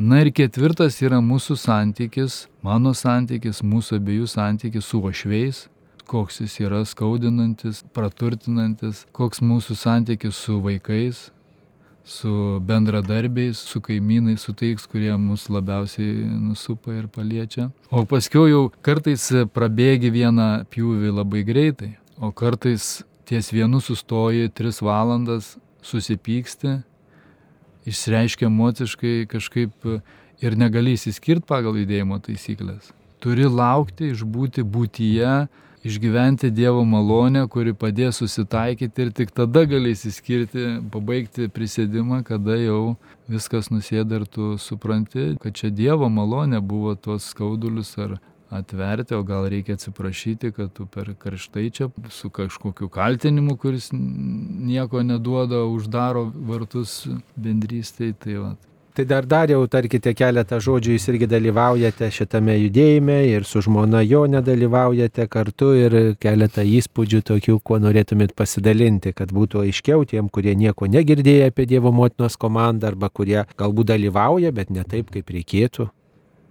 Na 0.00 0.22
ir 0.24 0.30
ketvirtas 0.32 0.96
yra 1.04 1.18
mūsų 1.20 1.58
santykis, 1.60 2.46
mano 2.64 2.94
santykis, 2.96 3.60
mūsų 3.60 3.98
abiejų 4.00 4.30
santykis 4.32 4.88
su 4.88 5.02
ošveis, 5.04 5.66
koks 6.10 6.40
jis 6.42 6.56
yra 6.64 6.80
skaudinantis, 6.88 7.84
praturtinantis, 7.94 9.04
koks 9.14 9.42
mūsų 9.46 9.76
santykis 9.78 10.40
su 10.42 10.58
vaikais, 10.64 11.28
su 12.10 12.32
bendradarbiais, 12.66 13.60
su 13.70 13.78
kaimynais, 13.84 14.42
su 14.42 14.54
tais, 14.58 14.86
kurie 14.90 15.12
mus 15.20 15.46
labiausiai 15.52 16.26
nusupa 16.40 16.96
ir 16.96 17.06
paliečia. 17.14 17.68
O 17.94 18.02
paskui 18.10 18.50
jau 18.50 18.64
kartais 18.82 19.28
prabėgi 19.54 20.10
vieną 20.10 20.50
pjūvį 20.72 21.14
labai 21.20 21.44
greitai, 21.46 21.92
o 22.18 22.32
kartais 22.34 23.04
ties 23.30 23.52
vienu 23.54 23.78
sustoji 23.78 24.50
tris 24.50 24.82
valandas, 24.82 25.54
susipyksti, 25.86 26.80
išreiškia 27.86 28.50
emociškai 28.50 29.14
kažkaip 29.30 29.86
ir 30.42 30.58
negali 30.58 30.96
įsiskirti 30.98 31.46
pagal 31.46 31.78
judėjimo 31.78 32.18
taisyklės. 32.24 32.90
Turi 33.22 33.46
laukti, 33.46 34.10
išbūti 34.10 34.64
būtyje, 34.64 35.34
išgyventi 35.84 36.50
Dievo 36.50 36.84
malonę, 36.84 37.46
kuri 37.48 37.72
padės 37.74 38.20
susitaikyti 38.20 39.06
ir 39.06 39.12
tik 39.16 39.32
tada 39.36 39.64
gali 39.68 39.94
įsiskirti, 39.94 40.66
pabaigti 40.92 41.48
prisėdimą, 41.52 42.22
kada 42.26 42.58
jau 42.60 42.96
viskas 43.30 43.70
nusėda 43.72 44.20
ir 44.20 44.26
tu 44.26 44.56
supranti, 44.60 45.34
kad 45.40 45.56
čia 45.56 45.70
Dievo 45.72 46.10
malonė 46.12 46.60
buvo 46.60 46.96
tuos 46.96 47.30
skaudulius 47.32 47.96
ar 47.98 48.18
atverti, 48.50 49.14
o 49.14 49.22
gal 49.22 49.46
reikia 49.48 49.76
atsiprašyti, 49.78 50.50
kad 50.52 50.72
tu 50.74 50.86
per 50.86 51.12
karštai 51.18 51.68
čia 51.70 51.88
su 52.10 52.30
kažkokiu 52.34 52.88
kaltinimu, 52.90 53.56
kuris 53.56 53.90
nieko 53.92 55.04
neduoda, 55.06 55.62
uždaro 55.70 56.26
vartus 56.34 57.04
bendrystėje. 57.38 58.16
Tai 58.20 58.36
va, 58.42 58.50
Tai 58.90 59.04
dar 59.04 59.22
dariau, 59.22 59.68
tarkite 59.70 60.10
keletą 60.18 60.56
žodžių, 60.58 60.96
jūs 60.96 61.04
irgi 61.12 61.26
dalyvaujate 61.30 62.08
šitame 62.10 62.56
judėjime 62.58 63.20
ir 63.28 63.46
su 63.46 63.62
žmona 63.62 64.00
jo 64.02 64.24
nedalyvaujate 64.26 65.28
kartu 65.30 65.68
ir 65.78 65.96
keletą 66.18 66.64
įspūdžių 66.66 67.20
tokių, 67.30 67.54
kuo 67.62 67.78
norėtumėt 67.84 68.34
pasidalinti, 68.34 69.14
kad 69.14 69.30
būtų 69.36 69.62
aiškiau 69.68 70.02
tiem, 70.10 70.26
kurie 70.26 70.56
nieko 70.58 70.90
negirdėjo 70.90 71.52
apie 71.52 71.68
Dievo 71.70 71.94
motinos 71.94 72.34
komandą 72.34 72.90
arba 72.90 73.14
kurie 73.14 73.44
galbūt 73.54 73.92
dalyvauja, 73.94 74.50
bet 74.50 74.74
ne 74.74 74.82
taip, 74.82 75.14
kaip 75.14 75.30
reikėtų. 75.38 75.86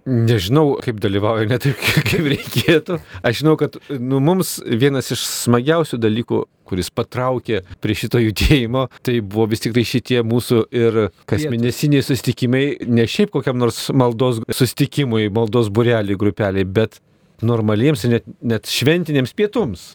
Nežinau, 0.08 0.78
kaip 0.80 0.96
dalyvauja, 1.02 1.44
ne 1.50 1.58
taip, 1.60 1.76
kaip 2.08 2.24
reikėtų. 2.32 2.96
Aš 3.26 3.42
žinau, 3.42 3.56
kad 3.60 3.76
nu, 3.92 4.20
mums 4.24 4.56
vienas 4.64 5.12
iš 5.12 5.26
smagiausių 5.28 5.98
dalykų, 6.00 6.40
kuris 6.70 6.88
patraukė 6.94 7.60
prie 7.82 7.96
šito 7.98 8.20
judėjimo, 8.22 8.86
tai 9.04 9.18
buvo 9.20 9.48
vis 9.50 9.64
tik 9.64 9.74
tai 9.76 9.84
šitie 9.84 10.22
mūsų 10.24 10.62
ir 10.70 10.98
kasmėnesiniai 11.30 12.04
susitikimai, 12.06 12.64
ne 12.86 13.06
šiaip 13.10 13.32
kokiam 13.34 13.58
nors 13.60 13.88
maldos 13.92 14.40
susitikimui, 14.48 15.28
maldos 15.34 15.68
bureliai, 15.74 16.18
grupeliai, 16.18 16.64
bet 16.64 17.00
normaliems 17.44 18.06
ir 18.06 18.16
net, 18.16 18.28
net 18.40 18.70
šventiniams 18.70 19.34
pietums. 19.36 19.90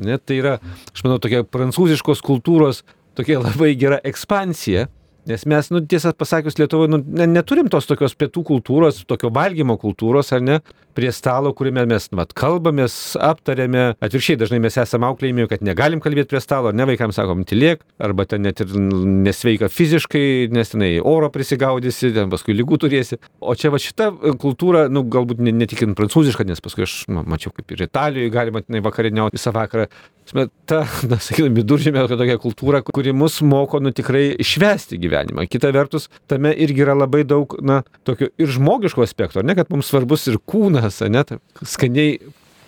Net 0.00 0.24
tai 0.28 0.40
yra, 0.40 0.56
aš 0.90 1.04
manau, 1.04 1.20
tokia 1.22 1.44
prancūziškos 1.44 2.24
kultūros 2.24 2.82
tokia 3.18 3.40
labai 3.46 3.72
gera 3.78 4.00
ekspansija 4.04 4.88
Nes 5.28 5.44
mes, 5.44 5.68
nu, 5.70 5.82
tiesą 5.84 6.12
pasakius, 6.16 6.56
Lietuvoje 6.58 6.88
nu, 6.88 7.00
ne, 7.04 7.26
neturim 7.28 7.68
tos 7.72 7.88
tokios 7.88 8.14
pietų 8.16 8.42
kultūros, 8.48 9.02
tokio 9.08 9.28
valgymo 9.34 9.76
kultūros, 9.80 10.32
ar 10.32 10.40
ne, 10.40 10.56
prie 10.96 11.10
stalo, 11.12 11.52
kuriame 11.56 11.84
mes, 11.90 12.06
mat, 12.16 12.32
kalbamės, 12.36 12.94
aptarėme, 13.20 13.84
atvirkščiai 14.00 14.38
dažnai 14.40 14.60
mes 14.64 14.78
esame 14.80 15.06
auklėjimi, 15.10 15.46
kad 15.50 15.64
negalim 15.66 16.00
kalbėti 16.02 16.32
prie 16.32 16.40
stalo, 16.42 16.70
ar 16.70 16.78
ne 16.78 16.86
vaikams 16.88 17.20
sakom, 17.20 17.44
tylėk, 17.48 17.84
arba 18.00 18.24
ten 18.30 18.46
net 18.46 18.62
ir 18.64 18.72
nesveika 18.74 19.68
fiziškai, 19.72 20.48
nes 20.56 20.72
tenai 20.72 20.90
oro 21.04 21.28
prisigaudysi, 21.32 22.14
ten 22.16 22.32
paskui 22.32 22.56
lygų 22.56 22.80
turėsi. 22.86 23.20
O 23.40 23.54
čia 23.58 23.72
va 23.74 23.80
šita 23.82 24.10
kultūra, 24.40 24.86
nu, 24.92 25.04
galbūt 25.04 25.44
ne, 25.44 25.52
ne 25.52 25.68
tik 25.70 25.84
prancūziška, 25.98 26.48
nes 26.48 26.64
paskui 26.64 26.88
aš 26.88 27.02
nu, 27.12 27.26
mačiau, 27.28 27.52
kaip 27.56 27.76
ir 27.76 27.84
Italijoje 27.86 28.32
galima 28.32 28.64
tenai 28.64 28.82
vakarieniauti 28.88 29.36
visą 29.36 29.52
vakarą. 29.56 29.90
Ta, 30.30 30.84
na, 31.10 31.18
sakykime, 31.18 31.50
viduržėmė 31.58 32.04
tokia 32.10 32.36
kultūra, 32.42 32.82
kuri 32.86 33.14
mus 33.16 33.40
moko, 33.42 33.80
nu, 33.82 33.90
tikrai 33.94 34.36
švesti 34.46 34.98
gyvenimą. 35.02 35.48
Kita 35.50 35.72
vertus, 35.74 36.06
tame 36.30 36.52
irgi 36.54 36.84
yra 36.84 36.94
labai 36.94 37.24
daug, 37.26 37.56
na, 37.66 37.80
tokio 38.06 38.30
ir 38.38 38.52
žmogiško 38.54 39.02
aspekto, 39.02 39.42
ne, 39.42 39.56
kad 39.58 39.72
mums 39.74 39.90
svarbus 39.90 40.28
ir 40.30 40.38
kūnas, 40.38 41.02
ne, 41.10 41.24
skaniai 41.66 42.20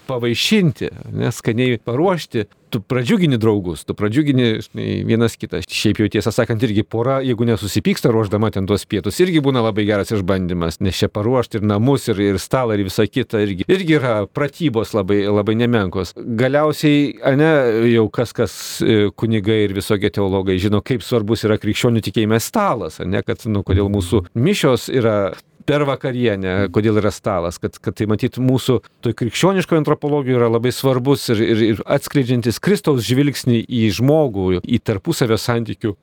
pavaišinti, 0.09 0.91
neskaniai 1.23 1.79
paruošti, 1.85 2.49
tu 2.73 2.81
pradžiugini 2.81 3.37
draugus, 3.37 3.85
tu 3.85 3.95
pradžiugini 3.95 4.47
žinai, 4.65 4.87
vienas 5.05 5.37
kitą. 5.37 5.61
Šiaip 5.69 6.01
jau 6.01 6.09
tiesą 6.15 6.33
sakant, 6.33 6.63
irgi 6.65 6.85
pora, 6.89 7.19
jeigu 7.25 7.45
nesusipyksta 7.49 8.13
ruoždama 8.15 8.49
ten 8.55 8.67
tuos 8.69 8.87
pietus, 8.89 9.21
irgi 9.21 9.43
būna 9.45 9.61
labai 9.67 9.85
geras 9.89 10.13
išbandymas, 10.17 10.81
nes 10.81 10.97
čia 10.97 11.11
paruošti 11.13 11.61
ir 11.61 11.67
namus, 11.69 12.09
ir, 12.09 12.23
ir 12.33 12.41
stalą, 12.41 12.79
ir 12.79 12.87
visą 12.89 13.05
kitą, 13.09 13.43
irgi, 13.45 13.69
irgi 13.69 13.99
yra 13.99 14.15
pratybos 14.25 14.95
labai, 14.97 15.21
labai 15.29 15.59
nemenkos. 15.61 16.15
Galiausiai, 16.17 17.13
ne, 17.37 17.53
jau 17.93 18.09
kas 18.15 18.33
kas 18.37 18.57
e, 18.81 19.11
kunigai 19.13 19.63
ir 19.67 19.77
visokie 19.77 20.09
teologai 20.15 20.57
žino, 20.63 20.81
kaip 20.81 21.05
svarbus 21.05 21.45
yra 21.49 21.61
krikščionių 21.61 22.05
tikėjime 22.09 22.41
stalas, 22.41 23.03
ne, 23.05 23.21
kad, 23.27 23.45
nu, 23.53 23.61
kodėl 23.67 23.93
mūsų 23.93 24.25
mišios 24.33 24.89
yra 24.89 25.35
per 25.67 25.87
vakarienę, 25.89 26.69
kodėl 26.75 27.01
yra 27.03 27.13
stalas, 27.15 27.59
kad, 27.63 27.79
kad 27.83 27.97
tai 27.99 28.09
matyti 28.11 28.43
mūsų 28.43 28.79
toj 29.05 29.17
krikščioniškoje 29.19 29.83
antropologijoje 29.83 30.41
yra 30.41 30.51
labai 30.53 30.73
svarbus 30.75 31.29
ir, 31.33 31.43
ir, 31.43 31.67
ir 31.73 31.83
atskleidžiantis 31.87 32.61
Kristaus 32.63 33.05
žvilgsnį 33.09 33.63
į 33.67 33.85
žmogų, 33.99 34.63
į 34.63 34.83
tarpusavio 34.87 35.39
santykių 35.41 35.97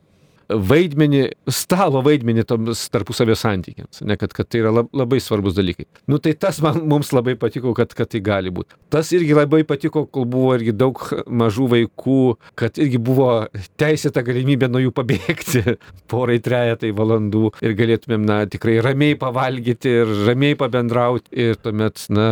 vaidmenį, 0.50 1.22
stalo 1.52 2.02
vaidmenį 2.04 2.44
toms 2.48 2.82
tarpusavio 2.92 3.36
santykiams, 3.38 4.02
ne, 4.06 4.16
kad, 4.20 4.32
kad 4.36 4.48
tai 4.50 4.62
yra 4.64 4.72
labai 4.74 5.20
svarbus 5.22 5.56
dalykai. 5.56 5.86
Nu 6.10 6.18
tai 6.22 6.34
tas 6.38 6.60
man, 6.64 6.82
mums 6.90 7.12
labai 7.14 7.36
patiko, 7.40 7.72
kad, 7.76 7.92
kad 7.96 8.10
tai 8.10 8.22
gali 8.24 8.52
būti. 8.54 8.76
Tas 8.92 9.12
irgi 9.16 9.36
labai 9.36 9.62
patiko, 9.68 10.04
kol 10.10 10.26
buvo 10.30 10.54
irgi 10.56 10.74
daug 10.76 11.00
mažų 11.26 11.68
vaikų, 11.74 12.20
kad 12.58 12.80
irgi 12.82 13.00
buvo 13.02 13.30
teisėta 13.80 14.24
galimybė 14.26 14.70
nuo 14.70 14.82
jų 14.82 14.94
pabėgti 14.96 15.76
porai 16.10 16.40
trejetai 16.42 16.92
valandų 16.96 17.52
ir 17.62 17.76
galėtumėm, 17.78 18.26
na, 18.26 18.40
tikrai 18.50 18.78
ramiai 18.84 19.18
pavalgyti 19.20 19.94
ir 20.02 20.14
ramiai 20.26 20.58
pabendrauti 20.58 21.30
ir 21.46 21.60
tuomet, 21.62 22.06
na, 22.12 22.26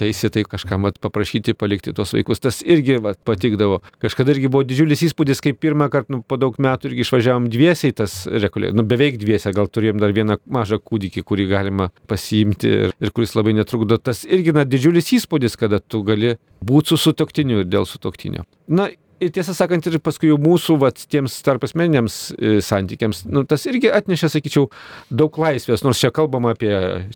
teisėtai 0.00 0.46
kažkam 0.48 0.88
paprašyti 1.00 1.54
palikti 1.58 1.94
tuos 1.96 2.14
vaikus. 2.16 2.40
Tas 2.40 2.62
irgi 2.64 2.96
va, 3.02 3.12
patikdavo. 3.28 3.80
Kažkada 4.02 4.32
irgi 4.34 4.48
buvo 4.52 4.64
didžiulis 4.66 5.04
įspūdis, 5.10 5.42
kai 5.44 5.52
pirmą 5.56 5.90
kartą 5.92 6.16
nu, 6.16 6.22
po 6.26 6.38
daug 6.40 6.56
metų 6.60 6.90
irgi 6.90 7.04
išvažiavom 7.04 7.49
dviesiai 7.50 7.94
tas 7.96 8.14
rekolė, 8.30 8.72
nu 8.76 8.84
beveik 8.86 9.18
dviesiai, 9.20 9.54
gal 9.56 9.68
turėjom 9.72 10.00
dar 10.02 10.14
vieną 10.16 10.38
mažą 10.50 10.80
kūdikį, 10.82 11.24
kurį 11.26 11.48
galima 11.50 11.90
pasiimti 12.10 12.72
ir, 12.86 12.96
ir 13.00 13.14
kuris 13.16 13.36
labai 13.38 13.54
netrukdo. 13.58 13.98
Tas 13.98 14.24
irgi 14.28 14.54
na 14.56 14.66
didžiulis 14.68 15.12
įspūdis, 15.18 15.58
kada 15.60 15.82
tu 15.82 16.02
gali 16.06 16.36
būti 16.64 16.94
su 16.94 17.00
sutoktiniu 17.08 17.62
ir 17.62 17.70
dėl 17.70 17.88
sutoktinio. 17.88 18.46
Na 18.70 18.90
ir 19.20 19.32
tiesą 19.34 19.54
sakant, 19.56 19.86
ir 19.86 19.98
paskui 20.02 20.30
jau 20.30 20.38
mūsų, 20.40 20.76
vat, 20.80 21.00
tiems 21.12 21.36
tarp 21.46 21.64
asmeniniams 21.66 22.16
e, 22.34 22.52
santykiams, 22.64 23.22
nu, 23.30 23.42
tas 23.48 23.66
irgi 23.70 23.90
atnešė, 23.94 24.30
sakyčiau, 24.32 24.68
daug 25.12 25.36
laisvės, 25.40 25.84
nors 25.86 26.00
čia 26.02 26.12
kalbama 26.14 26.54
apie 26.54 26.72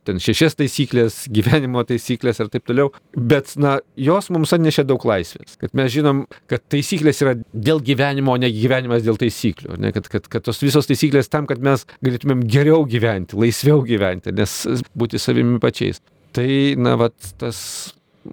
ten 0.06 0.20
šešias 0.22 0.58
taisyklės, 0.60 1.22
gyvenimo 1.34 1.84
taisyklės 1.88 2.42
ir 2.42 2.50
taip 2.52 2.66
toliau, 2.68 2.92
bet, 3.16 3.54
na, 3.60 3.78
jos 3.96 4.30
mums 4.34 4.54
atnešė 4.56 4.86
daug 4.88 5.04
laisvės, 5.08 5.58
kad 5.60 5.74
mes 5.76 5.92
žinom, 5.94 6.24
kad 6.50 6.64
taisyklės 6.72 7.22
yra 7.24 7.36
dėl 7.52 7.82
gyvenimo, 7.84 8.34
o 8.34 8.40
ne 8.40 8.52
gyvenimas 8.54 9.04
dėl 9.06 9.18
taisyklių, 9.20 9.78
ne, 9.80 9.94
kad, 9.96 10.10
kad, 10.12 10.28
kad 10.32 10.46
tos 10.46 10.62
visos 10.64 10.90
taisyklės 10.90 11.32
tam, 11.32 11.48
kad 11.50 11.62
mes 11.64 11.86
galėtumėm 12.04 12.44
geriau 12.50 12.84
gyventi, 12.88 13.38
laisviau 13.40 13.84
gyventi, 13.86 14.34
nes 14.34 14.60
būti 14.98 15.20
savimi 15.22 15.60
pačiais. 15.62 16.02
Tai, 16.34 16.48
na, 16.82 16.96
vat, 16.98 17.14
tas 17.38 17.58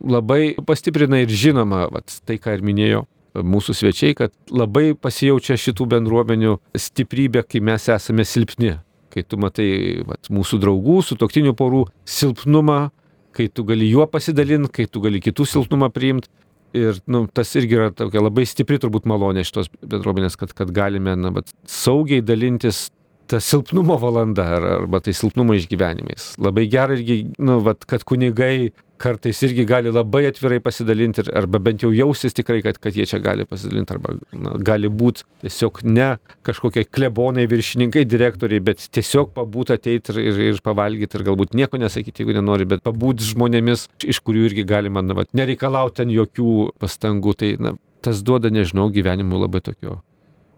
labai 0.02 0.56
pastiprina 0.66 1.20
ir 1.22 1.30
žinoma, 1.30 1.86
vat, 1.94 2.22
tai 2.26 2.40
ką 2.42 2.56
ir 2.58 2.64
minėjau, 2.66 3.04
mūsų 3.36 3.76
svečiai, 3.78 4.16
kad 4.18 4.34
labai 4.52 4.92
pasijaučia 4.98 5.58
šitų 5.60 5.88
bendruomenių 5.96 6.58
stiprybė, 6.78 7.46
kai 7.48 7.64
mes 7.64 7.88
esame 7.92 8.26
silpni. 8.28 8.78
Kai 9.12 9.26
tu 9.28 9.40
matai 9.40 10.04
vat, 10.08 10.30
mūsų 10.32 10.62
draugų, 10.64 11.02
sutoktinių 11.04 11.52
porų 11.60 11.86
silpnumą, 12.08 12.92
kai 13.36 13.50
tu 13.52 13.66
gali 13.68 13.90
juo 13.92 14.06
pasidalinti, 14.08 14.72
kai 14.78 14.88
tu 14.88 15.04
gali 15.04 15.20
kitų 15.24 15.48
silpnumą 15.48 15.92
priimti. 15.92 16.32
Ir 16.72 17.02
nu, 17.12 17.26
tas 17.28 17.50
irgi 17.60 17.76
yra 17.76 17.90
tokia 17.92 18.22
labai 18.24 18.46
stipri 18.48 18.78
turbūt 18.80 19.04
malonė 19.10 19.44
šitos 19.44 19.68
bendruomenės, 19.84 20.38
kad, 20.40 20.54
kad 20.56 20.72
galime 20.72 21.18
na, 21.20 21.34
bet, 21.36 21.52
saugiai 21.68 22.24
dalintis 22.24 22.86
ta 23.32 23.40
silpnumo 23.40 23.96
valanda 24.02 24.44
arba 24.60 25.00
tai 25.00 25.14
silpnumo 25.16 25.56
išgyvenimais. 25.56 26.34
Labai 26.42 26.68
gerai 26.72 27.00
irgi, 27.00 27.20
nu, 27.40 27.62
vat, 27.64 27.86
kad 27.88 28.04
kunigai 28.08 28.74
kartais 29.02 29.40
irgi 29.48 29.64
gali 29.66 29.92
labai 29.94 30.26
atvirai 30.30 30.60
pasidalinti 30.62 31.24
arba 31.40 31.62
bent 31.64 31.86
jau 31.86 31.90
jausis 31.96 32.36
tikrai, 32.38 32.60
kad, 32.66 32.78
kad 32.84 32.98
jie 32.98 33.08
čia 33.10 33.22
gali 33.24 33.48
pasidalinti 33.50 33.96
arba 33.96 34.18
na, 34.36 34.58
gali 34.72 34.92
būti 35.02 35.26
tiesiog 35.46 35.82
ne 35.88 36.10
kažkokie 36.48 36.84
klebonai, 36.92 37.48
viršininkai, 37.52 38.04
direktoriai, 38.12 38.64
bet 38.68 38.84
tiesiog 39.00 39.34
pabūt 39.38 39.74
ateiti 39.78 40.14
ir, 40.14 40.22
ir, 40.28 40.44
ir 40.52 40.62
pavalgyti 40.66 41.18
ir 41.18 41.26
galbūt 41.32 41.58
nieko 41.58 41.82
nesakyti, 41.82 42.22
jeigu 42.22 42.38
nenori, 42.38 42.68
bet 42.76 42.86
pabūt 42.86 43.24
žmonėmis, 43.32 43.88
iš 44.12 44.22
kurių 44.28 44.52
irgi 44.52 44.68
galima 44.76 45.02
na, 45.06 45.18
vat, 45.24 45.32
nereikalauti 45.38 46.04
ten 46.04 46.14
jokių 46.14 46.54
pastangų. 46.84 47.38
Tai 47.42 47.56
na, 47.64 47.76
tas 48.06 48.22
duoda, 48.28 48.52
nežinau, 48.54 48.92
gyvenimui 48.94 49.40
labai 49.40 49.64
tokio 49.66 50.02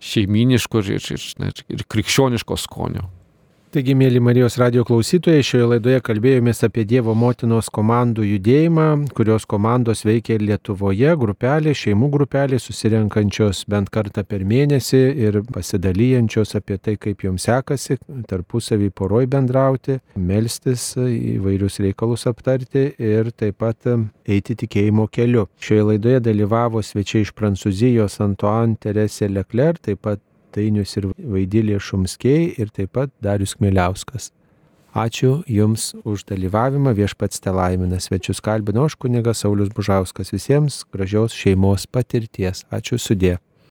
šeiminiško 0.04 0.84
ir, 0.84 0.90
ir, 1.16 1.28
ir, 1.48 1.66
ir 1.78 1.84
krikščioniško 1.90 2.58
skonio. 2.60 3.08
Taigi, 3.74 3.96
mėly 3.98 4.20
Marijos 4.22 4.54
radio 4.62 4.84
klausytojai, 4.86 5.42
šioje 5.42 5.66
laidoje 5.72 5.98
kalbėjomės 6.06 6.60
apie 6.68 6.84
Dievo 6.86 7.16
motinos 7.18 7.72
komandų 7.74 8.22
judėjimą, 8.28 8.84
kurios 9.18 9.48
komandos 9.50 10.04
veikia 10.06 10.36
ir 10.36 10.44
Lietuvoje, 10.46 11.16
grupelė, 11.18 11.72
šeimų 11.74 12.12
grupelė, 12.14 12.60
susirenkančios 12.62 13.64
bent 13.74 13.90
kartą 13.90 14.22
per 14.30 14.44
mėnesį 14.46 15.00
ir 15.26 15.40
pasidalyjančios 15.56 16.54
apie 16.60 16.78
tai, 16.78 16.94
kaip 17.02 17.26
joms 17.26 17.48
sekasi, 17.50 17.98
tarpusavį 18.30 18.92
poroj 18.94 19.26
bendrauti, 19.34 19.96
melstis, 20.22 20.92
įvairius 20.94 21.80
reikalus 21.82 22.28
aptarti 22.30 22.92
ir 23.02 23.32
taip 23.34 23.58
pat 23.64 23.90
eiti 23.90 24.54
tikėjimo 24.54 25.08
keliu. 25.10 25.48
Šioje 25.58 25.88
laidoje 25.90 26.22
dalyvavo 26.30 26.86
svečiai 26.86 27.26
iš 27.26 27.34
Prancūzijos 27.34 28.20
Antoine 28.22 28.78
Terese 28.78 29.32
Leclerc, 29.34 29.82
taip 29.90 30.06
pat 30.06 30.22
Dainius 30.54 30.96
ir 31.00 31.10
Vaidilė 31.18 31.80
Šumskiai 31.82 32.54
ir 32.58 32.72
taip 32.74 32.94
pat 32.98 33.14
Darius 33.24 33.56
Kmiliauskas. 33.60 34.32
Ačiū 34.94 35.40
Jums 35.50 35.96
už 36.06 36.28
dalyvavimą, 36.30 36.92
viešpats 36.94 37.42
te 37.42 37.50
laimina 37.50 37.98
svečius 37.98 38.44
kalbino 38.46 38.86
aš 38.86 38.94
kunigas 39.02 39.42
Saulis 39.42 39.74
Bužauskas 39.74 40.30
visiems 40.30 40.84
gražios 40.94 41.34
šeimos 41.34 41.88
patirties. 41.90 42.62
Ačiū 42.70 43.02
sudė. 43.02 43.40